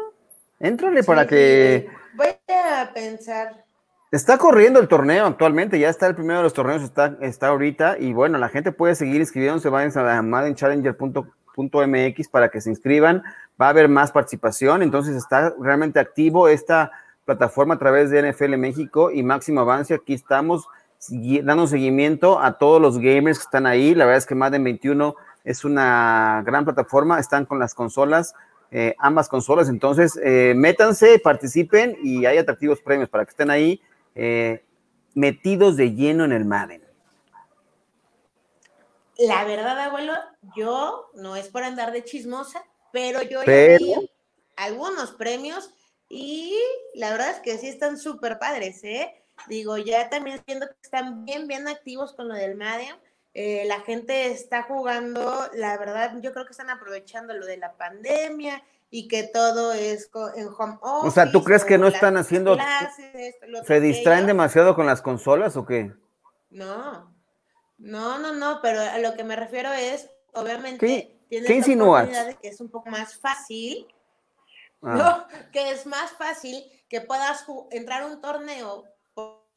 éntrale 0.60 1.04
para 1.04 1.26
que. 1.26 1.90
Voy 2.16 2.28
a 2.50 2.92
pensar. 2.94 3.64
Está 4.12 4.38
corriendo 4.38 4.80
el 4.80 4.88
torneo 4.88 5.26
actualmente, 5.26 5.80
ya 5.80 5.90
está 5.90 6.08
el 6.08 6.16
primero 6.16 6.40
de 6.40 6.44
los 6.44 6.54
torneos, 6.54 6.82
está, 6.82 7.18
está 7.20 7.48
ahorita, 7.48 7.98
y 8.00 8.14
bueno, 8.14 8.38
la 8.38 8.48
gente 8.48 8.72
puede 8.72 8.96
seguir 8.96 9.20
inscribiéndose, 9.20 9.68
vayan 9.68 9.92
a 9.98 10.22
maddenchallenger.mx 10.22 12.30
para 12.30 12.50
que 12.50 12.62
se 12.62 12.70
inscriban, 12.70 13.22
va 13.62 13.68
a 13.68 13.70
haber 13.70 13.90
más 13.90 14.14
participación, 14.14 14.82
entonces 14.82 15.18
está 15.18 15.54
realmente 15.60 16.00
activo 16.00 16.48
esta 16.48 16.90
plataforma 17.26 17.74
a 17.74 17.80
través 17.80 18.10
de 18.10 18.32
NFL 18.32 18.56
México 18.56 19.12
y 19.12 19.24
Máximo 19.24 19.60
Avance, 19.60 19.94
aquí 19.94 20.14
estamos 20.14 20.70
dando 21.44 21.68
seguimiento 21.68 22.40
a 22.40 22.58
todos 22.58 22.82
los 22.82 22.98
gamers 23.00 23.40
que 23.40 23.44
están 23.44 23.66
ahí, 23.66 23.94
la 23.96 24.06
verdad 24.06 24.18
es 24.18 24.26
que 24.26 24.36
Madden 24.36 24.64
21 24.64 25.16
es 25.44 25.64
una 25.64 26.44
gran 26.46 26.66
plataforma, 26.66 27.20
están 27.20 27.46
con 27.46 27.60
las 27.60 27.74
consolas, 27.74 28.34
eh, 28.72 28.96
ambas 29.00 29.30
consolas, 29.30 29.70
entonces 29.70 30.20
eh, 30.22 30.54
métanse, 30.56 31.20
participen 31.20 31.98
y 32.04 32.26
hay 32.26 32.38
atractivos 32.38 32.82
premios 32.82 33.08
para 33.10 33.24
que 33.24 33.30
estén 33.30 33.50
ahí 33.50 33.82
eh, 34.14 34.66
metidos 35.14 35.78
de 35.78 35.94
lleno 35.94 36.26
en 36.26 36.32
el 36.32 36.46
Madden? 36.46 36.84
La 39.18 39.46
verdad, 39.46 39.80
abuelo, 39.80 40.14
yo 40.56 41.10
no 41.16 41.36
es 41.36 41.48
por 41.48 41.64
andar 41.64 41.92
de 41.92 42.04
chismosa, 42.04 42.64
pero 42.92 43.22
yo 43.24 43.44
ya 43.44 43.78
vi 43.78 44.10
algunos 44.56 45.12
premios 45.12 45.72
y 46.10 46.56
la 46.94 47.10
verdad 47.10 47.32
es 47.32 47.40
que 47.40 47.58
sí 47.58 47.68
están 47.68 47.98
súper 47.98 48.38
padres, 48.38 48.84
¿eh? 48.84 49.24
Digo, 49.48 49.78
ya 49.78 50.10
también 50.10 50.42
viendo 50.46 50.68
que 50.68 50.76
están 50.82 51.26
bien, 51.26 51.48
bien 51.48 51.68
activos 51.68 52.14
con 52.14 52.28
lo 52.28 52.36
del 52.36 52.56
Madden. 52.56 52.96
Eh, 53.34 53.66
la 53.68 53.82
gente 53.82 54.32
está 54.32 54.64
jugando, 54.64 55.48
la 55.54 55.78
verdad, 55.78 56.16
yo 56.22 56.34
creo 56.34 56.46
que 56.46 56.52
están 56.52 56.72
aprovechando 56.72 57.36
lo 57.36 57.46
de 57.46 57.58
la 57.58 57.78
pandemia 57.78 58.64
y 58.90 59.08
que 59.08 59.24
todo 59.24 59.74
es 59.74 60.10
en 60.36 60.48
home 60.48 60.78
office. 60.82 61.08
O 61.08 61.12
sea, 61.12 61.32
¿tú 61.32 61.44
crees 61.44 61.64
que 61.64 61.78
no 61.78 61.88
están 61.88 62.18
haciendo... 62.18 62.58
¿Se 63.66 63.80
distraen 63.80 64.26
demasiado 64.26 64.76
con 64.76 64.86
las 64.86 65.02
consolas 65.02 65.56
o 65.56 65.66
qué? 65.66 65.94
No, 66.50 67.14
no, 67.78 68.18
no, 68.18 68.34
no, 68.34 68.60
pero 68.62 68.82
a 68.82 68.98
lo 68.98 69.14
que 69.14 69.24
me 69.24 69.36
refiero 69.36 69.72
es, 69.72 70.10
obviamente, 70.34 70.86
¿Qué, 71.30 71.44
¿qué 71.46 71.54
insinúas? 71.54 72.10
que 72.42 72.48
es 72.48 72.60
un 72.60 72.70
poco 72.70 72.90
más 72.90 73.18
fácil, 73.18 73.88
ah. 74.82 74.96
¿no? 74.96 75.28
Que 75.52 75.72
es 75.72 75.86
más 75.86 76.12
fácil 76.12 76.64
que 76.90 77.02
puedas 77.02 77.46
entrar 77.70 78.04
a 78.04 78.08
un 78.08 78.22
torneo 78.22 78.86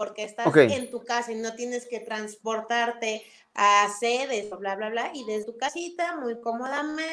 porque 0.01 0.25
estás 0.25 0.47
en 0.57 0.91
tu 0.91 1.05
casa 1.05 1.31
y 1.31 1.35
no 1.35 1.55
tienes 1.57 1.87
que 1.87 2.01
transportarte 2.01 3.23
a 3.53 3.87
sedes 4.01 4.51
o 4.51 4.57
bla, 4.57 4.75
bla, 4.75 4.89
bla, 4.89 5.11
y 5.13 5.27
desde 5.27 5.45
tu 5.45 5.59
casita 5.59 6.17
muy 6.17 6.41
cómodamente 6.41 7.05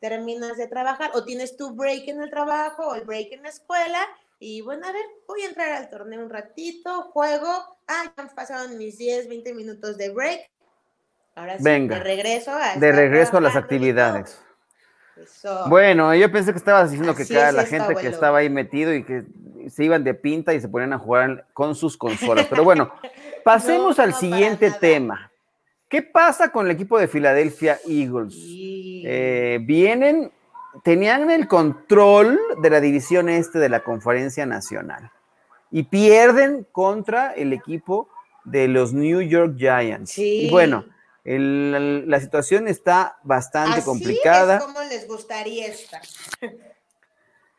terminas 0.00 0.56
de 0.56 0.66
trabajar 0.66 1.12
o 1.14 1.22
tienes 1.22 1.56
tu 1.56 1.76
break 1.76 2.08
en 2.08 2.22
el 2.22 2.28
trabajo 2.28 2.88
o 2.88 2.96
el 2.96 3.04
break 3.04 3.34
en 3.34 3.44
la 3.44 3.50
escuela 3.50 4.00
y 4.40 4.62
bueno, 4.62 4.84
a 4.84 4.90
ver, 4.90 5.04
voy 5.28 5.42
a 5.42 5.46
entrar 5.46 5.70
al 5.70 5.88
torneo 5.88 6.20
un 6.24 6.30
ratito, 6.30 7.02
juego, 7.12 7.46
ah, 7.86 8.02
ya 8.16 8.20
han 8.24 8.34
pasado 8.34 8.68
mis 8.70 8.98
10, 8.98 9.28
20 9.28 9.54
minutos 9.54 9.96
de 9.96 10.08
break. 10.08 10.50
Ahora 11.36 11.56
sí, 11.56 11.62
Venga, 11.62 11.98
de 11.98 12.02
regreso 12.02 12.50
a, 12.50 12.74
de 12.74 12.90
regreso 12.90 13.36
a 13.36 13.40
las 13.40 13.54
actividades. 13.54 14.42
Bueno, 15.68 16.16
yo 16.16 16.32
pensé 16.32 16.50
que 16.50 16.58
estabas 16.58 16.90
diciendo 16.90 17.14
que 17.14 17.24
la 17.32 17.64
gente 17.64 17.94
que 17.94 18.08
estaba 18.08 18.38
ahí 18.38 18.50
metido 18.50 18.92
y 18.92 19.04
que 19.04 19.24
se 19.68 19.84
iban 19.84 20.04
de 20.04 20.14
pinta 20.14 20.54
y 20.54 20.60
se 20.60 20.68
ponían 20.68 20.92
a 20.92 20.98
jugar 20.98 21.46
con 21.52 21.74
sus 21.74 21.96
consolas. 21.96 22.46
Pero 22.48 22.64
bueno, 22.64 22.92
pasemos 23.44 23.98
al 23.98 24.14
siguiente 24.14 24.70
tema. 24.70 25.30
¿Qué 25.88 26.02
pasa 26.02 26.52
con 26.52 26.66
el 26.66 26.72
equipo 26.72 26.98
de 26.98 27.08
Philadelphia 27.08 27.78
Eagles? 27.86 28.34
Eh, 28.38 29.58
vienen, 29.62 30.30
tenían 30.84 31.30
el 31.30 31.48
control 31.48 32.38
de 32.62 32.70
la 32.70 32.80
división 32.80 33.28
este 33.28 33.58
de 33.58 33.68
la 33.68 33.82
conferencia 33.82 34.46
nacional 34.46 35.10
y 35.70 35.82
pierden 35.82 36.66
contra 36.70 37.32
el 37.32 37.52
equipo 37.52 38.08
de 38.44 38.68
los 38.68 38.92
New 38.92 39.20
York 39.20 39.56
Giants. 39.58 40.16
Y 40.18 40.48
bueno, 40.50 40.84
la 41.24 42.20
situación 42.20 42.68
está 42.68 43.18
bastante 43.22 43.82
complicada. 43.82 44.58
Es 44.58 44.64
como 44.64 44.82
les 44.82 45.06
gustaría 45.06 45.66
estar. 45.66 46.02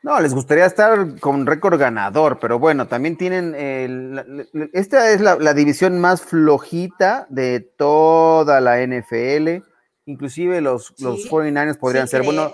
No, 0.03 0.19
les 0.19 0.33
gustaría 0.33 0.65
estar 0.65 1.19
con 1.19 1.45
récord 1.45 1.79
ganador, 1.79 2.39
pero 2.39 2.57
bueno, 2.57 2.87
también 2.87 3.17
tienen. 3.17 3.55
esta 4.73 5.11
es 5.11 5.21
la, 5.21 5.53
división 5.53 5.99
más 5.99 6.23
flojita 6.23 7.27
de 7.29 7.59
toda 7.59 8.59
la 8.61 8.85
NFL. 8.85 9.63
Inclusive 10.05 10.59
los, 10.61 10.95
los 10.99 11.29
49ers 11.29 11.77
podrían 11.77 12.07
ser. 12.07 12.23
Bueno, 12.23 12.51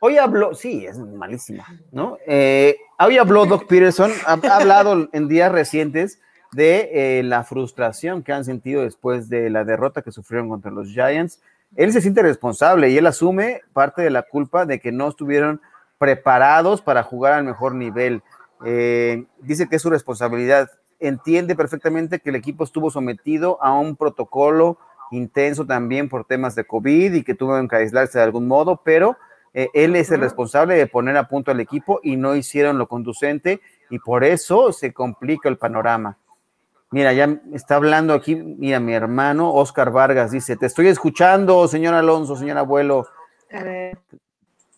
hoy 0.00 0.18
habló, 0.18 0.54
sí, 0.54 0.84
es 0.84 0.98
malísima, 0.98 1.66
¿no? 1.90 2.18
Eh, 2.26 2.76
hoy 2.98 3.16
habló 3.16 3.46
Doc 3.46 3.66
Peterson, 3.66 4.12
ha, 4.26 4.34
hablado 4.54 5.08
en 5.12 5.26
días 5.26 5.50
recientes 5.50 6.20
de 6.52 6.90
eh, 6.92 7.22
la 7.22 7.44
frustración 7.44 8.22
que 8.22 8.32
han 8.32 8.44
sentido 8.44 8.82
después 8.82 9.30
de 9.30 9.48
la 9.48 9.64
derrota 9.64 10.02
que 10.02 10.12
sufrieron 10.12 10.50
contra 10.50 10.70
los 10.70 10.88
Giants. 10.88 11.40
Él 11.76 11.92
se 11.92 12.02
siente 12.02 12.20
responsable 12.20 12.90
y 12.90 12.98
él 12.98 13.06
asume 13.06 13.62
parte 13.72 14.02
de 14.02 14.10
la 14.10 14.22
culpa 14.22 14.66
de 14.66 14.80
que 14.80 14.92
no 14.92 15.08
estuvieron 15.08 15.62
preparados 16.00 16.80
para 16.80 17.02
jugar 17.02 17.34
al 17.34 17.44
mejor 17.44 17.74
nivel. 17.74 18.22
Eh, 18.64 19.26
dice 19.42 19.68
que 19.68 19.76
es 19.76 19.82
su 19.82 19.90
responsabilidad. 19.90 20.70
Entiende 20.98 21.54
perfectamente 21.54 22.20
que 22.20 22.30
el 22.30 22.36
equipo 22.36 22.64
estuvo 22.64 22.90
sometido 22.90 23.62
a 23.62 23.78
un 23.78 23.96
protocolo 23.96 24.78
intenso 25.10 25.66
también 25.66 26.08
por 26.08 26.24
temas 26.24 26.54
de 26.54 26.64
COVID 26.64 27.12
y 27.12 27.22
que 27.22 27.34
tuvo 27.34 27.68
que 27.68 27.76
aislarse 27.76 28.16
de 28.16 28.24
algún 28.24 28.48
modo, 28.48 28.80
pero 28.82 29.18
eh, 29.52 29.68
él 29.74 29.94
es 29.94 30.10
el 30.10 30.20
responsable 30.20 30.74
de 30.74 30.86
poner 30.86 31.18
a 31.18 31.28
punto 31.28 31.50
al 31.50 31.60
equipo 31.60 32.00
y 32.02 32.16
no 32.16 32.34
hicieron 32.34 32.78
lo 32.78 32.88
conducente 32.88 33.60
y 33.90 33.98
por 33.98 34.24
eso 34.24 34.72
se 34.72 34.94
complica 34.94 35.50
el 35.50 35.58
panorama. 35.58 36.16
Mira, 36.92 37.12
ya 37.12 37.40
está 37.52 37.76
hablando 37.76 38.14
aquí, 38.14 38.36
mira, 38.36 38.80
mi 38.80 38.94
hermano 38.94 39.52
Oscar 39.52 39.92
Vargas 39.92 40.30
dice, 40.30 40.56
te 40.56 40.64
estoy 40.64 40.88
escuchando, 40.88 41.68
señor 41.68 41.92
Alonso, 41.92 42.36
señor 42.36 42.56
abuelo. 42.56 43.06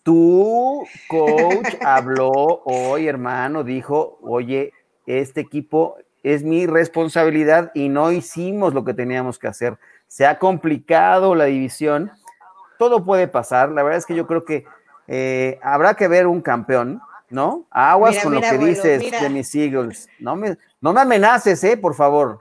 Tu 0.03 0.85
coach 1.07 1.75
habló 1.81 2.29
hoy, 2.65 3.07
hermano, 3.07 3.63
dijo, 3.63 4.19
oye, 4.21 4.73
este 5.05 5.39
equipo 5.41 5.95
es 6.23 6.43
mi 6.43 6.67
responsabilidad 6.67 7.71
y 7.73 7.87
no 7.87 8.11
hicimos 8.11 8.73
lo 8.73 8.83
que 8.83 8.93
teníamos 8.93 9.39
que 9.39 9.47
hacer. 9.47 9.77
Se 10.07 10.25
ha 10.25 10.39
complicado 10.39 11.35
la 11.35 11.45
división. 11.45 12.11
Todo 12.77 13.05
puede 13.05 13.29
pasar. 13.29 13.69
La 13.69 13.81
verdad 13.81 13.99
es 13.99 14.05
que 14.05 14.15
yo 14.15 14.27
creo 14.27 14.43
que 14.43 14.65
eh, 15.07 15.59
habrá 15.63 15.93
que 15.93 16.07
ver 16.07 16.27
un 16.27 16.41
campeón, 16.41 17.01
¿no? 17.29 17.65
Aguas 17.71 18.19
con 18.21 18.33
lo 18.33 18.41
que 18.41 18.57
dices 18.57 19.09
de 19.09 19.29
mis 19.29 19.55
Eagles. 19.55 20.09
No 20.19 20.35
me, 20.35 20.57
no 20.81 20.91
me 20.91 21.01
amenaces, 21.01 21.63
¿eh? 21.63 21.77
Por 21.77 21.95
favor. 21.95 22.39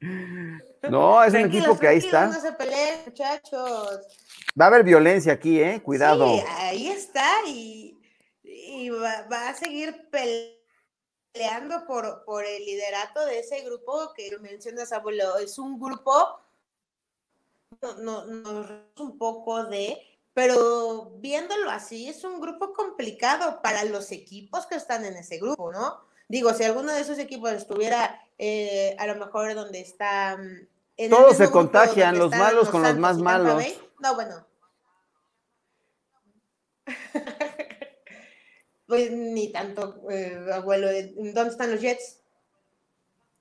no, 0.90 1.22
es 1.22 1.34
un 1.34 1.40
equipo 1.40 1.78
que 1.78 1.88
ahí 1.88 1.98
está. 1.98 2.26
No 2.26 2.32
se 2.32 2.52
peleen, 2.52 3.00
muchachos. 3.06 4.25
Va 4.58 4.66
a 4.66 4.68
haber 4.68 4.84
violencia 4.84 5.34
aquí, 5.34 5.60
¿eh? 5.60 5.82
Cuidado. 5.82 6.42
Ahí 6.58 6.88
está 6.88 7.28
y, 7.46 7.98
va, 8.90 9.48
a 9.48 9.54
seguir 9.54 10.08
peleando 10.10 11.86
por, 11.86 12.24
por 12.24 12.44
el 12.44 12.64
liderato 12.64 13.24
de 13.26 13.40
ese 13.40 13.62
grupo 13.62 14.12
que 14.14 14.36
mencionas, 14.38 14.92
abuelo. 14.92 15.36
Es 15.38 15.58
un 15.58 15.78
grupo, 15.78 16.40
no, 17.98 18.24
no, 18.24 18.86
un 18.98 19.18
poco 19.18 19.64
de, 19.64 19.98
pero 20.32 21.12
viéndolo 21.18 21.70
así, 21.70 22.08
es 22.08 22.24
un 22.24 22.40
grupo 22.40 22.72
complicado 22.72 23.60
para 23.62 23.84
los 23.84 24.12
equipos 24.12 24.66
que 24.66 24.76
están 24.76 25.04
en 25.04 25.16
ese 25.16 25.38
grupo, 25.38 25.72
¿no? 25.72 26.00
Digo, 26.28 26.52
si 26.52 26.64
alguno 26.64 26.92
de 26.92 27.00
esos 27.00 27.18
equipos 27.18 27.52
estuviera 27.52 28.20
eh, 28.38 28.96
a 28.98 29.06
lo 29.06 29.16
mejor 29.16 29.54
donde 29.54 29.80
está... 29.80 30.36
Mm, 30.36 30.66
Todos 31.10 31.36
se 31.36 31.50
contagian, 31.50 32.18
los 32.18 32.30
malos 32.30 32.70
con 32.70 32.82
los 32.82 32.96
más 32.96 33.18
malos. 33.18 33.62
no, 34.00 34.14
bueno. 34.14 34.46
pues 38.86 39.10
ni 39.10 39.52
tanto, 39.52 40.00
eh, 40.10 40.46
abuelo. 40.52 40.88
¿Dónde 41.34 41.50
están 41.50 41.70
los 41.70 41.80
Jets? 41.80 42.22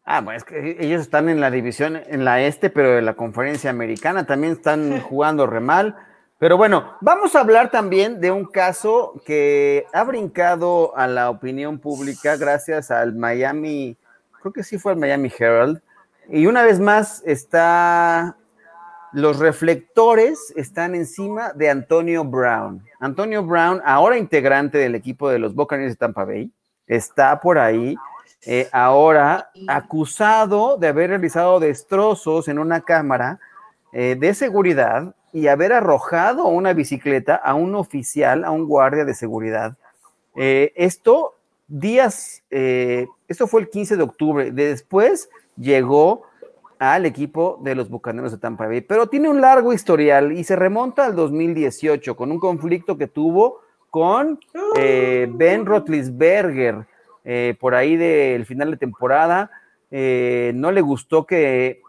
Ah, 0.04 0.22
bueno, 0.22 0.38
es 0.38 0.44
que 0.44 0.78
ellos 0.80 1.02
están 1.02 1.30
en 1.30 1.40
la 1.40 1.50
división, 1.50 1.96
en 1.96 2.26
la 2.26 2.42
este, 2.42 2.70
pero 2.70 3.00
en 3.00 3.06
la 3.06 3.16
conferencia 3.16 3.72
americana 3.72 4.26
también 4.26 4.54
están 4.54 5.02
jugando 5.02 5.48
re 5.48 5.62
mal. 5.62 5.96
Pero 6.38 6.58
bueno, 6.58 6.98
vamos 7.02 7.34
a 7.36 7.40
hablar 7.40 7.72
también 7.72 8.20
de 8.20 8.30
un 8.30 8.46
caso 8.46 9.22
que 9.26 9.86
ha 9.94 10.04
brincado 10.04 10.96
a 10.98 11.08
la 11.08 11.30
opinión 11.30 11.80
pública 11.80 12.36
gracias 12.36 12.92
al 12.92 13.16
Miami, 13.16 13.96
creo 14.42 14.52
que 14.52 14.64
sí 14.64 14.78
fue 14.78 14.92
el 14.92 15.00
Miami 15.00 15.32
Herald. 15.40 15.82
Y 16.30 16.48
una 16.48 16.64
vez 16.64 16.80
más 16.80 17.22
está, 17.26 18.36
los 19.14 19.38
reflectores 19.38 20.54
están 20.56 20.96
encima 20.96 21.54
de 21.54 21.70
Antonio 21.70 22.24
Brown. 22.24 22.84
Antonio 23.00 23.44
Brown, 23.44 23.82
ahora 23.86 24.18
integrante 24.18 24.78
del 24.78 24.96
equipo 24.96 25.30
de 25.30 25.40
los 25.40 25.54
Buccaneers 25.54 25.94
de 25.94 25.98
Tampa 25.98 26.26
Bay, 26.26 26.52
está 26.88 27.40
por 27.40 27.60
ahí 27.60 27.96
eh, 28.46 28.68
ahora 28.72 29.52
acusado 29.68 30.78
de 30.78 30.88
haber 30.88 31.10
realizado 31.12 31.60
destrozos 31.60 32.48
en 32.48 32.60
una 32.60 32.82
cámara 32.82 33.40
eh, 33.92 34.16
de 34.20 34.34
seguridad 34.34 35.16
y 35.32 35.48
haber 35.48 35.74
arrojado 35.74 36.46
una 36.48 36.74
bicicleta 36.74 37.36
a 37.36 37.54
un 37.54 37.76
oficial, 37.76 38.44
a 38.44 38.52
un 38.52 38.68
guardia 38.68 39.06
de 39.06 39.14
seguridad. 39.14 39.78
Eh, 40.36 40.74
esto 40.76 41.36
días, 41.68 42.44
esto 42.50 43.48
fue 43.48 43.62
el 43.62 43.70
15 43.70 43.98
de 43.98 44.04
octubre, 44.04 44.52
después 44.52 45.30
llegó 45.58 46.24
al 46.80 47.06
equipo 47.06 47.60
de 47.64 47.76
los 47.76 47.90
Bucaneros 47.90 48.32
de 48.32 48.38
Tampa 48.38 48.68
Bay, 48.68 48.82
pero 48.82 49.08
tiene 49.08 49.30
un 49.30 49.42
largo 49.42 49.74
historial 49.74 50.32
y 50.34 50.44
se 50.44 50.56
remonta 50.56 51.06
al 51.06 51.16
2018 51.16 52.16
con 52.16 52.32
un 52.32 52.40
conflicto 52.40 52.98
que 52.98 53.08
tuvo 53.08 53.62
con 53.90 54.40
Ben 54.74 55.66
Rotlisberger, 55.66 56.86
eh, 57.24 57.56
por 57.60 57.74
ahí 57.74 57.98
del 57.98 58.46
final 58.46 58.72
de 58.72 58.78
temporada. 58.78 59.50
Eh, 59.90 60.52
no 60.54 60.72
le 60.72 60.82
gustó 60.82 61.26
que 61.26 61.82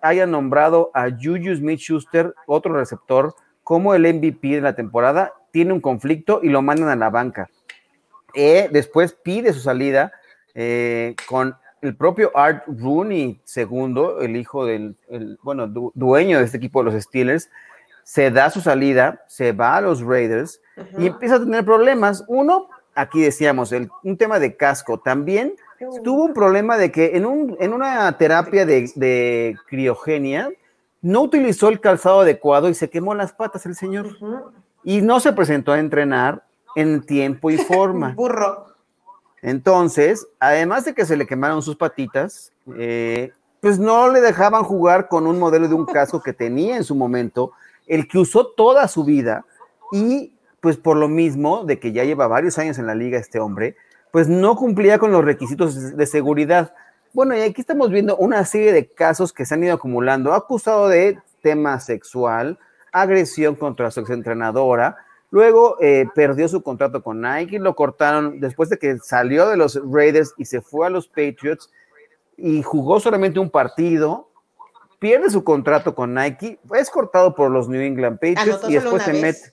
hayan 0.00 0.30
nombrado 0.30 0.90
a 0.92 1.08
Juju 1.10 1.54
Smith 1.54 1.78
Schuster, 1.78 2.34
otro 2.46 2.74
receptor, 2.74 3.34
como 3.62 3.94
el 3.94 4.12
MVP 4.12 4.48
de 4.48 4.60
la 4.60 4.74
temporada. 4.74 5.34
Tiene 5.52 5.72
un 5.72 5.80
conflicto 5.80 6.40
y 6.42 6.48
lo 6.48 6.62
mandan 6.62 6.88
a 6.88 6.96
la 6.96 7.10
banca. 7.10 7.48
Eh, 8.34 8.68
después 8.72 9.12
pide 9.12 9.52
su 9.52 9.60
salida 9.60 10.12
con 11.28 11.54
el 11.82 11.96
propio 11.96 12.30
Art 12.34 12.64
Rooney, 12.66 13.40
segundo, 13.44 14.20
el 14.20 14.36
hijo 14.36 14.64
del, 14.64 14.96
bueno, 15.42 15.66
dueño 15.66 16.38
de 16.38 16.44
este 16.44 16.56
equipo 16.56 16.82
de 16.82 16.90
los 16.92 17.02
Steelers, 17.02 17.50
se 18.04 18.30
da 18.30 18.50
su 18.50 18.60
salida, 18.60 19.24
se 19.26 19.52
va 19.52 19.76
a 19.76 19.80
los 19.80 20.00
Raiders 20.00 20.60
y 20.96 21.06
empieza 21.06 21.36
a 21.36 21.40
tener 21.40 21.64
problemas. 21.64 22.24
Uno, 22.28 22.68
aquí 22.94 23.20
decíamos, 23.20 23.72
el, 23.72 23.90
un 24.04 24.16
tema 24.16 24.38
de 24.38 24.56
casco. 24.56 24.98
También 24.98 25.54
tuvo 26.04 26.24
un 26.24 26.34
problema 26.34 26.78
de 26.78 26.92
que 26.92 27.16
en, 27.16 27.26
un, 27.26 27.56
en 27.60 27.72
una 27.72 28.16
terapia 28.16 28.64
de, 28.64 29.56
criogenia 29.66 30.50
no 31.00 31.22
utilizó 31.22 31.68
el 31.68 31.80
calzado 31.80 32.20
adecuado 32.20 32.68
y 32.68 32.74
se 32.74 32.90
quemó 32.90 33.14
las 33.14 33.32
patas 33.32 33.66
el 33.66 33.74
señor. 33.74 34.16
Y 34.84 35.00
no 35.00 35.18
se 35.18 35.32
presentó 35.32 35.72
a 35.72 35.80
entrenar 35.80 36.44
en 36.76 37.02
tiempo 37.02 37.50
y 37.50 37.56
forma. 37.58 38.14
Burro. 38.14 38.71
Entonces, 39.42 40.26
además 40.38 40.84
de 40.84 40.94
que 40.94 41.04
se 41.04 41.16
le 41.16 41.26
quemaron 41.26 41.62
sus 41.62 41.76
patitas, 41.76 42.52
eh, 42.78 43.32
pues 43.60 43.78
no 43.78 44.08
le 44.08 44.20
dejaban 44.20 44.62
jugar 44.62 45.08
con 45.08 45.26
un 45.26 45.38
modelo 45.38 45.68
de 45.68 45.74
un 45.74 45.84
casco 45.84 46.22
que 46.22 46.32
tenía 46.32 46.76
en 46.76 46.84
su 46.84 46.94
momento, 46.94 47.52
el 47.86 48.08
que 48.08 48.18
usó 48.18 48.46
toda 48.46 48.86
su 48.88 49.04
vida 49.04 49.44
y 49.90 50.32
pues 50.60 50.76
por 50.76 50.96
lo 50.96 51.08
mismo 51.08 51.64
de 51.64 51.80
que 51.80 51.90
ya 51.90 52.04
lleva 52.04 52.28
varios 52.28 52.56
años 52.58 52.78
en 52.78 52.86
la 52.86 52.94
liga 52.94 53.18
este 53.18 53.40
hombre, 53.40 53.76
pues 54.12 54.28
no 54.28 54.54
cumplía 54.54 54.98
con 54.98 55.10
los 55.10 55.24
requisitos 55.24 55.96
de 55.96 56.06
seguridad. 56.06 56.72
Bueno, 57.12 57.36
y 57.36 57.40
aquí 57.40 57.60
estamos 57.60 57.90
viendo 57.90 58.16
una 58.16 58.44
serie 58.44 58.72
de 58.72 58.86
casos 58.86 59.32
que 59.32 59.44
se 59.44 59.54
han 59.54 59.64
ido 59.64 59.74
acumulando, 59.74 60.34
acusado 60.34 60.88
de 60.88 61.18
tema 61.42 61.80
sexual, 61.80 62.58
agresión 62.92 63.56
contra 63.56 63.90
su 63.90 64.00
exentrenadora, 64.00 64.98
luego 65.32 65.76
eh, 65.80 66.06
perdió 66.14 66.46
su 66.46 66.62
contrato 66.62 67.02
con 67.02 67.20
Nike, 67.20 67.58
lo 67.58 67.74
cortaron 67.74 68.38
después 68.38 68.68
de 68.68 68.78
que 68.78 68.98
salió 68.98 69.48
de 69.48 69.56
los 69.56 69.80
Raiders 69.84 70.32
y 70.38 70.44
se 70.44 70.60
fue 70.60 70.86
a 70.86 70.90
los 70.90 71.08
Patriots 71.08 71.68
y 72.36 72.62
jugó 72.62 73.00
solamente 73.00 73.40
un 73.40 73.50
partido, 73.50 74.28
pierde 75.00 75.28
su 75.30 75.42
contrato 75.42 75.96
con 75.96 76.14
Nike, 76.14 76.60
es 76.74 76.88
cortado 76.90 77.34
por 77.34 77.50
los 77.50 77.68
New 77.68 77.80
England 77.80 78.20
Patriots 78.20 78.68
y 78.68 78.74
después 78.74 79.02
se 79.02 79.14
mete 79.14 79.52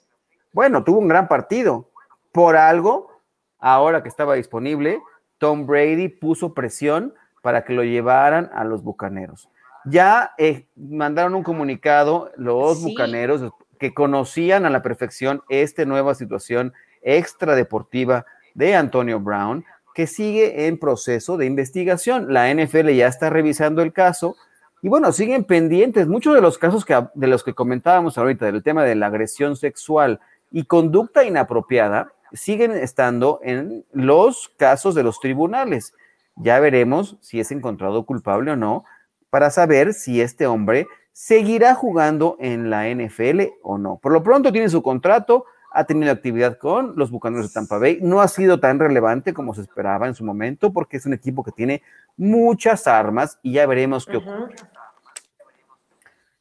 bueno, 0.52 0.84
tuvo 0.84 1.00
un 1.00 1.08
gran 1.08 1.28
partido. 1.28 1.90
Por 2.32 2.56
algo, 2.56 3.12
ahora 3.60 4.04
que 4.04 4.10
estaba 4.10 4.36
disponible, 4.36 5.02
Tom 5.38 5.66
Brady 5.66 6.10
puso 6.10 6.54
presión 6.54 7.14
para 7.42 7.64
que 7.64 7.74
lo 7.74 7.84
llevaran 7.84 8.50
a 8.54 8.64
los 8.64 8.84
Bucaneros. 8.84 9.50
Ya 9.86 10.34
eh, 10.38 10.68
mandaron 10.76 11.36
un 11.36 11.44
comunicado 11.44 12.32
los 12.36 12.84
Bucaneros 12.84 13.52
que 13.80 13.94
conocían 13.94 14.66
a 14.66 14.70
la 14.70 14.82
perfección 14.82 15.42
esta 15.50 15.86
nueva 15.86 16.14
situación 16.14 16.74
extradeportiva 17.02 18.26
de 18.54 18.76
Antonio 18.76 19.20
Brown, 19.20 19.66
que 19.96 20.06
sigue 20.06 20.68
en 20.68 20.78
proceso 20.78 21.38
de 21.38 21.46
investigación. 21.46 22.34
La 22.34 22.54
NFL 22.54 22.90
ya 22.90 23.08
está 23.08 23.30
revisando 23.30 23.82
el 23.82 23.94
caso 23.94 24.36
y 24.82 24.90
bueno, 24.90 25.12
siguen 25.12 25.44
pendientes. 25.44 26.08
Muchos 26.08 26.36
de 26.36 26.42
los 26.42 26.58
casos 26.58 26.86
que, 26.86 27.02
de 27.14 27.28
los 27.28 27.44
que 27.44 27.54
comentábamos 27.54 28.18
ahorita, 28.18 28.46
del 28.46 28.64
tema 28.64 28.84
de 28.84 28.96
la 28.96 29.08
agresión 29.08 29.56
sexual 29.56 30.20
y 30.52 30.66
conducta 30.66 31.24
inapropiada 31.24 32.14
siguen 32.32 32.72
estando 32.72 33.40
en 33.44 33.86
los 33.92 34.54
casos 34.58 34.96
de 34.96 35.04
los 35.04 35.20
tribunales. 35.20 35.94
Ya 36.36 36.60
veremos 36.60 37.18
si 37.22 37.40
es 37.40 37.52
encontrado 37.52 38.06
culpable 38.06 38.52
o 38.52 38.56
no 38.56 38.86
para 39.30 39.50
saber 39.50 39.94
si 39.94 40.22
este 40.22 40.48
hombre 40.48 40.88
seguirá 41.20 41.76
jugando 41.76 42.38
en 42.40 42.70
la 42.70 42.88
NFL 42.88 43.42
o 43.62 43.78
no. 43.78 43.98
Por 43.98 44.14
lo 44.14 44.24
pronto 44.24 44.54
tiene 44.54 44.70
su 44.70 44.82
contrato, 44.82 45.44
ha 45.70 45.84
tenido 45.84 46.14
actividad 46.14 46.58
con 46.58 46.94
los 46.96 47.12
Bucaneros 47.12 47.50
de 47.50 47.54
Tampa 47.54 47.78
Bay. 47.78 48.00
No 48.02 48.22
ha 48.22 48.30
sido 48.30 48.62
tan 48.62 48.80
relevante 48.80 49.34
como 49.34 49.54
se 49.54 49.60
esperaba 49.60 50.08
en 50.08 50.16
su 50.16 50.24
momento 50.24 50.72
porque 50.72 50.96
es 50.96 51.06
un 51.06 51.12
equipo 51.12 51.44
que 51.44 51.52
tiene 51.52 51.84
muchas 52.16 52.88
armas 52.88 53.38
y 53.44 53.52
ya 53.52 53.68
veremos 53.68 54.06
qué 54.06 54.16
ocurre. 54.16 54.56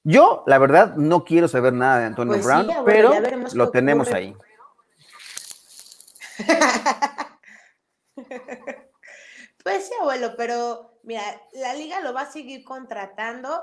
Yo, 0.05 0.45
la 0.47 0.59
verdad, 0.59 0.95
no 0.95 1.25
quiero 1.25 1.49
saber 1.49 1.73
nada 1.73 1.99
de 1.99 2.07
Antonio 2.07 2.35
pues 2.35 2.47
Brown, 2.47 2.69
pero 2.85 3.11
lo 3.55 3.71
tenemos 3.71 4.13
ahí. 4.13 4.37
pues 9.65 9.89
sí, 9.89 9.95
abuelo, 10.01 10.35
pero 10.37 11.01
mira, 11.03 11.23
la 11.55 11.75
liga 11.75 11.99
lo 12.01 12.15
va 12.15 12.21
a 12.23 12.31
seguir 12.31 12.63
contratando 12.63 13.61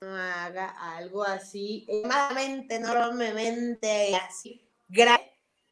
haga 0.00 0.96
algo 0.96 1.22
así, 1.24 1.84
extremadamente, 1.88 2.76
enormemente 2.76 4.16
así, 4.16 4.60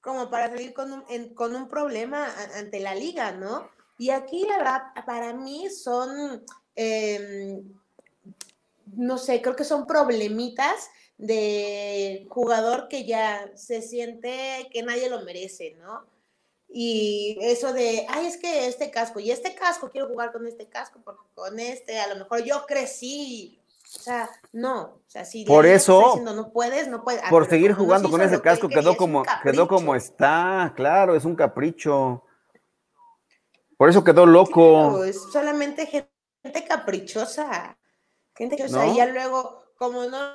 como 0.01 0.31
para 0.31 0.49
salir 0.49 0.73
con 0.73 0.93
un, 0.93 1.35
con 1.35 1.55
un 1.55 1.69
problema 1.69 2.33
ante 2.55 2.81
la 2.81 2.95
liga, 2.95 3.33
¿no? 3.33 3.69
Y 3.99 4.11
aquí, 4.11 4.45
la 4.47 4.59
verdad, 4.59 4.83
para 5.05 5.33
mí 5.33 5.71
son... 5.71 6.45
Eh, 6.75 7.63
no 8.95 9.19
sé, 9.19 9.43
creo 9.43 9.57
que 9.57 9.65
son 9.65 9.87
problemitas 9.87 10.91
de 11.19 12.27
jugador 12.31 12.89
que 12.89 13.05
ya 13.05 13.51
se 13.57 13.83
siente 13.83 14.69
que 14.73 14.83
nadie 14.83 15.09
lo 15.09 15.23
merece, 15.23 15.75
¿no? 15.81 16.07
Y 16.69 17.39
eso 17.41 17.73
de, 17.73 18.07
ay, 18.09 18.27
es 18.27 18.37
que 18.37 18.67
este 18.67 18.91
casco, 18.91 19.21
y 19.21 19.31
este 19.31 19.55
casco, 19.55 19.91
quiero 19.91 20.09
jugar 20.09 20.33
con 20.33 20.47
este 20.47 20.69
casco, 20.69 21.01
porque 21.05 21.23
con 21.35 21.59
este, 21.59 21.99
a 21.99 22.09
lo 22.09 22.17
mejor 22.17 22.45
yo 22.45 22.67
crecí. 22.67 23.61
O 23.95 23.99
sea, 24.01 24.29
no, 24.53 24.83
o 24.83 25.03
sea, 25.07 25.25
si 25.25 25.45
por 25.45 25.65
eso, 25.65 26.21
no 26.21 26.53
puedes, 26.53 26.89
no 26.89 27.05
puedes. 27.05 27.23
Ah, 27.23 27.31
por 27.31 27.49
seguir 27.49 27.73
jugando 27.73 28.11
con 28.11 28.21
ese 28.21 28.41
casco 28.41 28.69
quedó 28.69 28.97
como, 28.97 29.23
quedó 29.45 29.69
como 29.69 29.95
está, 29.95 30.73
claro, 30.75 31.15
es 31.15 31.25
un 31.25 31.37
capricho. 31.37 32.25
Por 33.77 33.89
eso 33.89 34.03
quedó 34.03 34.27
loco. 34.27 35.05
es 35.05 35.23
solamente 35.31 35.87
gente 35.87 36.67
caprichosa. 36.69 37.79
Gente 38.35 38.57
que, 38.57 38.65
o 38.65 38.69
sea, 38.69 38.93
ya 38.93 39.07
luego, 39.07 39.63
como 39.77 40.05
no, 40.05 40.33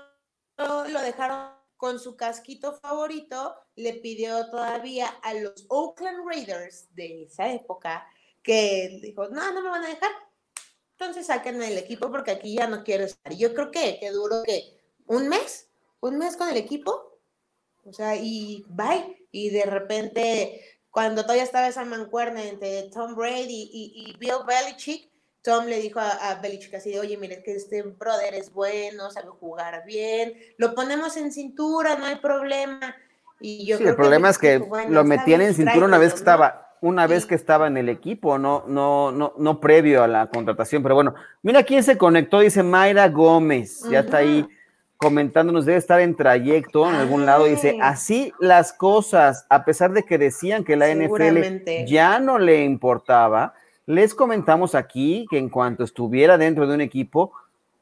lo 0.57 1.01
dejaron 1.01 1.51
con 1.75 1.99
su 1.99 2.15
casquito 2.15 2.73
favorito, 2.79 3.55
le 3.75 3.95
pidió 3.95 4.49
todavía 4.49 5.07
a 5.23 5.33
los 5.33 5.65
Oakland 5.67 6.25
Raiders 6.25 6.87
de 6.95 7.23
esa 7.23 7.51
época 7.51 8.07
que 8.41 8.99
dijo, 9.01 9.27
no, 9.29 9.51
no 9.51 9.61
me 9.61 9.69
van 9.69 9.83
a 9.83 9.87
dejar. 9.87 10.11
Entonces 11.01 11.27
saquen 11.27 11.61
el 11.61 11.77
equipo 11.77 12.11
porque 12.11 12.31
aquí 12.31 12.55
ya 12.55 12.67
no 12.67 12.83
quiero 12.83 13.05
estar. 13.05 13.33
Y 13.33 13.37
yo 13.37 13.53
creo 13.53 13.71
que, 13.71 13.97
que 13.99 14.11
duró 14.11 14.43
que 14.43 14.77
un 15.07 15.29
mes, 15.29 15.67
un 15.99 16.17
mes 16.17 16.37
con 16.37 16.47
el 16.49 16.57
equipo. 16.57 17.19
O 17.85 17.93
sea, 17.93 18.15
y 18.15 18.65
bye. 18.69 19.25
Y 19.31 19.49
de 19.49 19.65
repente 19.65 20.61
cuando 20.91 21.23
todavía 21.23 21.43
estaba 21.43 21.67
esa 21.67 21.85
mancuerna 21.85 22.43
entre 22.43 22.83
Tom 22.93 23.15
Brady 23.15 23.69
y, 23.71 24.15
Bill 24.19 24.45
Belichick, 24.45 25.09
Tom 25.41 25.65
le 25.65 25.79
dijo 25.79 25.99
a, 25.99 26.35
Belichick 26.35 26.75
así 26.75 26.91
de, 26.91 26.99
oye, 26.99 27.17
mire, 27.17 27.41
que 27.41 27.53
este 27.53 27.81
brother 27.81 28.35
es 28.35 28.53
bueno, 28.53 29.09
sabe 29.09 29.29
jugar 29.29 29.83
bien, 29.85 30.33
lo 30.57 30.75
ponemos 30.75 31.17
en 31.17 31.31
cintura, 31.31 31.95
no 31.95 32.05
hay 32.05 32.17
problema. 32.17 32.95
Y 33.39 33.65
yo 33.65 33.77
sí, 33.77 33.85
el 33.85 33.95
problema 33.95 34.29
es 34.29 34.37
que 34.37 34.59
lo 34.89 35.03
metían 35.03 35.41
en 35.41 35.55
cintura 35.55 35.85
una 35.85 35.97
vez 35.97 36.13
que 36.13 36.19
estaba 36.19 36.70
una 36.81 37.05
vez 37.07 37.27
que 37.27 37.35
estaba 37.35 37.67
en 37.67 37.77
el 37.77 37.89
equipo, 37.89 38.37
no, 38.39 38.63
no, 38.67 39.11
no, 39.11 39.33
no 39.37 39.59
previo 39.59 40.03
a 40.03 40.07
la 40.07 40.27
contratación. 40.27 40.81
Pero 40.83 40.95
bueno, 40.95 41.13
mira 41.43 41.63
quién 41.63 41.83
se 41.83 41.97
conectó, 41.97 42.39
dice 42.39 42.63
Mayra 42.63 43.07
Gómez, 43.07 43.83
ya 43.89 43.99
está 43.99 44.17
ahí 44.17 44.45
comentándonos, 44.97 45.65
debe 45.65 45.77
estar 45.77 45.99
en 45.99 46.15
trayecto 46.15 46.87
en 46.89 46.95
algún 46.95 47.25
lado, 47.25 47.45
dice, 47.45 47.77
así 47.81 48.33
las 48.39 48.73
cosas, 48.73 49.45
a 49.49 49.63
pesar 49.63 49.93
de 49.93 50.03
que 50.03 50.17
decían 50.17 50.63
que 50.63 50.75
la 50.75 50.93
NFL 50.93 51.85
ya 51.85 52.19
no 52.19 52.37
le 52.37 52.63
importaba, 52.63 53.53
les 53.85 54.13
comentamos 54.13 54.75
aquí 54.75 55.25
que 55.29 55.37
en 55.37 55.49
cuanto 55.49 55.83
estuviera 55.83 56.37
dentro 56.37 56.67
de 56.67 56.75
un 56.75 56.81
equipo, 56.81 57.31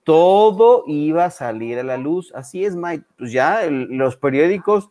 todo 0.04 0.84
iba 0.88 1.26
a 1.26 1.30
salir 1.30 1.78
a 1.78 1.84
la 1.84 1.98
luz. 1.98 2.32
Así 2.34 2.66
es, 2.66 2.76
Mike. 2.76 3.04
Pues 3.18 3.32
ya 3.32 3.62
los 3.70 4.18
periódicos 4.18 4.90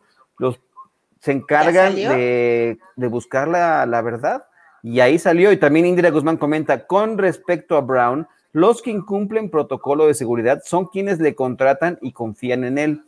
se 1.19 1.31
encargan 1.31 1.95
de, 1.95 2.77
buscar 2.95 3.47
la, 3.47 3.85
la, 3.85 4.01
verdad. 4.01 4.45
Y 4.81 4.99
ahí 5.01 5.19
salió. 5.19 5.51
Y 5.51 5.57
también 5.57 5.85
Indira 5.85 6.11
Guzmán 6.11 6.37
comenta, 6.37 6.87
con 6.87 7.17
respecto 7.17 7.75
a 7.75 7.81
Brown, 7.81 8.27
los 8.51 8.81
que 8.81 8.91
incumplen 8.91 9.49
protocolo 9.49 10.07
de 10.07 10.13
seguridad 10.13 10.61
son 10.65 10.87
quienes 10.87 11.19
le 11.19 11.35
contratan 11.35 11.99
y 12.01 12.13
confían 12.13 12.63
en 12.63 12.77
él. 12.77 13.03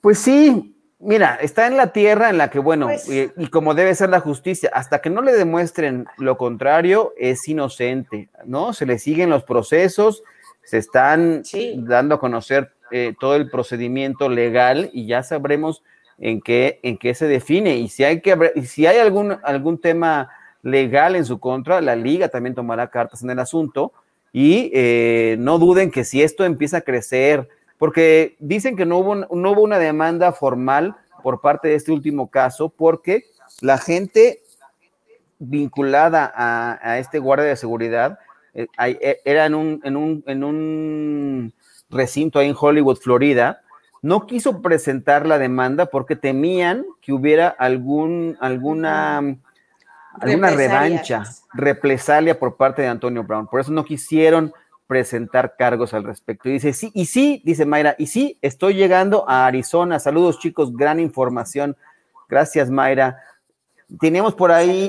Pues 0.00 0.18
sí, 0.18 0.76
mira, 0.98 1.36
está 1.40 1.66
en 1.66 1.76
la 1.76 1.92
tierra 1.92 2.28
en 2.30 2.38
la 2.38 2.50
que, 2.50 2.58
bueno, 2.58 2.86
pues 2.86 3.08
y, 3.08 3.46
como 3.48 3.74
debe 3.74 3.94
ser 3.94 4.10
la 4.10 4.20
justicia, 4.20 4.70
hasta 4.72 5.00
que 5.00 5.10
no 5.10 5.22
le 5.22 5.32
demuestren 5.32 6.06
lo 6.18 6.36
contrario, 6.36 7.14
es 7.16 7.46
inocente, 7.48 8.28
¿no? 8.44 8.72
Se 8.72 8.84
le 8.84 8.98
siguen 8.98 9.30
los 9.30 9.44
procesos, 9.44 10.22
se 10.64 10.78
están 10.78 11.42
dando 11.76 12.16
a 12.16 12.20
conocer 12.20 12.72
eh, 12.90 13.14
todo 13.18 13.36
el 13.36 13.50
procedimiento 13.50 14.28
legal 14.28 14.90
y 14.92 15.06
ya 15.06 15.22
sabremos 15.22 15.82
en 16.18 16.40
qué, 16.40 16.80
en 16.82 16.98
qué 16.98 17.14
se 17.14 17.26
define. 17.26 17.76
Y 17.76 17.88
si 17.88 18.04
hay, 18.04 18.20
que, 18.20 18.52
si 18.66 18.86
hay 18.86 18.98
algún, 18.98 19.36
algún 19.42 19.78
tema 19.80 20.30
legal 20.62 21.16
en 21.16 21.24
su 21.24 21.38
contra, 21.38 21.80
la 21.80 21.96
liga 21.96 22.28
también 22.28 22.54
tomará 22.54 22.88
cartas 22.90 23.22
en 23.22 23.30
el 23.30 23.38
asunto. 23.38 23.92
Y 24.32 24.70
eh, 24.74 25.36
no 25.38 25.58
duden 25.58 25.90
que 25.90 26.04
si 26.04 26.22
esto 26.22 26.44
empieza 26.44 26.78
a 26.78 26.82
crecer, 26.82 27.48
porque 27.78 28.36
dicen 28.38 28.76
que 28.76 28.86
no 28.86 28.98
hubo, 28.98 29.14
no 29.14 29.52
hubo 29.52 29.62
una 29.62 29.78
demanda 29.78 30.32
formal 30.32 30.96
por 31.22 31.40
parte 31.40 31.68
de 31.68 31.74
este 31.74 31.92
último 31.92 32.30
caso, 32.30 32.68
porque 32.68 33.24
la 33.60 33.78
gente 33.78 34.42
vinculada 35.38 36.32
a, 36.34 36.98
este 36.98 37.18
guardia 37.18 37.46
de 37.46 37.56
seguridad 37.56 38.18
eh, 38.54 38.66
eh, 38.78 39.18
era 39.24 39.46
en 39.46 39.54
un, 39.54 39.80
en, 39.84 39.96
un, 39.96 40.24
en 40.26 40.44
un 40.44 41.52
recinto 41.90 42.38
ahí 42.38 42.48
en 42.48 42.56
Hollywood, 42.58 42.96
Florida, 42.96 43.62
no 44.06 44.24
quiso 44.28 44.62
presentar 44.62 45.26
la 45.26 45.36
demanda 45.36 45.86
porque 45.86 46.14
temían 46.14 46.86
que 47.02 47.12
hubiera 47.12 47.48
algún, 47.48 48.36
alguna, 48.40 49.18
alguna 50.12 50.50
revancha, 50.50 51.24
represalia 51.52 52.38
por 52.38 52.56
parte 52.56 52.82
de 52.82 52.88
Antonio 52.88 53.24
Brown. 53.24 53.48
Por 53.48 53.58
eso 53.60 53.72
no 53.72 53.84
quisieron 53.84 54.54
presentar 54.86 55.56
cargos 55.58 55.92
al 55.92 56.04
respecto. 56.04 56.48
Y 56.48 56.52
dice, 56.52 56.72
sí, 56.72 56.92
y 56.94 57.06
sí, 57.06 57.42
dice 57.44 57.66
Mayra, 57.66 57.96
y 57.98 58.06
sí, 58.06 58.38
estoy 58.42 58.74
llegando 58.74 59.28
a 59.28 59.44
Arizona. 59.44 59.98
Saludos 59.98 60.38
chicos, 60.38 60.76
gran 60.76 61.00
información. 61.00 61.76
Gracias 62.28 62.70
Mayra. 62.70 63.20
Tenemos 63.98 64.36
por 64.36 64.52
ahí... 64.52 64.88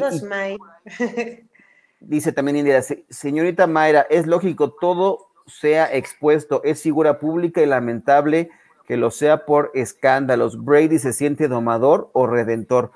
dice 2.00 2.32
también 2.32 2.58
Indira, 2.58 2.84
señorita 3.10 3.66
Mayra, 3.66 4.06
es 4.12 4.28
lógico, 4.28 4.74
todo 4.80 5.30
sea 5.48 5.92
expuesto, 5.92 6.62
es 6.64 6.84
figura 6.84 7.18
pública 7.18 7.64
y 7.64 7.66
lamentable 7.66 8.52
que 8.88 8.98
lo 8.98 9.12
sea 9.12 9.46
por 9.46 9.70
escándalos. 9.76 10.64
Brady 10.64 10.98
se 10.98 11.12
siente 11.12 11.50
domador 11.50 12.10
o 12.14 12.26
redentor. 12.26 12.92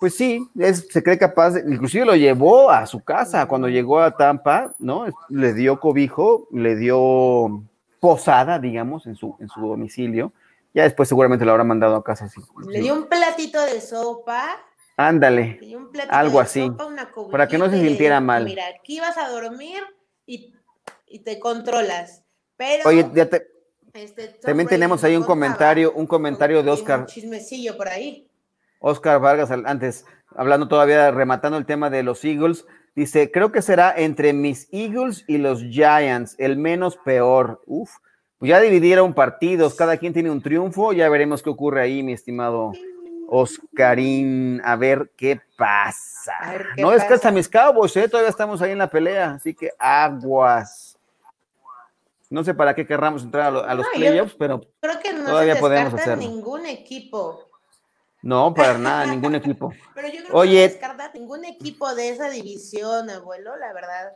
Pues 0.00 0.16
sí, 0.16 0.48
se 0.90 1.02
cree 1.02 1.18
capaz, 1.18 1.54
inclusive 1.58 2.04
lo 2.04 2.16
llevó 2.16 2.70
a 2.70 2.86
su 2.86 3.00
casa 3.04 3.46
cuando 3.46 3.68
llegó 3.68 4.00
a 4.00 4.16
Tampa, 4.16 4.74
¿no? 4.78 5.06
Le 5.28 5.54
dio 5.54 5.78
cobijo, 5.78 6.48
le 6.50 6.74
dio 6.74 7.62
posada, 8.00 8.58
digamos, 8.58 9.06
en 9.06 9.14
su, 9.14 9.36
en 9.38 9.48
su 9.48 9.60
domicilio. 9.60 10.32
Ya 10.74 10.84
después 10.84 11.08
seguramente 11.08 11.44
lo 11.44 11.52
habrá 11.52 11.64
mandado 11.64 11.96
a 11.96 12.02
casa. 12.04 12.24
así. 12.24 12.40
Le 12.66 12.80
dio 12.80 12.94
un 12.94 13.06
platito 13.06 13.64
de 13.64 13.80
sopa. 13.80 14.56
Ándale, 14.96 15.60
algo 16.08 16.40
así, 16.40 16.70
para 17.30 17.46
que 17.46 17.56
no 17.56 17.70
se 17.70 17.80
sintiera 17.80 18.20
mal. 18.20 18.44
Mira, 18.44 18.64
aquí 18.78 19.00
vas 19.00 19.16
a 19.16 19.28
dormir 19.28 19.82
y, 20.26 20.54
y 21.06 21.20
te 21.20 21.38
controlas. 21.38 22.24
Pero... 22.56 22.88
Oye, 22.88 23.08
ya 23.14 23.26
te, 23.26 23.49
este, 23.94 24.28
También 24.42 24.68
tenemos 24.68 25.04
ahí 25.04 25.16
un 25.16 25.24
comentario, 25.24 25.92
un 25.92 26.06
comentario 26.06 26.62
de 26.62 26.70
Oscar. 26.70 27.00
Un 27.00 27.06
chismecillo 27.06 27.76
por 27.76 27.88
ahí. 27.88 28.28
Oscar 28.80 29.20
Vargas, 29.20 29.50
antes, 29.50 30.06
hablando 30.34 30.68
todavía, 30.68 31.10
rematando 31.10 31.58
el 31.58 31.66
tema 31.66 31.90
de 31.90 32.02
los 32.02 32.24
Eagles, 32.24 32.66
dice, 32.94 33.30
creo 33.30 33.52
que 33.52 33.62
será 33.62 33.94
entre 33.96 34.32
mis 34.32 34.68
Eagles 34.72 35.24
y 35.28 35.38
los 35.38 35.62
Giants, 35.62 36.34
el 36.38 36.56
menos 36.56 36.96
peor. 36.96 37.62
Uf, 37.66 37.90
pues 38.38 38.48
ya 38.48 38.60
dividieron 38.60 39.12
partidos, 39.12 39.74
cada 39.74 39.98
quien 39.98 40.14
tiene 40.14 40.30
un 40.30 40.40
triunfo, 40.40 40.92
ya 40.92 41.08
veremos 41.10 41.42
qué 41.42 41.50
ocurre 41.50 41.82
ahí, 41.82 42.02
mi 42.02 42.14
estimado 42.14 42.72
Oscarín, 43.28 44.60
a 44.64 44.76
ver 44.76 45.12
qué 45.16 45.40
pasa. 45.56 46.32
no 46.78 46.90
descansa 46.90 47.30
mis 47.30 47.48
cabos, 47.48 47.96
¿eh? 47.96 48.08
todavía 48.08 48.30
estamos 48.30 48.62
ahí 48.62 48.72
en 48.72 48.78
la 48.78 48.90
pelea, 48.90 49.32
así 49.32 49.54
que 49.54 49.70
aguas. 49.78 50.98
No 52.30 52.44
sé 52.44 52.54
para 52.54 52.74
qué 52.74 52.86
querramos 52.86 53.24
entrar 53.24 53.52
a, 53.54 53.74
los 53.74 53.86
playoffs, 53.88 54.36
pero 54.38 54.60
creo 54.80 55.00
que 55.00 55.12
no 55.12 55.24
todavía 55.26 55.58
podemos 55.58 55.92
hacer 55.92 56.16
ningún 56.16 56.64
equipo. 56.64 57.50
No, 58.22 58.54
para 58.54 58.78
nada, 58.78 59.06
ningún 59.06 59.34
equipo. 59.34 59.72
Pero 59.94 60.08
yo 60.08 60.24
creo 60.24 60.36
Oye, 60.36 60.78
que 60.78 60.86
no 60.86 60.94
ningún 61.14 61.44
equipo 61.46 61.94
de 61.94 62.10
esa 62.10 62.28
división, 62.28 63.08
abuelo, 63.08 63.56
la 63.56 63.72
verdad. 63.72 64.12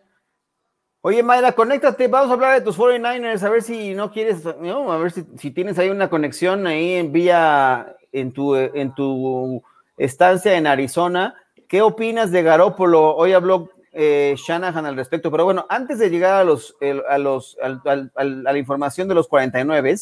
Oye, 1.01 1.23
Mayra, 1.23 1.53
conéctate, 1.53 2.07
vamos 2.09 2.31
a 2.31 2.35
hablar 2.35 2.55
de 2.55 2.65
tus 2.65 2.79
49ers, 2.79 3.43
a 3.43 3.49
ver 3.49 3.63
si 3.63 3.95
no 3.95 4.11
quieres, 4.11 4.45
¿no? 4.61 4.93
a 4.93 4.99
ver 4.99 5.11
si, 5.11 5.25
si, 5.39 5.51
tienes 5.51 5.79
ahí 5.79 5.91
una 5.91 6.09
conexión 6.09 6.67
ahí 6.67 6.95
en 6.95 7.13
vía, 7.13 7.97
en 8.13 8.33
tu, 8.33 8.55
en 8.57 8.95
tu 8.95 9.63
estancia 9.97 10.55
en 10.55 10.67
Arizona. 10.67 11.35
¿Qué 11.69 11.83
opinas 11.83 12.31
de 12.31 12.43
Garópolo? 12.43 13.17
Hoy 13.17 13.33
habló 13.33 13.71
eh, 13.95 14.35
Shanahan 14.37 14.87
al 14.87 14.97
respecto. 14.97 15.31
Pero 15.31 15.45
bueno, 15.45 15.67
antes 15.69 15.99
de 15.99 16.11
llegar 16.11 16.35
a, 16.35 16.45
los, 16.45 16.77
a, 17.09 17.19
los, 17.19 17.57
a 17.61 18.25
la 18.25 18.59
información 18.59 19.09
de 19.09 19.15
los 19.15 19.29
49, 19.29 19.97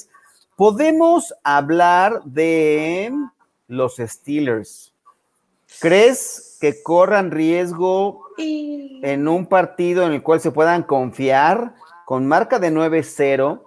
podemos 0.57 1.35
hablar 1.45 2.23
de 2.25 3.13
los 3.69 3.97
Steelers. 3.97 4.95
¿Crees 5.81 6.59
que 6.61 6.83
corran 6.83 7.31
riesgo 7.31 8.27
en 8.39 9.27
un 9.27 9.47
partido 9.47 10.07
en 10.07 10.13
el 10.13 10.23
cual 10.23 10.41
se 10.41 10.53
puedan 10.53 10.83
confiar 10.83 11.75
con 12.05 12.27
marca 12.27 12.59
de 12.59 12.71
9-0? 12.71 13.63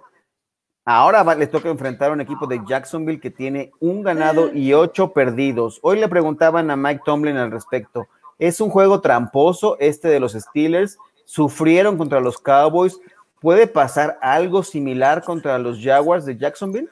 Ahora 0.84 1.34
les 1.34 1.50
toca 1.50 1.68
enfrentar 1.68 2.10
a 2.10 2.12
un 2.12 2.20
equipo 2.20 2.46
de 2.46 2.62
Jacksonville 2.64 3.20
que 3.20 3.30
tiene 3.30 3.72
un 3.80 4.02
ganado 4.02 4.52
y 4.54 4.72
ocho 4.72 5.12
perdidos. 5.12 5.80
Hoy 5.82 5.98
le 5.98 6.08
preguntaban 6.08 6.70
a 6.70 6.76
Mike 6.76 7.02
Tomlin 7.04 7.36
al 7.36 7.50
respecto. 7.50 8.06
Es 8.38 8.60
un 8.60 8.70
juego 8.70 9.00
tramposo 9.00 9.76
este 9.80 10.08
de 10.08 10.20
los 10.20 10.32
Steelers. 10.32 10.98
Sufrieron 11.24 11.96
contra 11.96 12.20
los 12.20 12.38
Cowboys. 12.38 12.98
¿Puede 13.40 13.66
pasar 13.66 14.18
algo 14.20 14.62
similar 14.62 15.22
contra 15.22 15.58
los 15.58 15.82
Jaguars 15.82 16.24
de 16.24 16.36
Jacksonville? 16.36 16.88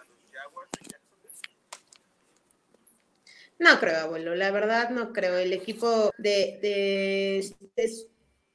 No 3.59 3.79
creo, 3.79 4.01
abuelo. 4.01 4.35
La 4.35 4.51
verdad 4.51 4.91
no 4.91 5.13
creo. 5.13 5.37
El 5.39 5.53
equipo 5.53 6.11
de, 6.19 7.39
es 7.77 8.07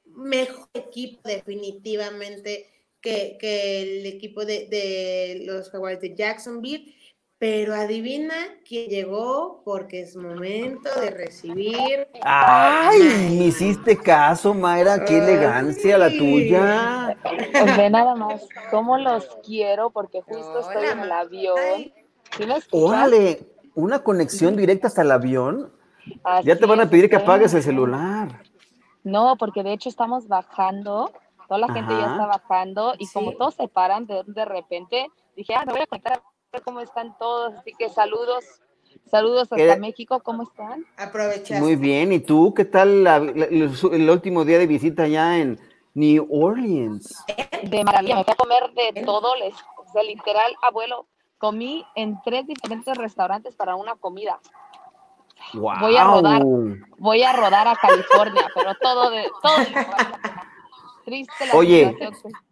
mejor 0.06 0.68
equipo 0.74 1.22
definitivamente 1.28 2.68
que, 3.02 3.38
el 3.82 4.06
equipo 4.06 4.46
de 4.46 5.44
los 5.46 5.70
Jaguars 5.70 6.02
de 6.02 6.16
Jacksonville 6.16 6.96
pero 7.40 7.74
adivina 7.74 8.36
quién 8.68 8.90
llegó 8.90 9.62
porque 9.64 10.02
es 10.02 10.18
momento 10.18 10.90
de 11.00 11.10
recibir. 11.10 12.10
¡Ay! 12.22 13.00
Me 13.38 13.46
hiciste 13.46 13.98
caso, 13.98 14.54
Mayra, 14.54 15.06
qué 15.06 15.20
elegancia 15.20 15.98
la 15.98 16.10
tuya. 16.10 17.18
Pues 17.24 17.78
ve 17.78 17.90
nada 17.90 18.14
más 18.16 18.46
cómo 18.70 18.98
los 18.98 19.38
quiero 19.46 19.90
porque 19.90 20.22
justo 20.22 20.60
estoy 20.60 20.88
en 20.88 21.00
el 21.00 21.12
avión. 21.14 21.94
Órale, 22.72 23.40
una 23.74 24.04
conexión 24.04 24.58
directa 24.58 24.88
hasta 24.88 25.04
el 25.04 25.12
avión. 25.12 25.72
ya 26.44 26.58
te 26.58 26.66
van 26.66 26.82
a 26.82 26.90
pedir 26.90 27.10
que 27.10 27.16
apagues 27.16 27.54
el 27.54 27.64
celular. 27.64 28.44
No, 29.06 29.38
porque 29.38 29.64
de 29.64 29.72
hecho 29.72 29.88
estamos 29.88 30.28
bajando, 30.28 31.14
toda 31.48 31.62
la 31.62 31.74
gente 31.74 31.94
ya 31.94 32.12
está 32.12 32.26
bajando 32.26 32.96
y 32.98 33.08
como 33.08 33.32
todos 33.32 33.56
se 33.56 33.70
paran 33.70 34.06
de, 34.08 34.24
de 34.28 34.44
repente, 34.44 35.08
dije, 35.38 35.56
ah, 35.56 35.64
me 35.66 35.72
voy 35.72 35.82
a 35.84 35.88
conectar 35.88 36.22
cómo 36.64 36.80
están 36.80 37.16
todos, 37.18 37.54
así 37.56 37.74
que 37.78 37.89
saludos 37.89 38.62
Saludos 39.06 39.47
hasta 39.52 39.76
México, 39.78 40.20
¿cómo 40.20 40.43
están? 40.43 40.86
Aprovechar. 40.97 41.62
Muy 41.62 41.76
bien, 41.76 42.12
¿y 42.12 42.20
tú 42.20 42.54
qué 42.54 42.66
tal 42.66 43.08
el, 43.08 44.10
último 44.10 44.45
día 44.45 44.60
de 44.60 44.68
visita 44.68 45.08
ya 45.08 45.38
en 45.38 45.60
New 45.95 46.28
Orleans? 46.30 47.26
De 47.64 47.84
maravilla, 47.84 48.16
me 48.16 48.24
fui 48.24 48.34
a 48.34 48.36
comer 48.36 48.72
de 48.74 49.04
todo, 49.04 49.36
les, 49.38 49.56
o 49.78 49.91
sea, 49.91 50.04
literal, 50.04 50.56
abuelo, 50.62 51.08
comí 51.39 51.86
en 51.95 52.20
tres 52.24 52.45
diferentes 52.45 52.95
restaurantes 52.97 53.56
para 53.56 53.76
una 53.76 53.95
comida. 53.95 54.39
Voy 55.54 55.95
a 55.95 56.04
rodar, 56.04 56.43
voy 56.97 57.24
a 57.24 57.34
rodar 57.34 57.68
a 57.68 57.76
California, 57.76 58.47
pero 58.54 58.76
todo 58.76 59.10
de 59.10 59.28
todo. 59.41 59.56
Triste 61.06 61.47
la 61.47 61.56
Oye, 61.56 61.97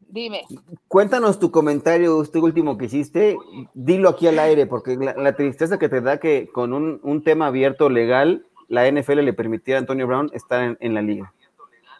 dime. 0.09 0.43
Cuéntanos 0.87 1.39
tu 1.39 1.51
comentario, 1.51 2.21
este 2.21 2.39
último 2.39 2.77
que 2.77 2.85
hiciste, 2.85 3.37
dilo 3.73 4.09
aquí 4.09 4.27
al 4.27 4.39
aire, 4.39 4.65
porque 4.65 4.95
la, 4.95 5.35
tristeza 5.35 5.77
que 5.77 5.89
te 5.89 6.01
da 6.01 6.19
que 6.19 6.47
con 6.51 6.73
un, 6.73 7.23
tema 7.23 7.47
abierto 7.47 7.89
legal, 7.89 8.45
la 8.67 8.89
NFL 8.89 9.21
le 9.21 9.33
permitiera 9.33 9.79
a 9.79 9.81
Antonio 9.81 10.07
Brown 10.07 10.29
estar 10.33 10.77
en 10.79 10.93
la 10.93 11.01
liga. 11.01 11.33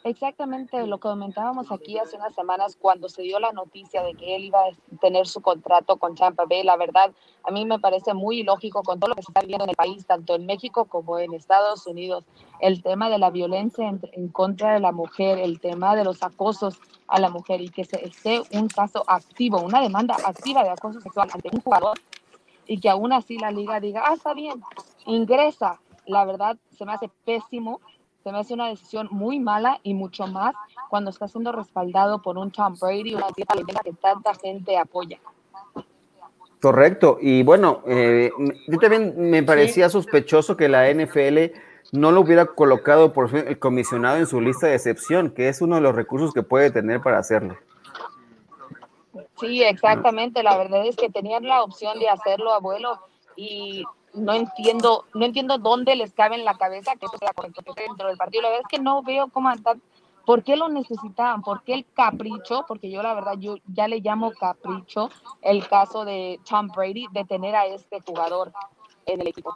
Exactamente 0.04 0.86
lo 0.86 0.98
que 0.98 1.10
comentábamos 1.10 1.72
aquí 1.72 1.98
hace 1.98 2.16
unas 2.16 2.34
semanas 2.34 2.78
cuando 2.80 3.10
se 3.10 3.24
dio 3.24 3.39
la 3.39 3.52
noticia 3.52 4.04
de 4.04 4.14
que 4.14 4.36
él 4.36 4.45
iba 4.45 4.60
a 4.60 4.98
tener 5.00 5.28
su 5.28 5.41
contrato 5.41 5.98
con 5.98 6.16
Tampa 6.16 6.45
Bay. 6.45 6.64
La 6.64 6.78
verdad, 6.78 7.12
a 7.43 7.52
mí 7.52 7.66
me 7.66 7.80
parece 7.80 8.14
muy 8.14 8.39
ilógico 8.39 8.84
con 8.84 9.00
todo 9.00 9.10
lo 9.10 9.16
que 9.16 9.24
se 9.24 9.32
está 9.32 9.41
viviendo 9.41 9.66
en 9.66 9.72
el 9.72 9.76
país, 9.76 10.06
tanto 10.06 10.36
en 10.36 10.45
México 10.45 10.86
como 10.86 11.20
en 11.20 11.34
Estados 11.34 11.86
Unidos. 11.88 12.24
El 12.62 12.82
tema 12.82 13.10
de 13.10 13.18
la 13.18 13.30
violencia 13.30 13.88
en, 13.88 14.00
en 14.14 14.30
contra 14.30 14.74
de 14.74 14.80
la 14.80 14.91
mujer, 14.91 15.39
el 15.39 15.60
tema 15.60 15.95
de 15.95 16.04
los 16.04 16.24
acosos 16.24 16.80
a 17.08 17.20
la 17.20 17.30
mujer 17.30 17.62
y 17.62 17.70
que 17.70 17.86
se 17.86 18.06
esté 18.06 18.41
un 18.54 18.68
caso 18.68 19.04
activo, 19.08 19.62
una 19.62 19.82
demanda 19.82 20.16
activa 20.26 20.64
de 20.64 20.70
acoso 20.70 21.02
sexual 21.02 21.30
ante 21.34 21.50
un 21.52 21.62
jugador 21.62 21.98
y 22.68 22.80
que 22.80 22.89
aún 22.89 23.14
así 23.14 23.38
la 23.38 23.52
liga 23.52 23.80
diga, 23.80 24.04
ah, 24.06 24.14
está 24.14 24.34
bien, 24.34 24.62
ingresa. 25.06 25.80
La 26.06 26.24
verdad, 26.24 26.58
se 26.78 26.86
me 26.86 26.93
hace 26.93 27.10
pésimo 27.26 27.82
se 28.28 28.34
me 28.34 28.39
hace 28.39 28.53
una 28.55 28.67
decisión 28.67 29.07
muy 29.09 29.39
mala 29.39 29.80
y 29.84 29.93
mucho 29.93 30.28
más 30.28 30.53
cuando 30.89 31.11
está 31.11 31.30
siendo 31.30 31.53
respaldado 31.53 32.21
por 32.21 32.38
un 32.38 32.51
Tom 32.51 32.75
Brady, 32.78 33.15
una 33.15 33.28
leyenda 33.55 33.80
que 33.82 33.93
tanta 33.93 34.34
gente 34.36 34.78
apoya. 34.78 35.17
Correcto, 36.61 37.19
y 37.21 37.41
bueno, 37.43 37.84
eh, 37.88 38.30
yo 38.67 38.80
también 38.80 39.13
me 39.17 39.43
parecía 39.43 39.88
sospechoso 39.88 40.57
que 40.57 40.67
la 40.67 40.93
NFL 40.93 41.57
no 41.93 42.11
lo 42.11 42.19
hubiera 42.19 42.47
colocado 42.47 43.13
por 43.13 43.34
el 43.34 43.57
comisionado 43.59 44.17
en 44.17 44.28
su 44.28 44.41
lista 44.41 44.67
de 44.67 44.75
excepción, 44.75 45.30
que 45.30 45.47
es 45.47 45.61
uno 45.61 45.75
de 45.75 45.82
los 45.82 45.95
recursos 45.95 46.34
que 46.34 46.43
puede 46.43 46.69
tener 46.69 46.99
para 46.99 47.19
hacerlo. 47.19 47.55
Sí, 49.39 49.63
exactamente. 49.63 50.43
La 50.43 50.57
verdad 50.57 50.86
es 50.86 50.97
que 50.97 51.09
tenían 51.09 51.45
la 51.45 51.63
opción 51.63 51.97
de 51.97 52.09
hacerlo, 52.09 52.51
abuelo, 52.51 52.99
y 53.38 53.86
no 54.18 54.34
entiendo, 54.34 55.05
no 55.13 55.26
entiendo 55.26 55.57
dónde 55.57 55.95
les 55.95 56.13
cabe 56.13 56.36
en 56.36 56.45
la 56.45 56.57
cabeza 56.57 56.93
que 56.95 57.05
eso 57.05 57.18
sea 57.18 57.34
correcto, 57.34 57.61
dentro 57.76 58.07
del 58.07 58.18
partido. 58.18 58.43
La 58.43 58.49
verdad 58.49 58.65
es 58.70 58.78
que 58.78 58.84
no 58.84 59.03
veo 59.03 59.28
cómo 59.28 59.49
andar, 59.49 59.78
por 60.26 60.43
qué 60.43 60.57
lo 60.57 60.68
necesitaban, 60.68 61.41
por 61.41 61.63
qué 61.63 61.74
el 61.74 61.86
capricho, 61.95 62.65
porque 62.68 62.91
yo 62.91 63.01
la 63.01 63.13
verdad, 63.13 63.36
yo 63.39 63.57
ya 63.74 63.88
le 63.88 63.99
llamo 63.99 64.32
capricho 64.32 65.09
el 65.41 65.68
caso 65.68 66.03
de 66.03 66.39
Tom 66.47 66.68
Brady 66.76 67.07
de 67.13 67.24
tener 67.24 67.55
a 67.55 67.65
este 67.65 68.01
jugador 68.01 68.51
en 69.05 69.22
el 69.22 69.28
equipo. 69.28 69.55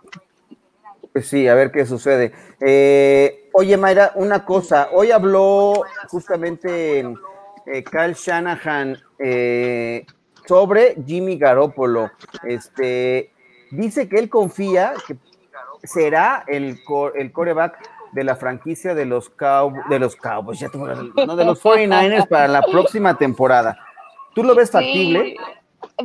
Pues 1.11 1.27
sí, 1.27 1.47
a 1.47 1.55
ver 1.55 1.71
qué 1.71 1.85
sucede. 1.85 2.31
Eh, 2.59 3.49
oye, 3.53 3.75
Mayra, 3.75 4.13
una 4.15 4.45
cosa. 4.45 4.89
Hoy 4.93 5.11
habló 5.11 5.83
justamente 6.07 6.99
eh, 6.99 7.83
Kyle 7.83 8.13
Shanahan 8.13 8.97
eh, 9.19 10.05
sobre 10.47 10.95
Jimmy 11.05 11.37
Garoppolo. 11.37 12.11
Este, 12.43 13.33
dice 13.71 14.07
que 14.07 14.19
él 14.19 14.29
confía 14.29 14.93
que 15.07 15.17
será 15.83 16.43
el, 16.47 16.79
el 17.15 17.31
coreback 17.31 17.77
de 18.11 18.23
la 18.23 18.35
franquicia 18.35 18.93
de 18.93 19.05
los, 19.05 19.31
de 19.89 19.99
los 19.99 20.15
Cowboys, 20.15 20.61
no, 20.73 21.35
de 21.35 21.45
los 21.45 21.63
49ers 21.63 22.27
para 22.27 22.47
la 22.47 22.61
próxima 22.61 23.17
temporada. 23.17 23.77
¿Tú 24.35 24.43
lo 24.43 24.55
ves 24.55 24.71
factible? 24.71 25.35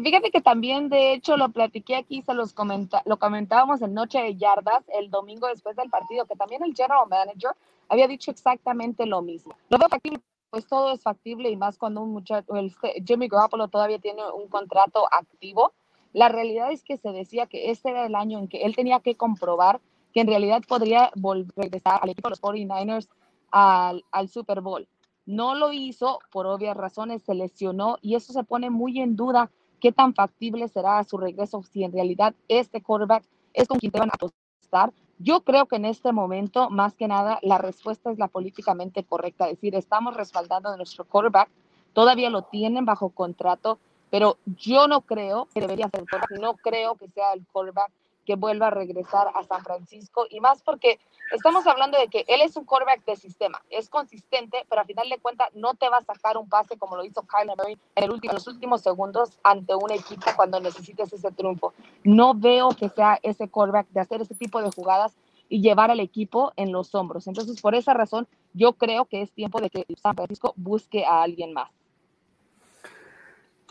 Fíjate 0.03 0.31
que 0.31 0.41
también, 0.41 0.89
de 0.89 1.13
hecho, 1.13 1.37
lo 1.37 1.51
platiqué 1.51 1.97
aquí, 1.97 2.23
se 2.23 2.35
los 2.35 2.53
comenta, 2.53 3.03
lo 3.05 3.19
comentábamos 3.19 3.83
en 3.83 3.95
Noche 3.95 4.19
de 4.21 4.37
Yardas 4.37 4.85
el 4.89 5.11
domingo 5.11 5.49
después 5.49 5.77
del 5.77 5.91
partido, 5.91 6.27
que 6.27 6.37
también 6.37 6.63
el 6.65 6.75
general 6.75 7.07
manager 7.09 7.53
había 7.89 8.09
dicho 8.09 8.31
exactamente 8.31 9.07
lo 9.07 9.23
mismo. 9.23 9.55
Lo 9.69 9.79
veo 9.79 9.89
factible, 9.89 10.21
pues 10.51 10.67
todo 10.67 10.93
es 10.93 11.03
factible 11.03 11.51
y 11.51 11.57
más 11.57 11.79
cuando 11.79 12.03
un 12.03 12.13
muchacho, 12.13 12.57
el, 12.57 12.75
Jimmy 13.05 13.29
Garoppolo 13.29 13.69
todavía 13.69 13.99
tiene 13.99 14.23
un 14.31 14.49
contrato 14.49 15.07
activo 15.11 15.73
la 16.17 16.31
realidad 16.31 16.73
es 16.73 16.83
que 16.83 16.97
se 16.97 17.13
decía 17.13 17.45
que 17.47 17.71
este 17.71 17.91
era 17.91 18.07
el 18.07 18.15
año 18.15 18.39
en 18.39 18.49
que 18.49 18.63
él 18.63 18.75
tenía 18.75 19.01
que 19.01 19.17
comprobar 19.17 19.83
que 20.15 20.23
en 20.23 20.27
realidad 20.27 20.63
podría 20.67 21.11
volver 21.15 21.53
regresar 21.57 22.01
al 22.03 22.09
equipo 22.09 22.29
de 22.29 22.31
los 22.31 22.41
49ers 22.41 23.07
al, 23.51 24.29
Super 24.31 24.63
Bowl. 24.63 24.89
No 25.27 25.55
lo 25.55 25.75
hizo 25.75 26.21
por 26.33 26.47
obvias 26.47 26.75
razones, 26.75 27.23
se 27.23 27.35
lesionó 27.35 27.99
y 28.01 28.15
eso 28.15 28.33
se 28.33 28.45
pone 28.45 28.71
muy 28.71 28.99
en 28.99 29.15
duda 29.15 29.51
qué 29.79 29.93
tan 29.93 30.15
factible 30.15 30.69
será 30.69 31.05
su 31.05 31.19
regreso 31.19 31.63
si 31.65 31.85
en 31.85 31.93
realidad 31.93 32.35
este 32.49 32.81
quarterback 32.81 33.23
es 33.53 33.69
con 33.69 33.79
quien 33.79 33.93
te 33.93 33.99
van 33.99 34.09
a 34.09 34.15
apostar. 34.15 34.95
Yo 35.19 35.43
creo 35.43 35.67
que 35.67 35.77
en 35.77 35.85
este 35.85 36.13
momento, 36.13 36.71
más 36.71 36.95
que 36.95 37.09
nada, 37.09 37.41
la 37.43 37.59
respuesta 37.59 38.11
es 38.11 38.19
la 38.19 38.29
políticamente 38.29 39.05
correcta, 39.05 39.51
es 39.51 39.57
decir, 39.57 39.75
estamos 39.75 40.17
respaldando 40.17 40.71
a 40.71 40.79
nuestro 40.79 41.05
quarterback, 41.05 41.51
todavía 41.93 42.31
lo 42.31 42.45
tienen 42.45 42.87
bajo 42.87 43.11
contrato, 43.11 43.79
pero 44.11 44.39
yo 44.45 44.89
no 44.89 45.01
creo 45.01 45.49
que 45.53 45.61
debería 45.61 45.89
ser 45.89 46.05
no 46.41 46.55
creo 46.55 46.95
que 46.97 47.09
sea 47.09 47.33
el 47.33 47.45
quarterback 47.53 47.91
que 48.27 48.35
vuelva 48.35 48.67
a 48.67 48.71
regresar 48.71 49.29
a 49.35 49.43
San 49.45 49.63
Francisco 49.63 50.27
y 50.29 50.41
más 50.41 50.61
porque 50.63 50.99
estamos 51.33 51.67
hablando 51.67 51.97
de 51.99 52.09
que 52.09 52.25
él 52.27 52.43
es 52.43 52.57
un 52.57 52.65
quarterback 52.65 53.05
de 53.07 53.17
sistema, 53.17 53.63
es 53.71 53.89
consistente, 53.89 54.67
pero 54.69 54.83
al 54.83 54.87
final 54.87 55.09
de 55.09 55.19
cuentas 55.19 55.49
no 55.55 55.75
te 55.75 55.89
va 55.89 55.99
a 55.99 56.05
sacar 56.05 56.37
un 56.37 56.49
pase 56.49 56.77
como 56.77 56.97
lo 56.97 57.05
hizo 57.05 57.23
Kyler 57.23 57.57
Murray 57.57 57.79
en, 57.95 58.05
el 58.05 58.11
último, 58.11 58.35
los 58.35 58.47
últimos 58.49 58.83
segundos 58.83 59.39
ante 59.43 59.75
un 59.75 59.91
equipo 59.93 60.27
cuando 60.35 60.61
necesites 60.61 61.13
ese 61.13 61.31
triunfo. 61.31 61.73
No 62.05 62.35
veo 62.35 62.71
que 62.71 62.89
sea 62.89 63.19
ese 63.23 63.49
quarterback 63.49 63.89
de 63.91 64.01
hacer 64.01 64.21
ese 64.21 64.35
tipo 64.35 64.61
de 64.61 64.71
jugadas 64.73 65.17
y 65.49 65.61
llevar 65.61 65.91
al 65.91 66.01
equipo 66.01 66.53
en 66.57 66.73
los 66.73 66.95
hombros. 66.95 67.29
Entonces, 67.29 67.61
por 67.61 67.75
esa 67.75 67.95
razón, 67.95 68.27
yo 68.53 68.73
creo 68.73 69.05
que 69.05 69.23
es 69.23 69.33
tiempo 69.33 69.61
de 69.61 69.71
que 69.71 69.87
San 69.97 70.17
Francisco 70.17 70.53
busque 70.57 71.05
a 71.05 71.23
alguien 71.23 71.53
más. 71.53 71.71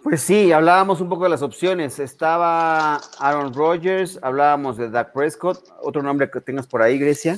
Pues 0.06 0.22
sí, 0.22 0.52
hablábamos 0.52 1.02
un 1.02 1.10
poco 1.10 1.24
de 1.24 1.32
las 1.32 1.42
opciones. 1.42 1.98
Estaba 1.98 2.98
Aaron 3.18 3.52
Rodgers, 3.52 4.20
hablábamos 4.22 4.78
de 4.78 4.92
Dak 4.92 5.12
Prescott. 5.14 5.68
Otro 5.82 6.04
nombre 6.04 6.30
que 6.30 6.40
tengas 6.42 6.68
por 6.68 6.84
ahí, 6.84 7.00
Grecia. 7.00 7.38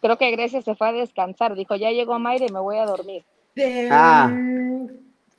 Creo 0.00 0.16
que 0.16 0.30
Grecia 0.30 0.62
se 0.62 0.76
fue 0.76 0.90
a 0.90 0.92
descansar. 0.92 1.56
Dijo, 1.56 1.74
ya 1.74 1.90
llegó 1.90 2.20
Mayre 2.20 2.46
y 2.48 2.52
me 2.52 2.60
voy 2.60 2.76
a 2.76 2.86
dormir. 2.86 3.24
ah. 3.90 4.32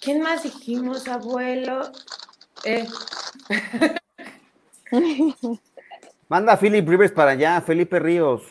¿Quién 0.01 0.21
más 0.21 0.43
dijimos, 0.43 1.07
abuelo? 1.07 1.89
Eh. 2.65 2.85
Manda 6.27 6.51
a 6.51 6.57
Philip 6.57 6.85
Rivers 6.85 7.13
para 7.13 7.31
allá, 7.31 7.61
Felipe 7.61 7.99
Ríos. 7.99 8.41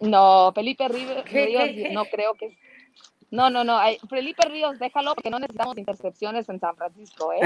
No, 0.00 0.50
Felipe 0.54 0.88
Ríos, 0.88 1.92
no 1.92 2.06
creo 2.06 2.32
que 2.32 2.63
no, 3.34 3.50
no, 3.50 3.64
no. 3.64 3.80
Felipe 4.08 4.48
Ríos, 4.48 4.78
déjalo 4.78 5.14
porque 5.16 5.28
no 5.28 5.40
necesitamos 5.40 5.76
intercepciones 5.76 6.48
en 6.48 6.60
San 6.60 6.76
Francisco, 6.76 7.32
¿eh? 7.32 7.40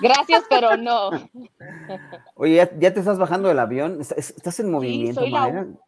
Gracias, 0.00 0.44
pero 0.50 0.76
no. 0.76 1.08
Oye, 2.34 2.56
¿ya, 2.56 2.92
te 2.92 3.00
estás 3.00 3.18
bajando 3.18 3.48
del 3.48 3.58
avión? 3.58 3.98
¿Estás 4.00 4.60
en 4.60 4.70
movimiento, 4.70 5.22
sí, 5.22 5.30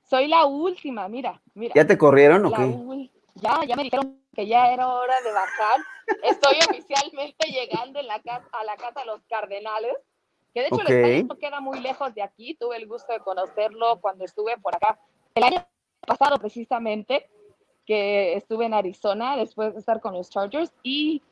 soy, 0.09 0.29
la, 0.29 0.47
última, 0.47 1.09
mira, 1.09 1.43
mira. 1.53 1.75
¿Ya 1.75 1.87
te 1.87 1.99
corrieron 1.99 2.47
o 2.47 2.53
qué? 2.53 3.11
Ya, 3.35 3.61
ya 3.67 3.77
me 3.77 3.83
dijeron 3.83 4.19
que 4.35 4.47
ya 4.47 4.73
era 4.73 4.89
hora 4.89 5.15
de 5.21 5.33
bajar. 5.33 5.81
Estoy 6.23 6.57
oficialmente 6.67 7.47
llegando 7.49 8.01
en 8.01 8.07
la 8.07 8.21
casa, 8.21 8.49
a 8.53 8.65
la 8.65 8.77
casa 8.77 9.01
de 9.01 9.07
los 9.07 9.21
Cardenales, 9.29 9.95
que 10.55 10.61
de 10.61 10.67
hecho 10.69 10.81
el 10.87 10.87
estadio 10.87 11.39
queda 11.39 11.61
muy 11.61 11.81
lejos 11.81 12.15
de 12.15 12.23
aquí. 12.23 12.55
Tuve 12.55 12.79
el 12.79 12.87
gusto 12.87 13.13
de 13.13 13.19
conocerlo 13.19 14.01
cuando 14.01 14.25
estuve 14.25 14.57
por 14.57 14.75
acá 14.75 14.99
el 15.35 15.45
año 15.45 15.67
pasado 16.07 16.39
precisamente 16.39 17.29
que 17.87 18.35
estuve 18.35 18.67
en 18.67 18.75
Arizona 18.75 19.37
después 19.37 19.75
de 19.75 19.81
estar 19.81 20.01
con 20.01 20.15
los 20.15 20.31
Chargers 20.31 20.73
y 20.83 21.23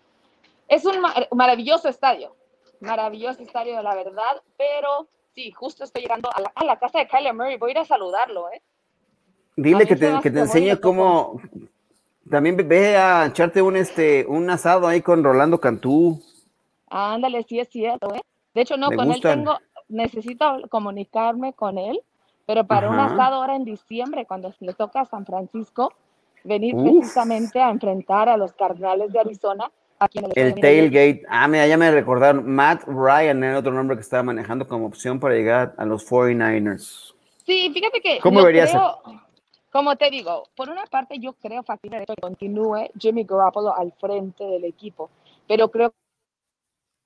es 0.68 0.84
un 0.84 0.96
maravilloso 1.32 1.88
estadio, 1.88 2.34
maravilloso 2.80 3.42
estadio 3.42 3.76
de 3.76 3.82
la 3.82 3.94
verdad, 3.94 4.42
pero 4.56 5.08
sí, 5.34 5.50
justo 5.52 5.84
estoy 5.84 6.02
llegando 6.02 6.30
a 6.32 6.64
la, 6.64 6.78
casa 6.78 6.98
de 6.98 7.08
Kyler 7.08 7.34
Murray, 7.34 7.58
voy 7.58 7.70
a 7.70 7.72
ir 7.72 7.78
a 7.78 7.84
saludarlo, 7.84 8.50
¿eh? 8.50 8.62
Dile 9.56 9.86
que 9.86 9.96
te, 9.96 10.18
que 10.22 10.30
te 10.30 10.40
enseñe 10.40 10.80
cómo, 10.80 11.40
también 12.30 12.56
ve 12.56 12.96
a 12.96 13.26
echarte 13.26 13.60
un, 13.60 13.76
este, 13.76 14.24
un 14.26 14.48
asado 14.48 14.86
ahí 14.86 15.02
con 15.02 15.22
Rolando 15.22 15.60
Cantú. 15.60 16.22
Ándale, 16.88 17.42
sí 17.42 17.58
es 17.58 17.68
cierto, 17.68 18.14
¿eh? 18.14 18.20
De 18.54 18.62
hecho, 18.62 18.76
no, 18.76 18.90
con 18.90 19.10
él 19.12 19.20
tengo, 19.20 19.58
necesito 19.88 20.62
comunicarme 20.70 21.52
con 21.52 21.78
él, 21.78 22.00
pero 22.46 22.66
para 22.66 22.90
un 22.90 22.98
asado 22.98 23.36
ahora 23.36 23.56
en 23.56 23.64
diciembre, 23.64 24.26
cuando 24.26 24.52
le 24.60 24.74
toca 24.74 25.02
a 25.02 25.04
San 25.06 25.24
Francisco, 25.24 25.92
venir 26.44 26.74
precisamente 26.74 27.60
a 27.60 27.70
enfrentar 27.70 28.28
a 28.28 28.36
los 28.36 28.52
Cardenales 28.52 29.12
de 29.12 29.20
Arizona. 29.20 29.70
aquí 29.98 30.18
en 30.18 30.26
el, 30.26 30.32
el 30.34 30.54
tailgate. 30.60 31.22
Ah, 31.28 31.48
mira, 31.48 31.66
ya 31.66 31.76
me 31.76 31.90
recordaron. 31.90 32.50
Matt 32.50 32.84
Ryan 32.86 33.42
era 33.44 33.58
otro 33.58 33.72
nombre 33.72 33.96
que 33.96 34.02
estaba 34.02 34.22
manejando 34.22 34.66
como 34.66 34.86
opción 34.86 35.20
para 35.20 35.34
llegar 35.34 35.74
a 35.78 35.84
los 35.84 36.08
49ers. 36.08 37.14
Sí, 37.44 37.70
fíjate 37.72 38.00
que. 38.00 38.18
¿Cómo 38.20 38.42
verías? 38.42 38.72
Como 39.72 39.96
te 39.96 40.10
digo, 40.10 40.44
por 40.54 40.68
una 40.68 40.84
parte 40.84 41.18
yo 41.18 41.32
creo 41.32 41.62
factible 41.62 42.04
que 42.04 42.14
continúe 42.20 42.90
Jimmy 42.98 43.24
Garoppolo 43.24 43.74
al 43.74 43.92
frente 43.92 44.44
del 44.44 44.64
equipo, 44.64 45.08
pero 45.48 45.70
creo 45.70 45.90
que 45.90 45.96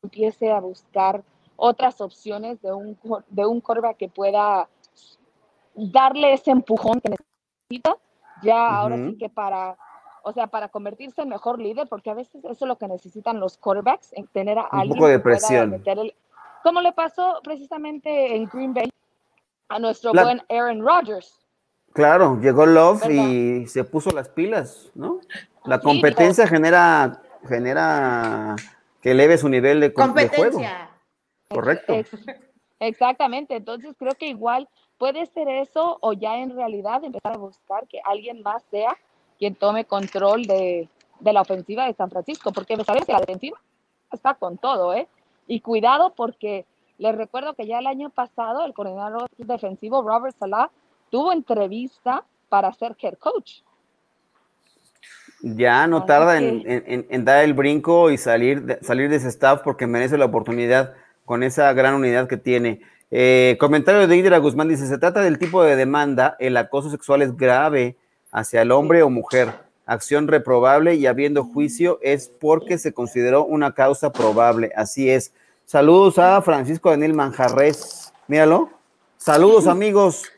empiece 0.03 0.51
a 0.51 0.59
buscar 0.59 1.23
otras 1.55 2.01
opciones 2.01 2.61
de 2.63 2.73
un, 2.73 2.99
de 3.29 3.47
un 3.47 3.63
que 3.97 4.09
pueda 4.09 4.69
darle 5.77 6.33
ese 6.33 6.51
empujón 6.51 7.01
que 7.01 7.11
necesita, 7.11 7.97
ya 8.43 8.69
ahora 8.69 8.97
sí 8.97 9.17
que 9.19 9.29
para, 9.29 9.77
o 10.23 10.33
sea, 10.33 10.47
para 10.47 10.69
convertirse 10.69 11.23
en 11.23 11.29
mejor 11.29 11.61
líder, 11.61 11.89
porque 11.89 12.11
a 12.11 12.15
veces 12.15 12.45
eso 12.45 12.65
es 12.65 12.69
lo 12.69 12.77
que 12.77 12.89
necesitan 12.89 13.41
los 13.41 13.57
quarterbacks, 13.59 14.13
en 14.13 14.27
tener 14.29 14.59
a 14.59 14.63
alguien 14.63 14.99
poco 14.99 15.09
de 15.09 15.19
presión. 15.19 15.83
como 16.63 16.81
le 16.81 16.93
pasó 16.93 17.41
precisamente 17.43 18.35
en 18.35 18.47
Green 18.47 18.75
Bay 18.75 18.91
a 19.69 19.79
nuestro 19.79 20.13
buen 20.13 20.43
Aaron 20.49 20.81
Rodgers. 20.81 21.47
Claro, 21.93 22.39
llegó 22.41 22.67
Love 22.67 23.09
y 23.11 23.67
se 23.69 23.83
puso 23.85 24.11
las 24.11 24.29
pilas, 24.29 24.91
¿no? 24.95 25.21
La 25.65 25.81
competencia 25.81 26.47
genera, 26.47 27.23
genera 27.49 28.55
que 29.01 29.13
eleve 29.13 29.39
su 29.39 29.49
nivel 29.49 29.81
de, 29.81 29.89
de 29.89 30.29
juego. 30.29 30.61
Correcto. 31.49 31.95
Exactamente, 32.81 33.57
entonces 33.57 33.95
creo 33.99 34.15
que 34.15 34.27
igual 34.27 34.69
puede 34.99 35.27
ser 35.27 35.49
eso 35.49 35.99
o 36.01 36.13
ya 36.13 36.39
en 36.39 36.55
realidad 36.55 37.05
empezar 37.05 37.33
a 37.35 37.39
buscar 37.39 37.87
que 37.87 38.01
alguien 38.05 38.43
más 38.43 38.63
sea 38.71 38.97
quien 39.39 39.55
tome 39.55 39.85
control 39.85 40.45
de, 40.45 40.89
de 41.21 41.33
la 41.33 41.43
ofensiva 41.43 41.87
de 41.87 41.95
San 41.95 42.11
Francisco, 42.11 42.53
porque 42.53 42.77
me 42.77 42.85
sabes 42.85 43.05
que 43.05 43.13
la 43.13 43.21
defensiva 43.21 43.61
está 44.13 44.35
con 44.35 44.59
todo, 44.59 44.95
¿eh? 44.95 45.09
Y 45.47 45.61
cuidado 45.61 46.15
porque 46.15 46.65
les 46.99 47.15
recuerdo 47.15 47.55
que 47.55 47.67
ya 47.67 47.79
el 47.79 47.87
año 47.87 48.11
pasado 48.11 48.65
el 48.65 48.73
coordinador 48.73 49.29
defensivo 49.37 50.03
Robert 50.03 50.37
Salah 50.39 50.71
tuvo 51.11 51.33
entrevista 51.33 52.25
para 52.49 52.73
ser 52.73 52.97
head 53.01 53.15
coach. 53.19 53.61
Ya 55.43 55.87
no 55.87 56.05
tarda 56.05 56.39
en, 56.39 57.25
dar 57.25 57.45
el 57.45 57.55
brinco 57.55 58.11
y 58.11 58.17
salir 58.17 58.63
de, 58.63 58.83
salir 58.83 59.11
de 59.11 59.17
ese 59.17 59.29
staff 59.29 59.61
porque 59.63 59.87
merece 59.87 60.17
la 60.17 60.25
oportunidad 60.25 60.95
con 61.25 61.43
esa 61.43 61.73
gran 61.73 61.95
unidad 61.95 62.27
que 62.27 62.37
tiene. 62.37 62.81
Eh, 63.11 63.57
comentario 63.61 64.07
de 64.07 64.17
Idra 64.17 64.39
Guzmán 64.39 64.69
dice, 64.69 64.87
se 64.87 64.99
trata 64.99 65.21
del 65.21 65.39
tipo 65.39 65.63
de 65.63 65.77
demanda, 65.77 66.37
el 66.39 66.57
acoso 66.57 66.91
sexual 66.91 67.23
es 67.23 67.37
grave 67.37 67.97
hacia 68.33 68.63
el 68.63 68.73
hombre 68.73 69.03
o 69.03 69.11
mujer, 69.11 69.53
acción 69.87 70.27
reprobable 70.27 70.95
y 70.97 71.07
habiendo 71.07 71.45
juicio 71.45 71.99
es 72.03 72.29
porque 72.29 72.79
se 72.79 72.93
consideró 72.93 73.45
una 73.45 73.73
causa 73.73 74.13
probable, 74.13 74.73
así 74.77 75.09
es. 75.11 75.33
Saludos 75.65 76.19
a 76.19 76.43
Francisco 76.43 76.91
Daniel 76.91 77.15
Manjarres, 77.15 78.13
míralo. 78.29 78.71
Saludos 79.17 79.67
amigos, 79.67 80.31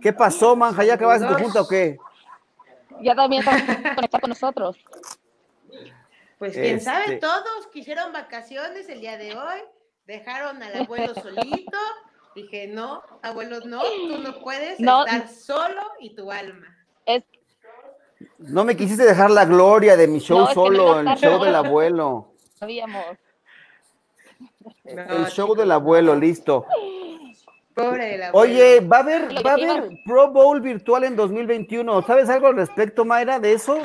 ¿Qué 0.00 0.12
pasó, 0.12 0.56
Manja? 0.56 0.84
¿Ya 0.84 0.94
acabaste 0.94 1.26
tu 1.26 1.34
junta 1.34 1.62
o 1.62 1.68
qué? 1.68 1.98
Ya 3.00 3.14
también 3.14 3.42
está 3.46 3.94
conectado 3.94 4.20
con 4.20 4.30
nosotros. 4.30 4.76
Pues 6.38 6.52
quién 6.52 6.80
sabe, 6.80 7.14
este 7.14 7.16
todos 7.16 7.66
quisieron 7.72 8.12
vacaciones 8.12 8.88
el 8.88 9.00
día 9.00 9.16
de 9.16 9.36
hoy, 9.36 9.58
dejaron 10.06 10.62
al 10.62 10.82
abuelo 10.82 11.14
solito. 11.14 11.78
Dije, 12.42 12.68
no, 12.68 13.02
abuelo, 13.20 13.58
no, 13.64 13.82
tú 13.82 14.18
no 14.18 14.38
puedes 14.44 14.78
estar 14.78 15.28
solo 15.28 15.82
y 15.98 16.14
tu 16.14 16.30
alma. 16.30 16.66
Es... 17.04 17.24
No 18.38 18.64
me 18.64 18.76
quisiste 18.76 19.04
dejar 19.04 19.30
la 19.30 19.44
gloria 19.44 19.96
de 19.96 20.06
mi 20.06 20.20
show 20.20 20.46
solo, 20.54 21.00
el 21.00 21.08
show 21.16 21.42
del 21.42 21.54
abuelo. 21.56 22.32
Sabíamos. 22.54 23.04
el 24.84 25.26
show 25.26 25.56
del 25.56 25.72
abuelo, 25.72 26.14
listo. 26.14 26.64
Pobre 27.74 28.30
Oye, 28.32 28.80
va 28.80 28.98
a 28.98 29.00
haber, 29.00 29.46
va 29.46 29.50
a 29.50 29.54
haber 29.54 29.90
Pro 30.04 30.30
Bowl 30.30 30.60
virtual 30.60 31.04
en 31.04 31.16
2021. 31.16 32.02
¿Sabes 32.02 32.28
algo 32.28 32.48
al 32.48 32.56
respecto, 32.56 33.04
Mayra, 33.04 33.40
de 33.40 33.52
eso 33.52 33.78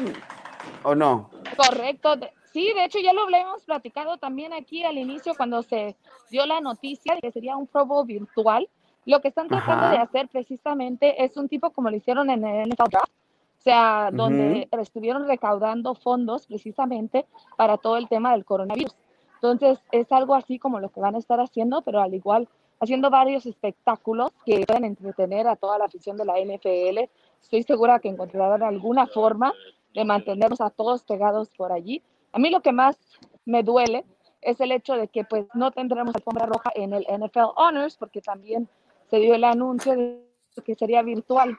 o 0.84 0.93
no? 0.93 1.32
Correcto. 1.58 2.18
Sí, 2.54 2.72
de 2.72 2.86
hecho 2.86 2.99
ya 2.99 3.14
lo 3.14 3.24
habíamos 3.24 3.64
platicado 3.64 4.18
también 4.18 4.54
aquí 4.54 4.84
al 4.84 4.99
inicio 4.99 5.34
cuando 5.36 5.64
se 5.64 5.95
dio 6.30 6.45
la 6.45 6.62
noticia 6.62 7.16
de 7.16 7.22
que 7.22 7.32
sería 7.32 7.58
un 7.58 7.66
Pro 7.66 7.88
Bowl 7.88 8.06
virtual. 8.06 8.70
Lo 9.06 9.22
que 9.22 9.30
están 9.30 9.47
tratando 9.47 9.89
de 9.89 9.97
hacer 9.97 10.28
precisamente 10.30 11.24
es 11.24 11.36
un 11.36 11.49
tipo 11.49 11.72
como 11.72 11.89
lo 11.89 11.97
hicieron 11.97 12.30
en 12.30 12.45
el 12.45 12.70
NFL 12.70 12.89
Draft, 12.91 13.12
o 13.60 13.62
sea, 13.62 14.12
donde 14.14 14.70
estuvieron 14.72 15.28
recaudando 15.28 15.95
fondos 15.95 16.45
precisamente 16.45 17.26
para 17.58 17.78
todo 17.78 17.97
el 17.97 18.08
tema 18.08 18.32
del 18.32 18.45
coronavirus. 18.45 18.95
Entonces, 19.36 19.80
es 19.91 20.10
algo 20.12 20.36
así 20.36 20.60
como 20.60 20.80
lo 20.80 20.89
que 20.89 21.01
van 21.01 21.16
a 21.16 21.18
estar 21.18 21.39
haciendo, 21.41 21.82
pero 21.82 22.01
al 22.01 22.14
igual 22.14 22.47
haciendo 22.80 23.10
varios 23.10 23.45
espectáculos 23.45 24.32
que 24.45 24.64
pueden 24.66 24.86
entretener 24.86 25.47
a 25.47 25.56
toda 25.56 25.78
la 25.78 25.86
afición 25.86 26.18
de 26.18 26.26
la 26.26 26.39
NFL. 26.39 27.10
Estoy 27.41 27.64
segura 27.64 27.99
que 27.99 28.10
encontrarán 28.10 28.62
alguna 28.62 29.08
forma 29.08 29.54
de 29.93 30.06
mantenernos 30.06 30.62
a 30.62 30.70
todos 30.70 31.04
pegados 31.04 31.49
por 31.49 31.72
allí. 31.72 32.04
A 32.34 32.39
mí 32.39 32.49
lo 32.49 32.61
que 32.61 32.73
más 32.73 32.97
me 33.45 33.63
duele 33.63 34.05
es 34.41 34.59
el 34.59 34.71
hecho 34.71 34.93
de 34.93 35.07
que 35.07 35.23
pues 35.23 35.45
no 35.53 35.71
tendremos 35.71 36.15
alfombra 36.15 36.45
roja 36.45 36.71
en 36.75 36.93
el 36.93 37.05
NFL 37.09 37.53
Honors 37.55 37.95
porque 37.95 38.21
también 38.21 38.67
se 39.09 39.17
dio 39.17 39.36
el 39.36 39.43
anuncio 39.43 39.95
de 39.95 40.19
que 40.65 40.75
sería 40.75 41.01
virtual. 41.01 41.57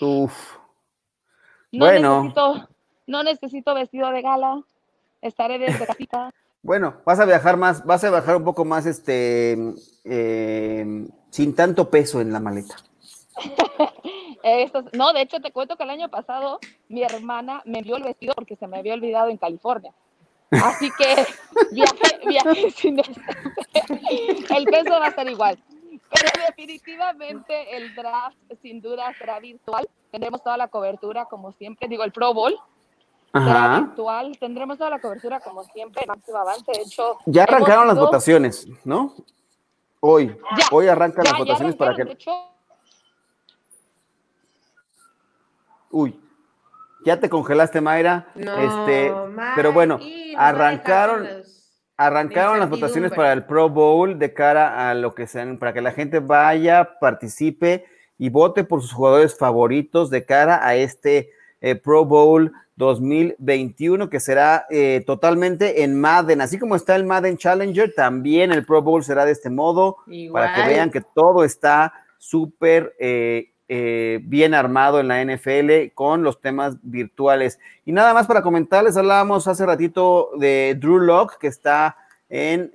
Uf. 0.00 0.56
No 1.72 1.86
bueno. 1.86 2.24
Necesito, 2.24 2.68
no 3.06 3.22
necesito 3.22 3.74
vestido 3.74 4.10
de 4.10 4.22
gala, 4.22 4.62
estaré 5.22 5.58
desde 5.58 5.86
casita. 5.86 6.30
Bueno, 6.64 6.94
vas 7.04 7.20
a 7.20 7.26
viajar 7.26 7.58
más, 7.58 7.84
vas 7.84 8.02
a 8.04 8.10
viajar 8.10 8.36
un 8.36 8.44
poco 8.44 8.64
más, 8.64 8.86
este, 8.86 9.54
eh, 10.02 11.06
sin 11.28 11.54
tanto 11.54 11.90
peso 11.90 12.22
en 12.22 12.32
la 12.32 12.40
maleta. 12.40 12.76
no, 14.92 15.12
de 15.12 15.22
hecho 15.22 15.40
te 15.40 15.52
cuento 15.52 15.76
que 15.76 15.84
el 15.84 15.90
año 15.90 16.08
pasado 16.10 16.58
mi 16.88 17.02
hermana 17.02 17.62
me 17.64 17.78
envió 17.78 17.96
el 17.96 18.02
vestido 18.02 18.34
porque 18.34 18.56
se 18.56 18.66
me 18.66 18.78
había 18.78 18.94
olvidado 18.94 19.28
en 19.30 19.38
California. 19.38 19.92
Así 20.50 20.90
que 20.98 21.26
viaje, 22.26 22.70
sin 22.76 22.98
El 22.98 24.64
peso 24.66 24.90
va 24.90 25.06
a 25.06 25.14
ser 25.14 25.28
igual. 25.28 25.58
Pero 26.10 26.46
definitivamente 26.46 27.76
el 27.76 27.94
draft 27.94 28.36
sin 28.62 28.80
duda 28.80 29.12
será 29.18 29.40
virtual. 29.40 29.88
Tendremos 30.10 30.42
toda 30.42 30.56
la 30.56 30.68
cobertura 30.68 31.24
como 31.24 31.52
siempre. 31.52 31.88
Digo, 31.88 32.04
el 32.04 32.12
Pro 32.12 32.34
Bowl 32.34 32.56
Ajá. 33.32 33.80
virtual. 33.80 34.36
Tendremos 34.38 34.78
toda 34.78 34.90
la 34.90 35.00
cobertura 35.00 35.40
como 35.40 35.64
siempre, 35.64 36.04
máximo 36.06 36.38
avance. 36.38 36.70
De 36.70 36.82
hecho, 36.82 37.18
ya 37.26 37.44
arrancaron 37.44 37.88
las 37.88 37.98
votaciones, 37.98 38.68
¿no? 38.84 39.14
Hoy, 40.00 40.36
hoy 40.70 40.86
arrancan 40.86 41.24
las 41.24 41.38
votaciones 41.38 41.74
para 41.74 41.94
que. 41.96 42.16
Uy, 45.94 46.20
ya 47.04 47.20
te 47.20 47.28
congelaste, 47.28 47.80
Mayra. 47.80 48.26
este, 48.34 49.12
pero 49.54 49.72
bueno, 49.72 50.00
arrancaron, 50.36 51.24
arrancaron 51.96 52.58
las 52.58 52.68
votaciones 52.68 53.12
para 53.12 53.32
el 53.32 53.44
Pro 53.44 53.68
Bowl 53.68 54.18
de 54.18 54.34
cara 54.34 54.90
a 54.90 54.94
lo 54.94 55.14
que 55.14 55.28
sean, 55.28 55.56
para 55.56 55.72
que 55.72 55.80
la 55.80 55.92
gente 55.92 56.18
vaya, 56.18 56.98
participe 56.98 57.84
y 58.18 58.28
vote 58.28 58.64
por 58.64 58.82
sus 58.82 58.92
jugadores 58.92 59.38
favoritos 59.38 60.10
de 60.10 60.24
cara 60.24 60.66
a 60.66 60.74
este 60.74 61.30
eh, 61.60 61.76
Pro 61.76 62.04
Bowl 62.04 62.52
2021, 62.74 64.10
que 64.10 64.18
será 64.18 64.66
eh, 64.68 65.04
totalmente 65.06 65.84
en 65.84 66.00
Madden. 66.00 66.40
Así 66.40 66.58
como 66.58 66.74
está 66.74 66.96
el 66.96 67.04
Madden 67.04 67.36
Challenger, 67.36 67.94
también 67.94 68.50
el 68.50 68.66
Pro 68.66 68.82
Bowl 68.82 69.04
será 69.04 69.24
de 69.24 69.30
este 69.32 69.48
modo, 69.48 69.98
para 70.32 70.54
que 70.54 70.66
vean 70.66 70.90
que 70.90 71.02
todo 71.02 71.44
está 71.44 71.92
súper 72.18 72.96
eh, 72.98 73.53
eh, 73.68 74.20
bien 74.24 74.54
armado 74.54 75.00
en 75.00 75.08
la 75.08 75.24
NFL 75.24 75.92
con 75.94 76.22
los 76.22 76.40
temas 76.40 76.76
virtuales. 76.82 77.58
Y 77.84 77.92
nada 77.92 78.14
más 78.14 78.26
para 78.26 78.42
comentarles, 78.42 78.96
hablábamos 78.96 79.48
hace 79.48 79.64
ratito 79.66 80.30
de 80.38 80.76
Drew 80.78 80.98
Locke, 80.98 81.38
que 81.38 81.48
está 81.48 81.96
en 82.28 82.70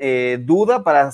duda 0.45 0.83
para 0.83 1.11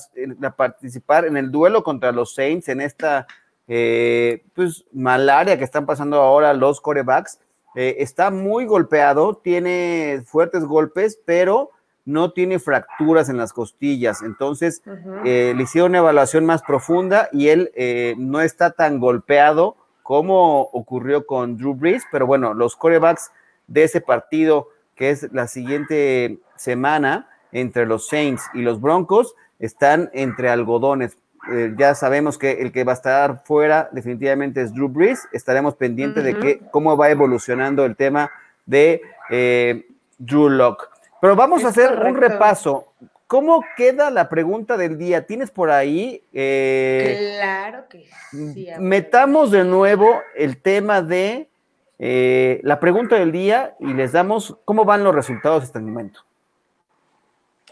participar 0.55 1.25
en 1.25 1.37
el 1.37 1.51
duelo 1.51 1.83
contra 1.83 2.11
los 2.11 2.35
Saints 2.35 2.67
en 2.67 2.81
esta 2.81 3.25
pues 3.65 4.85
malaria 4.93 5.57
que 5.57 5.63
están 5.63 5.85
pasando 5.85 6.21
ahora 6.21 6.53
los 6.53 6.79
corebacks 6.79 7.39
eh, 7.75 7.97
está 7.99 8.31
muy 8.31 8.65
golpeado, 8.65 9.35
tiene 9.35 10.23
fuertes 10.25 10.63
golpes, 10.63 11.19
pero 11.25 11.71
no 12.05 12.31
tiene 12.31 12.59
fracturas 12.59 13.29
en 13.29 13.37
las 13.37 13.51
costillas. 13.51 14.21
Entonces, 14.21 14.81
eh, 15.25 15.53
le 15.55 15.63
hicieron 15.63 15.91
una 15.91 15.99
evaluación 15.99 16.45
más 16.45 16.61
profunda 16.61 17.29
y 17.31 17.49
él 17.49 17.71
eh, 17.75 18.15
no 18.17 18.41
está 18.41 18.71
tan 18.71 18.99
golpeado 18.99 19.75
como 20.03 20.61
ocurrió 20.61 21.25
con 21.25 21.57
Drew 21.57 21.73
Brees, 21.73 22.03
pero 22.11 22.27
bueno, 22.27 22.53
los 22.53 22.75
corebacks 22.75 23.31
de 23.65 23.83
ese 23.83 24.01
partido, 24.01 24.69
que 24.93 25.09
es 25.09 25.33
la 25.33 25.47
siguiente 25.47 26.37
semana 26.55 27.27
entre 27.51 27.87
los 27.87 28.07
Saints 28.07 28.43
y 28.53 28.61
los 28.61 28.79
Broncos, 28.79 29.35
están 29.57 30.11
entre 30.13 30.49
algodones. 30.49 31.17
Eh, 31.51 31.73
ya 31.77 31.95
sabemos 31.95 32.37
que 32.37 32.61
el 32.61 32.71
que 32.71 32.83
va 32.83 32.91
a 32.91 32.95
estar 32.95 33.43
fuera 33.45 33.89
definitivamente 33.91 34.61
es 34.61 34.73
Drew 34.73 34.89
Brees. 34.89 35.27
Estaremos 35.31 35.75
pendientes 35.75 36.23
de 36.23 36.37
que, 36.37 36.61
cómo 36.71 36.97
va 36.97 37.09
evolucionando 37.09 37.85
el 37.85 37.95
tema 37.95 38.31
de 38.65 39.01
eh, 39.29 39.87
Drew 40.17 40.49
Locke. 40.49 40.87
Pero 41.25 41.35
vamos 41.35 41.65
a 41.65 41.69
hacer 41.69 41.91
un 42.05 42.17
repaso. 42.17 42.93
¿Cómo 43.25 43.63
queda 43.75 44.11
la 44.11 44.29
pregunta 44.29 44.77
del 44.77 44.95
día? 44.95 45.25
¿Tienes 45.25 45.49
por 45.49 45.71
ahí? 45.71 46.21
eh, 46.31 47.33
Claro 47.39 47.89
que 47.89 48.07
sí. 48.29 48.67
metamos 48.77 49.49
de 49.49 49.63
nuevo 49.63 50.21
el 50.35 50.61
tema 50.61 51.01
de 51.01 51.49
eh, 51.97 52.59
la 52.61 52.79
pregunta 52.79 53.15
del 53.15 53.31
día 53.31 53.75
y 53.79 53.91
les 53.95 54.11
damos 54.11 54.55
cómo 54.65 54.85
van 54.85 55.03
los 55.03 55.15
resultados 55.15 55.63
hasta 55.63 55.79
el 55.79 55.85
momento. 55.85 56.19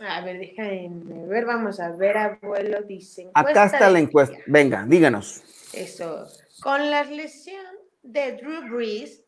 A 0.02 0.22
ver, 0.22 0.40
déjame 0.40 0.90
ver, 1.28 1.46
vamos 1.46 1.80
a 1.80 1.92
ver, 1.92 2.18
abuelo, 2.18 2.82
dice. 2.82 3.30
Acá 3.36 3.66
está 3.66 3.88
la 3.92 4.00
encuesta. 4.00 4.36
Venga, 4.48 4.84
díganos. 4.88 5.44
Eso. 5.74 6.26
Con 6.64 6.90
la 6.90 7.04
lesión 7.04 7.64
de 8.02 8.32
Drew 8.32 8.74
Brees, 8.76 9.23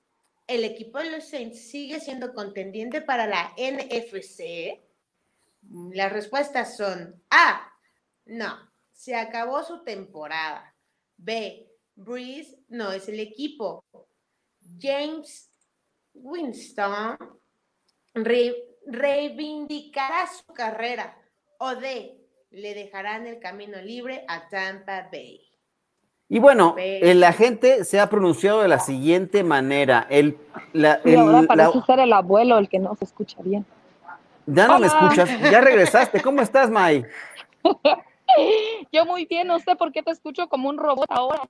el 0.48 0.64
equipo 0.64 1.00
de 1.00 1.12
los 1.12 1.26
Saints 1.28 1.70
sigue 1.70 2.00
siendo 2.00 2.34
contendiente 2.34 3.02
para 3.02 3.26
la 3.28 3.54
NFC. 3.58 4.80
Las 5.94 6.12
respuestas 6.12 6.78
son 6.78 7.24
A. 7.30 7.72
No, 8.26 8.56
se 8.92 9.16
acabó 9.16 9.64
su 9.64 9.84
temporada. 9.84 10.76
B. 11.18 11.72
Brees 11.96 12.56
no 12.68 12.92
es 12.92 13.08
el 13.08 13.20
equipo. 13.20 13.84
James 14.80 15.50
Winston 16.14 17.18
re- 18.14 18.78
reivindicará 18.86 20.28
su 20.28 20.46
carrera. 20.54 21.18
O 21.60 21.76
D. 21.76 22.22
Le 22.52 22.74
dejarán 22.74 23.28
el 23.28 23.40
camino 23.40 23.82
libre 23.82 24.24
a 24.28 24.48
Tampa 24.50 25.10
Bay. 25.12 25.42
Y 26.28 26.40
bueno, 26.40 26.76
la 27.02 27.34
gente 27.34 27.84
se 27.86 28.00
ha 28.00 28.10
pronunciado 28.10 28.62
de 28.62 28.68
la 28.68 28.80
siguiente 28.80 29.44
manera. 29.44 30.08
El, 30.10 30.38
la- 30.74 31.00
Y 31.06 31.16
ahora 31.16 31.40
el- 31.40 31.48
parece 31.48 31.78
la- 31.78 31.86
ser 31.86 32.00
el 32.00 32.14
abuelo 32.14 32.58
el 32.58 32.68
que 32.68 32.80
no 32.80 32.96
se 32.96 33.06
escucha 33.06 33.38
bien. 33.44 33.66
ya 34.48 34.68
no 34.68 34.80
me 34.80 34.88
escuchas, 34.88 35.30
ya 35.52 35.62
regresaste. 35.62 36.22
¿Cómo 36.22 36.42
estás, 36.42 36.70
May? 36.72 37.06
Yo 38.92 39.06
muy 39.06 39.26
bien, 39.26 39.48
no 39.48 39.60
sé 39.60 39.76
por 39.76 39.92
qué 39.92 40.02
te 40.04 40.12
escucho 40.12 40.48
como 40.50 40.68
un 40.70 40.78
robot 40.78 41.06
ahora. 41.10 41.42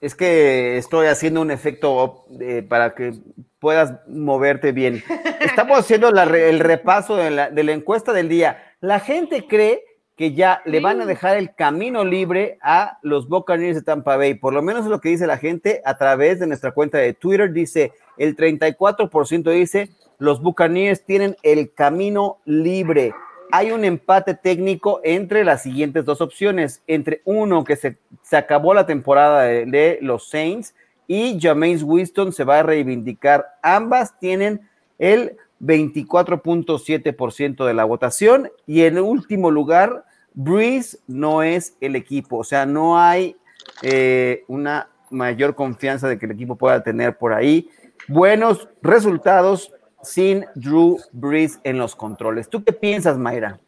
Es 0.00 0.14
que 0.14 0.76
estoy 0.76 1.06
haciendo 1.06 1.40
un 1.40 1.50
efecto 1.50 2.26
eh, 2.40 2.62
para 2.68 2.94
que 2.94 3.14
puedas 3.60 3.94
moverte 4.08 4.72
bien. 4.72 5.02
Estamos 5.40 5.78
haciendo 5.78 6.10
la 6.10 6.24
re- 6.24 6.48
el 6.50 6.60
repaso 6.60 7.16
de 7.16 7.30
la, 7.30 7.50
de 7.50 7.62
la 7.64 7.72
encuesta 7.72 8.12
del 8.12 8.28
día. 8.28 8.62
La 8.80 9.00
gente 9.00 9.46
cree 9.46 9.82
que 10.16 10.32
ya 10.32 10.62
le 10.64 10.80
van 10.80 11.00
a 11.00 11.06
dejar 11.06 11.36
el 11.36 11.54
camino 11.54 12.04
libre 12.04 12.58
a 12.62 12.98
los 13.02 13.28
Buccaneers 13.28 13.76
de 13.76 13.82
Tampa 13.82 14.16
Bay. 14.16 14.34
Por 14.34 14.54
lo 14.54 14.62
menos 14.62 14.84
es 14.84 14.90
lo 14.90 15.00
que 15.00 15.08
dice 15.08 15.26
la 15.26 15.38
gente 15.38 15.82
a 15.84 15.98
través 15.98 16.38
de 16.38 16.46
nuestra 16.46 16.70
cuenta 16.70 16.98
de 16.98 17.14
Twitter. 17.14 17.52
Dice, 17.52 17.92
el 18.16 18.36
34% 18.36 19.50
dice, 19.50 19.90
los 20.18 20.40
Buccaneers 20.40 21.04
tienen 21.04 21.36
el 21.42 21.72
camino 21.74 22.38
libre. 22.44 23.12
Hay 23.50 23.72
un 23.72 23.84
empate 23.84 24.34
técnico 24.34 25.00
entre 25.02 25.44
las 25.44 25.62
siguientes 25.62 26.04
dos 26.04 26.20
opciones, 26.20 26.82
entre 26.86 27.20
uno 27.24 27.64
que 27.64 27.76
se, 27.76 27.98
se 28.22 28.36
acabó 28.36 28.72
la 28.72 28.86
temporada 28.86 29.42
de, 29.42 29.66
de 29.66 29.98
los 30.00 30.28
Saints 30.28 30.74
y 31.06 31.38
Jameis 31.40 31.82
Winston 31.82 32.32
se 32.32 32.44
va 32.44 32.60
a 32.60 32.62
reivindicar. 32.62 33.46
Ambas 33.62 34.18
tienen 34.18 34.68
el 34.98 35.36
24.7% 35.64 37.64
de 37.64 37.74
la 37.74 37.84
votación 37.84 38.50
y 38.66 38.82
en 38.82 38.98
último 38.98 39.50
lugar, 39.50 40.04
Breeze 40.34 40.98
no 41.06 41.42
es 41.42 41.76
el 41.80 41.96
equipo, 41.96 42.38
o 42.38 42.44
sea, 42.44 42.66
no 42.66 42.98
hay 42.98 43.36
eh, 43.82 44.44
una 44.48 44.90
mayor 45.10 45.54
confianza 45.54 46.08
de 46.08 46.18
que 46.18 46.26
el 46.26 46.32
equipo 46.32 46.56
pueda 46.56 46.82
tener 46.82 47.16
por 47.16 47.32
ahí 47.32 47.70
buenos 48.08 48.68
resultados 48.82 49.72
sin 50.02 50.44
Drew 50.54 50.98
Brees 51.12 51.60
en 51.64 51.78
los 51.78 51.96
controles. 51.96 52.50
¿Tú 52.50 52.62
qué 52.62 52.72
piensas, 52.72 53.16
Mayra? 53.16 53.58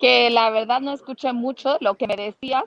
Que 0.00 0.30
la 0.30 0.50
verdad 0.50 0.80
no 0.80 0.92
escuché 0.92 1.32
mucho 1.32 1.76
lo 1.80 1.96
que 1.96 2.06
me 2.06 2.16
decías, 2.16 2.64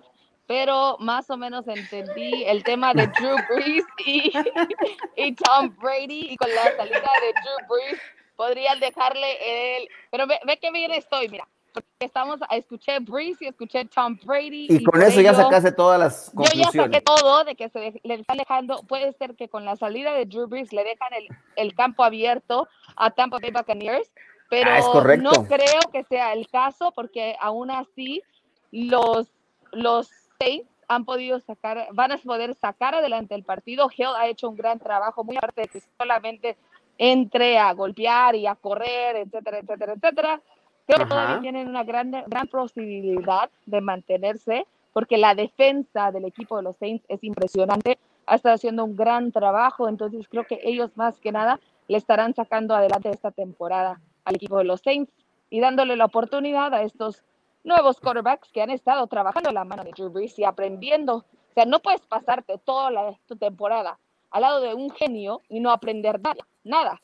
pero 0.48 0.98
más 1.00 1.30
o 1.30 1.38
menos 1.38 1.68
entendí 1.68 2.43
el 2.45 2.64
tema 2.64 2.93
de 2.93 3.08
Drew 3.08 3.36
Brees 3.50 3.86
y, 4.06 4.32
y 5.18 5.36
Tom 5.36 5.76
Brady 5.78 6.28
y 6.32 6.38
con 6.38 6.50
la 6.56 6.64
salida 6.76 7.00
de 7.22 7.34
Drew 7.41 7.68
Brees 7.70 8.02
podrían 8.36 8.80
dejarle 8.80 9.78
el... 9.78 9.89
Pero 10.12 10.26
ve, 10.28 10.39
ve 10.45 10.58
que 10.58 10.72
bien 10.72 10.91
estoy, 10.91 11.28
mira, 11.28 11.48
porque 11.74 11.88
estamos, 12.00 12.39
escuché 12.52 13.00
Brees 13.00 13.41
y 13.41 13.48
escuché 13.48 13.86
Tom 13.86 14.18
Brady. 14.24 14.68
Y 14.70 14.84
con 14.84 15.02
eso 15.02 15.20
ya 15.22 15.34
sacaste 15.34 15.72
todas 15.74 16.00
las 16.00 16.32
Yo 16.34 16.43
ya 16.43 16.50
conclusiones. 16.50 16.74
saqué 16.93 17.02
todo 17.02 17.43
de 17.43 17.56
que 17.56 17.70
se 17.70 18.00
le 18.04 18.14
está 18.14 18.34
alejando. 18.34 18.84
Puede 18.84 19.12
ser 19.14 19.36
que 19.36 19.50
con 19.50 19.66
la 19.66 19.76
salida 19.76 20.14
de 20.14 20.26
Drew 20.26 20.48
Brees 20.48 20.72
le 20.72 20.84
dejan 20.84 21.14
el, 21.14 21.28
el 21.56 21.76
campo 21.76 22.04
abierto 22.04 22.68
a 22.95 23.12
Tampa 23.12 23.39
Bay 23.41 23.52
Buccaneers, 23.52 24.10
pero 24.50 24.72
Ah, 24.72 24.78
es 24.80 24.86
correcto. 24.86 25.30
no 25.30 25.45
creo 25.45 25.82
que 25.91 26.04
sea 26.06 26.32
el 26.34 26.48
caso 26.48 26.93
porque 26.95 27.36
aún 27.41 27.70
así 27.70 28.24
los, 28.72 29.28
los 29.72 30.10
Saints 30.39 30.69
han 30.88 31.05
podido 31.05 31.39
sacar, 31.39 31.88
van 31.93 32.11
a 32.11 32.17
poder 32.17 32.55
sacar 32.55 32.95
adelante 32.95 33.35
el 33.35 33.43
partido. 33.43 33.89
Hill 33.95 34.07
ha 34.17 34.27
hecho 34.27 34.49
un 34.49 34.55
gran 34.55 34.79
trabajo, 34.79 35.23
muy 35.23 35.38
aparte 35.38 35.61
de 35.61 35.67
que 35.67 35.81
solamente 35.97 36.57
entre 36.97 37.57
a 37.57 37.73
golpear 37.73 38.35
y 38.35 38.47
a 38.47 38.55
correr, 38.55 39.17
etcétera, 39.17 39.59
etcétera, 39.59 39.93
etcétera. 39.93 40.41
Creo 40.85 40.99
que 40.99 41.05
todavía 41.05 41.41
tienen 41.41 41.67
una 41.67 41.83
gran, 41.83 42.11
gran 42.27 42.47
posibilidad 42.47 43.49
de 43.65 43.81
mantenerse 43.81 44.65
porque 44.93 45.17
la 45.17 45.35
defensa 45.35 46.11
del 46.11 46.25
equipo 46.25 46.57
de 46.57 46.63
los 46.63 46.77
Saints 46.77 47.05
es 47.09 47.23
impresionante, 47.23 47.99
ha 48.25 48.35
estado 48.35 48.55
haciendo 48.55 48.83
un 48.83 48.95
gran 48.95 49.31
trabajo, 49.31 49.89
entonces 49.89 50.27
creo 50.27 50.45
que 50.45 50.59
ellos 50.63 50.89
más 50.95 51.19
que 51.19 51.31
nada 51.31 51.59
le 51.88 51.97
estarán 51.97 52.33
sacando 52.33 52.73
adelante 52.73 53.09
esta 53.09 53.31
temporada 53.31 53.99
al 54.25 54.35
equipo 54.35 54.57
de 54.57 54.63
los 54.63 54.81
Saints 54.81 55.13
y 55.49 55.59
dándole 55.59 55.97
la 55.97 56.05
oportunidad 56.05 56.73
a 56.73 56.81
estos 56.81 57.23
nuevos 57.68 57.99
quarterbacks 57.99 58.49
que 58.51 58.61
han 58.61 58.70
estado 58.72 59.05
trabajando 59.07 59.49
en 59.49 59.55
la 59.55 59.63
mano 59.65 59.84
de 59.84 59.91
Drew 59.91 60.09
Brees 60.09 60.38
y 60.39 60.43
aprendiendo. 60.43 61.18
O 61.18 61.53
sea, 61.53 61.65
no 61.65 61.80
puedes 61.80 62.01
pasarte 62.01 62.57
toda 62.57 62.89
la, 62.91 63.20
tu 63.28 63.36
temporada 63.36 63.99
al 64.32 64.41
lado 64.41 64.61
de 64.61 64.74
un 64.74 64.89
genio 64.89 65.41
y 65.49 65.59
no 65.59 65.72
aprender 65.72 66.20
nada, 66.22 66.47
nada. 66.63 66.99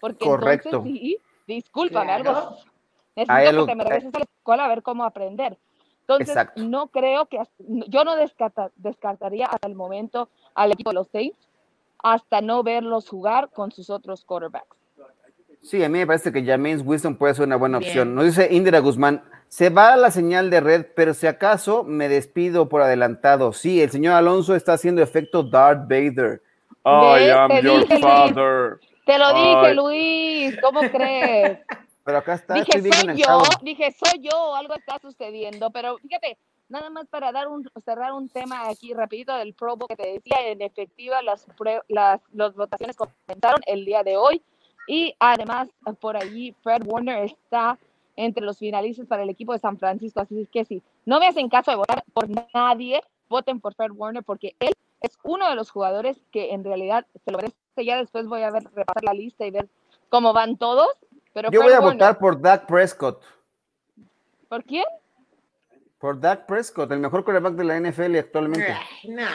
Porque 0.00 0.24
Correcto. 0.24 0.68
entonces 0.70 0.92
sí, 0.92 1.18
discúlpame, 1.46 2.06
Claro. 2.06 2.30
algo 2.30 2.56
necesito 3.14 3.32
algo- 3.50 3.66
que 3.66 3.72
te 3.72 3.76
me 3.76 3.84
regreses 3.84 4.14
a 4.14 4.18
la 4.18 4.24
escuela 4.24 4.64
a 4.64 4.68
ver 4.68 4.82
cómo 4.82 5.04
aprender. 5.04 5.56
Entonces, 6.00 6.28
Exacto. 6.28 6.62
no 6.62 6.86
creo 6.88 7.26
que, 7.26 7.40
yo 7.58 8.04
no 8.04 8.14
descarta- 8.16 8.70
descartaría 8.76 9.46
hasta 9.46 9.66
el 9.66 9.74
momento 9.74 10.28
al 10.54 10.70
equipo 10.72 10.90
de 10.90 10.94
los 10.94 11.08
Saints 11.08 11.38
hasta 12.02 12.40
no 12.40 12.62
verlos 12.62 13.08
jugar 13.08 13.50
con 13.50 13.72
sus 13.72 13.90
otros 13.90 14.24
quarterbacks. 14.24 14.76
Sí, 15.66 15.82
a 15.82 15.88
mí 15.88 15.98
me 15.98 16.06
parece 16.06 16.32
que 16.32 16.44
James 16.44 16.82
Winston 16.84 17.16
puede 17.16 17.34
ser 17.34 17.44
una 17.44 17.56
buena 17.56 17.78
Bien. 17.78 17.90
opción. 17.90 18.14
Nos 18.14 18.24
dice 18.26 18.46
Indira 18.52 18.78
Guzmán, 18.78 19.24
se 19.48 19.68
va 19.68 19.96
la 19.96 20.12
señal 20.12 20.48
de 20.48 20.60
red, 20.60 20.86
pero 20.94 21.12
si 21.12 21.26
acaso 21.26 21.82
me 21.82 22.08
despido 22.08 22.68
por 22.68 22.82
adelantado. 22.82 23.52
Sí, 23.52 23.82
el 23.82 23.90
señor 23.90 24.14
Alonso 24.14 24.54
está 24.54 24.74
haciendo 24.74 25.02
efecto 25.02 25.42
Darth 25.42 25.88
Vader. 25.88 26.40
I 26.84 27.24
¿Ves? 27.24 27.32
am 27.32 27.50
Te 27.50 27.62
your 27.62 27.80
dije, 27.80 27.98
father. 28.00 28.78
Te 29.06 29.18
lo 29.18 29.28
dije, 29.34 29.56
Ay. 29.56 29.74
Luis, 29.74 30.60
¿cómo 30.62 30.80
crees? 30.82 31.58
Pero 32.04 32.18
acá 32.18 32.34
está, 32.34 32.54
dije, 32.54 32.78
estoy 32.78 32.92
soy 32.92 33.16
yo, 33.16 33.42
dije, 33.62 33.90
soy 33.90 34.20
yo, 34.20 34.54
algo 34.54 34.74
está 34.74 35.00
sucediendo, 35.00 35.72
pero 35.72 35.98
fíjate, 35.98 36.38
nada 36.68 36.88
más 36.88 37.08
para 37.08 37.32
dar 37.32 37.48
un, 37.48 37.68
cerrar 37.84 38.12
un 38.12 38.28
tema 38.28 38.68
aquí 38.68 38.94
rapidito 38.94 39.34
del 39.34 39.54
Pro 39.54 39.76
Bowl 39.76 39.88
que 39.88 39.96
te 39.96 40.12
decía, 40.12 40.36
en 40.46 40.62
efectiva 40.62 41.20
las, 41.22 41.44
las, 41.88 42.20
las 42.32 42.54
votaciones 42.54 42.94
comenzaron 42.94 43.60
el 43.66 43.84
día 43.84 44.04
de 44.04 44.16
hoy 44.16 44.40
y 44.86 45.14
además 45.18 45.68
por 46.00 46.16
allí 46.16 46.54
Fred 46.62 46.82
Warner 46.84 47.24
está 47.24 47.78
entre 48.16 48.44
los 48.44 48.58
finalistas 48.58 49.06
para 49.06 49.22
el 49.22 49.30
equipo 49.30 49.52
de 49.52 49.58
San 49.58 49.78
Francisco, 49.78 50.20
así 50.20 50.48
que 50.50 50.64
si 50.64 50.82
no 51.04 51.20
me 51.20 51.26
hacen 51.26 51.48
caso 51.48 51.70
de 51.70 51.76
votar 51.76 52.02
por 52.12 52.26
nadie, 52.54 53.02
voten 53.28 53.60
por 53.60 53.74
Fred 53.74 53.90
Warner 53.90 54.22
porque 54.22 54.54
él 54.60 54.72
es 55.00 55.18
uno 55.22 55.48
de 55.48 55.54
los 55.54 55.70
jugadores 55.70 56.18
que 56.30 56.52
en 56.52 56.64
realidad 56.64 57.06
se 57.24 57.30
lo 57.30 57.38
merece. 57.38 57.56
Ya 57.76 57.98
después 57.98 58.26
voy 58.26 58.42
a 58.42 58.50
ver, 58.50 58.64
repasar 58.74 59.04
la 59.04 59.12
lista 59.12 59.44
y 59.44 59.50
ver 59.50 59.68
cómo 60.08 60.32
van 60.32 60.56
todos. 60.56 60.88
Pero 61.34 61.50
Yo 61.50 61.60
Fred 61.60 61.70
voy 61.70 61.74
a 61.74 61.80
Warner, 61.80 61.94
votar 61.94 62.18
por 62.18 62.40
Dak 62.40 62.66
Prescott. 62.66 63.22
¿Por 64.48 64.64
quién? 64.64 64.84
Por 65.98 66.18
Dak 66.18 66.46
Prescott, 66.46 66.90
el 66.92 67.00
mejor 67.00 67.24
quarterback 67.24 67.54
de 67.54 67.64
la 67.64 67.80
NFL 67.80 68.16
actualmente. 68.16 68.76
No. 69.08 69.26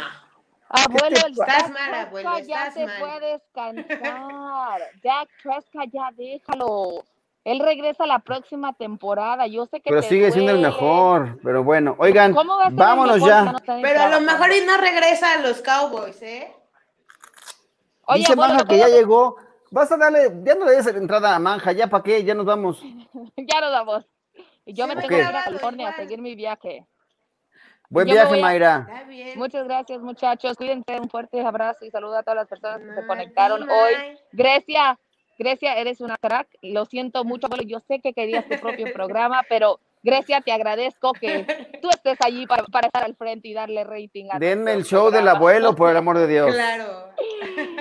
Abuelo, 0.73 1.15
te 1.21 1.31
Estás 1.31 1.69
mal, 1.71 1.93
abuelo, 1.95 2.39
ya 2.39 2.67
estás 2.67 2.73
se 2.73 2.85
mal. 2.85 2.99
puede 2.99 3.31
descansar. 3.33 4.81
Dak 5.03 5.29
Prescott 5.43 5.89
ya 5.91 6.11
déjalo. 6.15 7.03
Él 7.43 7.59
regresa 7.59 8.05
la 8.05 8.19
próxima 8.19 8.71
temporada. 8.73 9.47
Yo 9.47 9.65
sé 9.65 9.81
que 9.81 9.89
Pero 9.89 10.01
te 10.01 10.09
sigue 10.09 10.31
siendo 10.31 10.51
el 10.51 10.59
mejor. 10.59 11.39
Pero 11.43 11.63
bueno, 11.63 11.95
oigan, 11.97 12.33
¿Cómo 12.33 12.55
va 12.55 12.61
a 12.61 12.65
ser 12.65 12.71
el 12.73 12.77
vámonos 12.77 13.15
mejor 13.15 13.29
ya. 13.29 13.43
no 13.51 13.81
Pero 13.81 14.01
a 14.01 14.07
lo 14.09 14.21
mejor 14.21 14.51
y 14.53 14.65
no 14.65 14.77
regresa 14.77 15.33
a 15.33 15.37
los 15.41 15.61
Cowboys, 15.61 16.21
¿eh? 16.21 16.53
Oye, 18.05 18.19
Dice 18.19 18.33
abuelo, 18.33 18.53
Manja 18.53 18.67
que 18.67 18.77
ya 18.77 18.85
¿cómo- 18.85 18.95
llegó. 18.95 19.35
Vas 19.71 19.91
a 19.91 19.97
darle, 19.97 20.31
ya 20.43 20.55
no 20.55 20.65
le 20.65 20.71
des 20.73 20.87
entrada 20.87 21.33
a 21.35 21.39
Manja, 21.39 21.71
ya 21.71 21.87
para 21.87 22.03
qué, 22.03 22.23
ya 22.23 22.33
nos 22.35 22.45
vamos. 22.45 22.81
ya 23.37 23.61
nos 23.61 23.71
vamos. 23.71 24.05
Y 24.65 24.73
yo 24.73 24.85
Sí, 24.85 24.89
me 24.89 24.95
tengo 24.95 25.07
que 25.09 25.17
ir 25.19 25.23
a 25.25 25.43
California 25.43 25.89
a 25.89 25.95
seguir 25.95 26.21
mi 26.21 26.35
viaje. 26.35 26.85
Buen 27.91 28.07
Yo 28.07 28.13
viaje, 28.13 28.39
a- 28.39 28.41
Mayra. 28.41 28.87
Está 28.89 29.03
bien. 29.03 29.37
Muchas 29.37 29.65
gracias, 29.65 29.99
muchachos. 29.99 30.55
Cuídense. 30.55 30.97
Un 30.97 31.09
fuerte 31.09 31.41
abrazo 31.41 31.83
y 31.85 31.91
saludo 31.91 32.17
a 32.17 32.23
todas 32.23 32.37
las 32.37 32.47
personas 32.47 32.79
que 32.79 33.01
se 33.01 33.05
conectaron 33.05 33.65
bye. 33.67 33.69
hoy. 33.69 33.93
Grecia, 34.31 34.97
Grecia, 35.37 35.75
eres 35.75 35.99
una 35.99 36.15
crack. 36.15 36.47
Lo 36.61 36.85
siento 36.85 37.25
mucho, 37.25 37.47
abuelo. 37.47 37.63
Yo 37.67 37.81
sé 37.81 37.99
que 37.99 38.13
querías 38.13 38.47
tu 38.47 38.57
propio 38.61 38.87
programa, 38.93 39.41
pero 39.49 39.81
Grecia, 40.03 40.39
te 40.39 40.53
agradezco 40.53 41.11
que 41.11 41.45
tú 41.81 41.89
estés 41.89 42.17
allí 42.25 42.47
para, 42.47 42.63
estar 42.63 43.03
al 43.03 43.15
frente 43.15 43.49
y 43.49 43.53
darle 43.53 43.83
rating 43.83 44.29
a 44.31 44.39
Denme 44.39 44.71
el 44.71 44.85
show 44.85 45.11
del 45.11 45.27
abuelo, 45.27 45.75
por 45.75 45.91
el 45.91 45.97
amor 45.97 46.17
de 46.17 46.27
Dios. 46.27 46.53
Claro. 46.53 47.09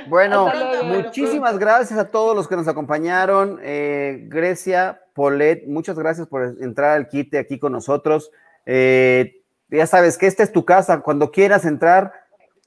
Bueno, 0.09 0.53
muchísimas 0.87 1.57
gracias 1.57 1.99
a 2.01 2.11
todos 2.11 2.35
los 2.35 2.49
que 2.49 2.57
nos 2.57 2.67
acompañaron. 2.67 3.61
Eh, 3.63 4.25
Grecia, 4.25 5.03
Polet, 5.15 5.67
muchas 5.69 5.97
gracias 5.97 6.27
por 6.27 6.57
entrar 6.61 6.97
al 6.97 7.07
quite 7.07 7.39
aquí 7.39 7.61
con 7.61 7.71
nosotros. 7.71 8.33
Eh, 8.67 9.40
ya 9.71 9.87
sabes 9.87 10.19
que 10.19 10.27
esta 10.27 10.43
es 10.43 10.53
tu 10.53 10.65
casa. 10.65 11.01
Cuando 11.01 11.31
quieras 11.31 11.65
entrar, 11.65 12.13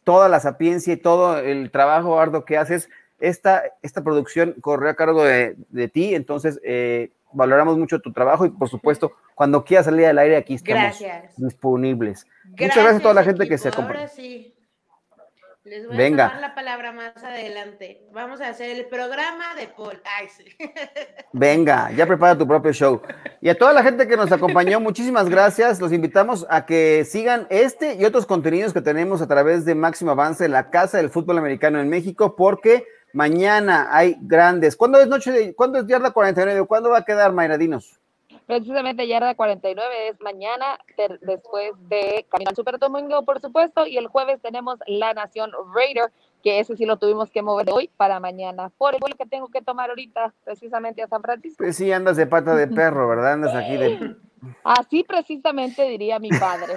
toda 0.04 0.30
la 0.30 0.40
sapiencia 0.40 0.94
y 0.94 0.98
todo 0.98 1.38
el 1.40 1.72
trabajo 1.72 2.20
arduo 2.20 2.46
que 2.46 2.58
haces, 2.58 2.90
esta, 3.20 3.64
esta 3.82 4.04
producción 4.04 4.56
corre 4.62 4.90
a 4.90 4.96
cargo 4.96 5.24
de, 5.24 5.56
ti. 5.94 6.16
Entonces, 6.16 6.60
eh, 6.64 7.12
valoramos 7.32 7.78
mucho 7.78 8.00
tu 8.00 8.12
trabajo 8.12 8.46
y, 8.46 8.50
por 8.50 8.70
supuesto, 8.70 9.14
cuando 9.36 9.64
quieras 9.64 9.86
salir 9.86 10.06
al 10.06 10.20
aire, 10.20 10.38
aquí 10.38 10.56
estamos 10.56 11.02
disponibles. 11.38 12.28
Muchas 12.46 12.76
gracias 12.76 12.96
a 12.98 13.02
toda 13.02 13.14
la 13.14 13.24
gente 13.24 13.48
que 13.48 13.58
se 13.58 13.70
acompaña. 13.70 14.10
Les 15.66 15.88
voy 15.88 15.96
a 15.96 16.10
tomar 16.10 16.42
la 16.42 16.56
palabra 16.56 16.92
más 16.92 17.24
adelante. 17.24 18.06
Vamos 18.12 18.42
a 18.42 18.50
hacer 18.50 18.70
el 18.72 18.86
programa 18.88 19.56
de 19.56 19.68
Paul. 19.68 20.02
Ay, 20.20 20.28
sí. 20.28 20.44
Venga, 21.32 21.90
ya 21.92 22.06
prepara 22.06 22.38
tu 22.38 22.46
propio 22.46 22.74
show. 22.74 23.02
Y 23.40 23.48
a 23.48 23.58
toda 23.58 23.72
la 23.72 23.82
gente 23.82 24.06
que 24.06 24.18
nos 24.18 24.30
acompañó, 24.34 24.82
muchísimas 24.82 25.30
gracias. 25.30 25.80
Los 25.80 25.94
invitamos 25.94 26.46
a 26.50 26.66
que 26.66 27.06
sigan 27.06 27.48
este 27.50 27.96
y 27.96 28.04
otros 28.04 28.26
contenidos 28.26 28.74
que 28.74 28.82
tenemos 28.82 29.22
a 29.22 29.28
través 29.28 29.64
de 29.64 29.74
Máximo 29.74 30.12
Avance, 30.12 30.50
la 30.50 30.70
Casa 30.70 30.98
del 30.98 31.10
Fútbol 31.10 31.38
Americano 31.38 31.80
en 31.80 31.88
México, 31.88 32.36
porque 32.36 32.86
mañana 33.14 33.88
hay 33.90 34.18
grandes. 34.20 34.76
¿Cuándo 34.76 35.00
es 35.00 35.08
noche 35.08 35.32
de, 35.32 35.56
cuándo 35.56 35.80
es 35.80 35.88
yarda 35.88 36.12
49? 36.12 36.68
¿Cuándo 36.68 36.90
va 36.90 36.98
a 36.98 37.06
quedar 37.06 37.32
Mayradinos? 37.32 38.02
Precisamente 38.46 39.08
Yarda 39.08 39.36
49 39.36 40.10
es 40.10 40.20
mañana, 40.22 40.78
después 41.22 41.72
de 41.88 42.26
Caminar 42.30 42.56
Super 42.56 42.78
Domingo, 42.78 43.24
por 43.24 43.40
supuesto, 43.40 43.86
y 43.88 43.98
el 43.98 44.08
jueves 44.08 44.42
tenemos 44.42 44.80
La 44.86 45.14
Nación 45.14 45.52
Raider, 45.74 46.12
que 46.44 46.60
ese 46.60 46.76
sí 46.76 46.86
lo 46.86 46.98
tuvimos 46.98 47.32
que 47.32 47.42
mover 47.42 47.68
hoy 47.72 47.90
para 47.96 48.20
mañana, 48.20 48.70
por 48.78 48.94
el 48.94 49.00
vuelo 49.00 49.16
que 49.16 49.26
tengo 49.26 49.48
que 49.48 49.62
tomar 49.62 49.90
ahorita, 49.90 50.34
precisamente 50.44 51.02
a 51.02 51.08
San 51.08 51.22
Francisco. 51.22 51.64
Pues 51.64 51.78
sí, 51.78 51.92
andas 51.92 52.18
de 52.18 52.28
pata 52.28 52.56
de 52.56 52.68
perro, 52.68 53.08
¿verdad? 53.08 53.34
Andas 53.34 53.56
aquí 53.56 53.78
de... 53.78 54.16
Así 54.64 55.04
precisamente 55.04 55.84
diría 55.84 56.20
mi 56.20 56.30
padre. 56.30 56.74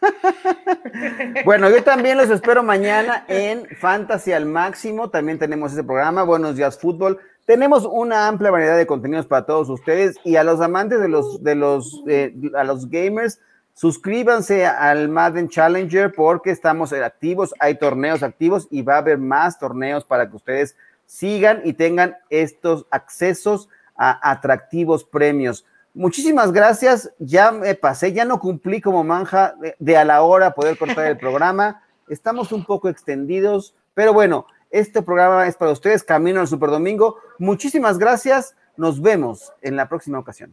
bueno, 1.44 1.70
yo 1.70 1.82
también 1.82 2.18
los 2.18 2.30
espero 2.30 2.62
mañana 2.62 3.24
en 3.28 3.66
Fantasy 3.76 4.32
al 4.32 4.46
Máximo. 4.46 5.10
También 5.10 5.38
tenemos 5.38 5.72
ese 5.72 5.84
programa, 5.84 6.24
Buenos 6.24 6.56
Días 6.56 6.78
Fútbol. 6.78 7.20
Tenemos 7.46 7.84
una 7.84 8.26
amplia 8.26 8.50
variedad 8.50 8.76
de 8.76 8.86
contenidos 8.86 9.26
para 9.26 9.44
todos 9.44 9.68
ustedes 9.68 10.16
y 10.24 10.36
a 10.36 10.44
los 10.44 10.62
amantes 10.62 10.98
de 11.00 11.08
los, 11.08 11.42
de 11.42 11.54
los, 11.54 12.02
eh, 12.06 12.34
a 12.56 12.64
los 12.64 12.88
gamers, 12.88 13.38
suscríbanse 13.74 14.64
al 14.64 15.10
Madden 15.10 15.50
Challenger 15.50 16.14
porque 16.14 16.50
estamos 16.50 16.94
activos, 16.94 17.54
hay 17.58 17.74
torneos 17.74 18.22
activos 18.22 18.66
y 18.70 18.80
va 18.80 18.94
a 18.94 18.98
haber 18.98 19.18
más 19.18 19.58
torneos 19.58 20.04
para 20.04 20.30
que 20.30 20.36
ustedes 20.36 20.74
sigan 21.04 21.60
y 21.64 21.74
tengan 21.74 22.16
estos 22.30 22.86
accesos 22.90 23.68
a 23.94 24.30
atractivos 24.30 25.04
premios. 25.04 25.66
Muchísimas 25.92 26.50
gracias, 26.50 27.12
ya 27.18 27.52
me 27.52 27.74
pasé, 27.74 28.14
ya 28.14 28.24
no 28.24 28.40
cumplí 28.40 28.80
como 28.80 29.04
manja 29.04 29.54
de, 29.60 29.76
de 29.78 29.96
a 29.98 30.04
la 30.06 30.22
hora 30.22 30.54
poder 30.54 30.78
cortar 30.78 31.06
el 31.08 31.18
programa, 31.18 31.82
estamos 32.08 32.52
un 32.52 32.64
poco 32.64 32.88
extendidos, 32.88 33.74
pero 33.92 34.14
bueno, 34.14 34.46
este 34.74 35.02
programa 35.02 35.46
es 35.46 35.54
para 35.54 35.70
ustedes, 35.70 36.02
Camino 36.02 36.40
al 36.40 36.48
Super 36.48 36.70
Domingo. 36.70 37.18
Muchísimas 37.38 37.96
gracias. 37.96 38.56
Nos 38.76 39.00
vemos 39.00 39.52
en 39.62 39.76
la 39.76 39.88
próxima 39.88 40.18
ocasión. 40.18 40.52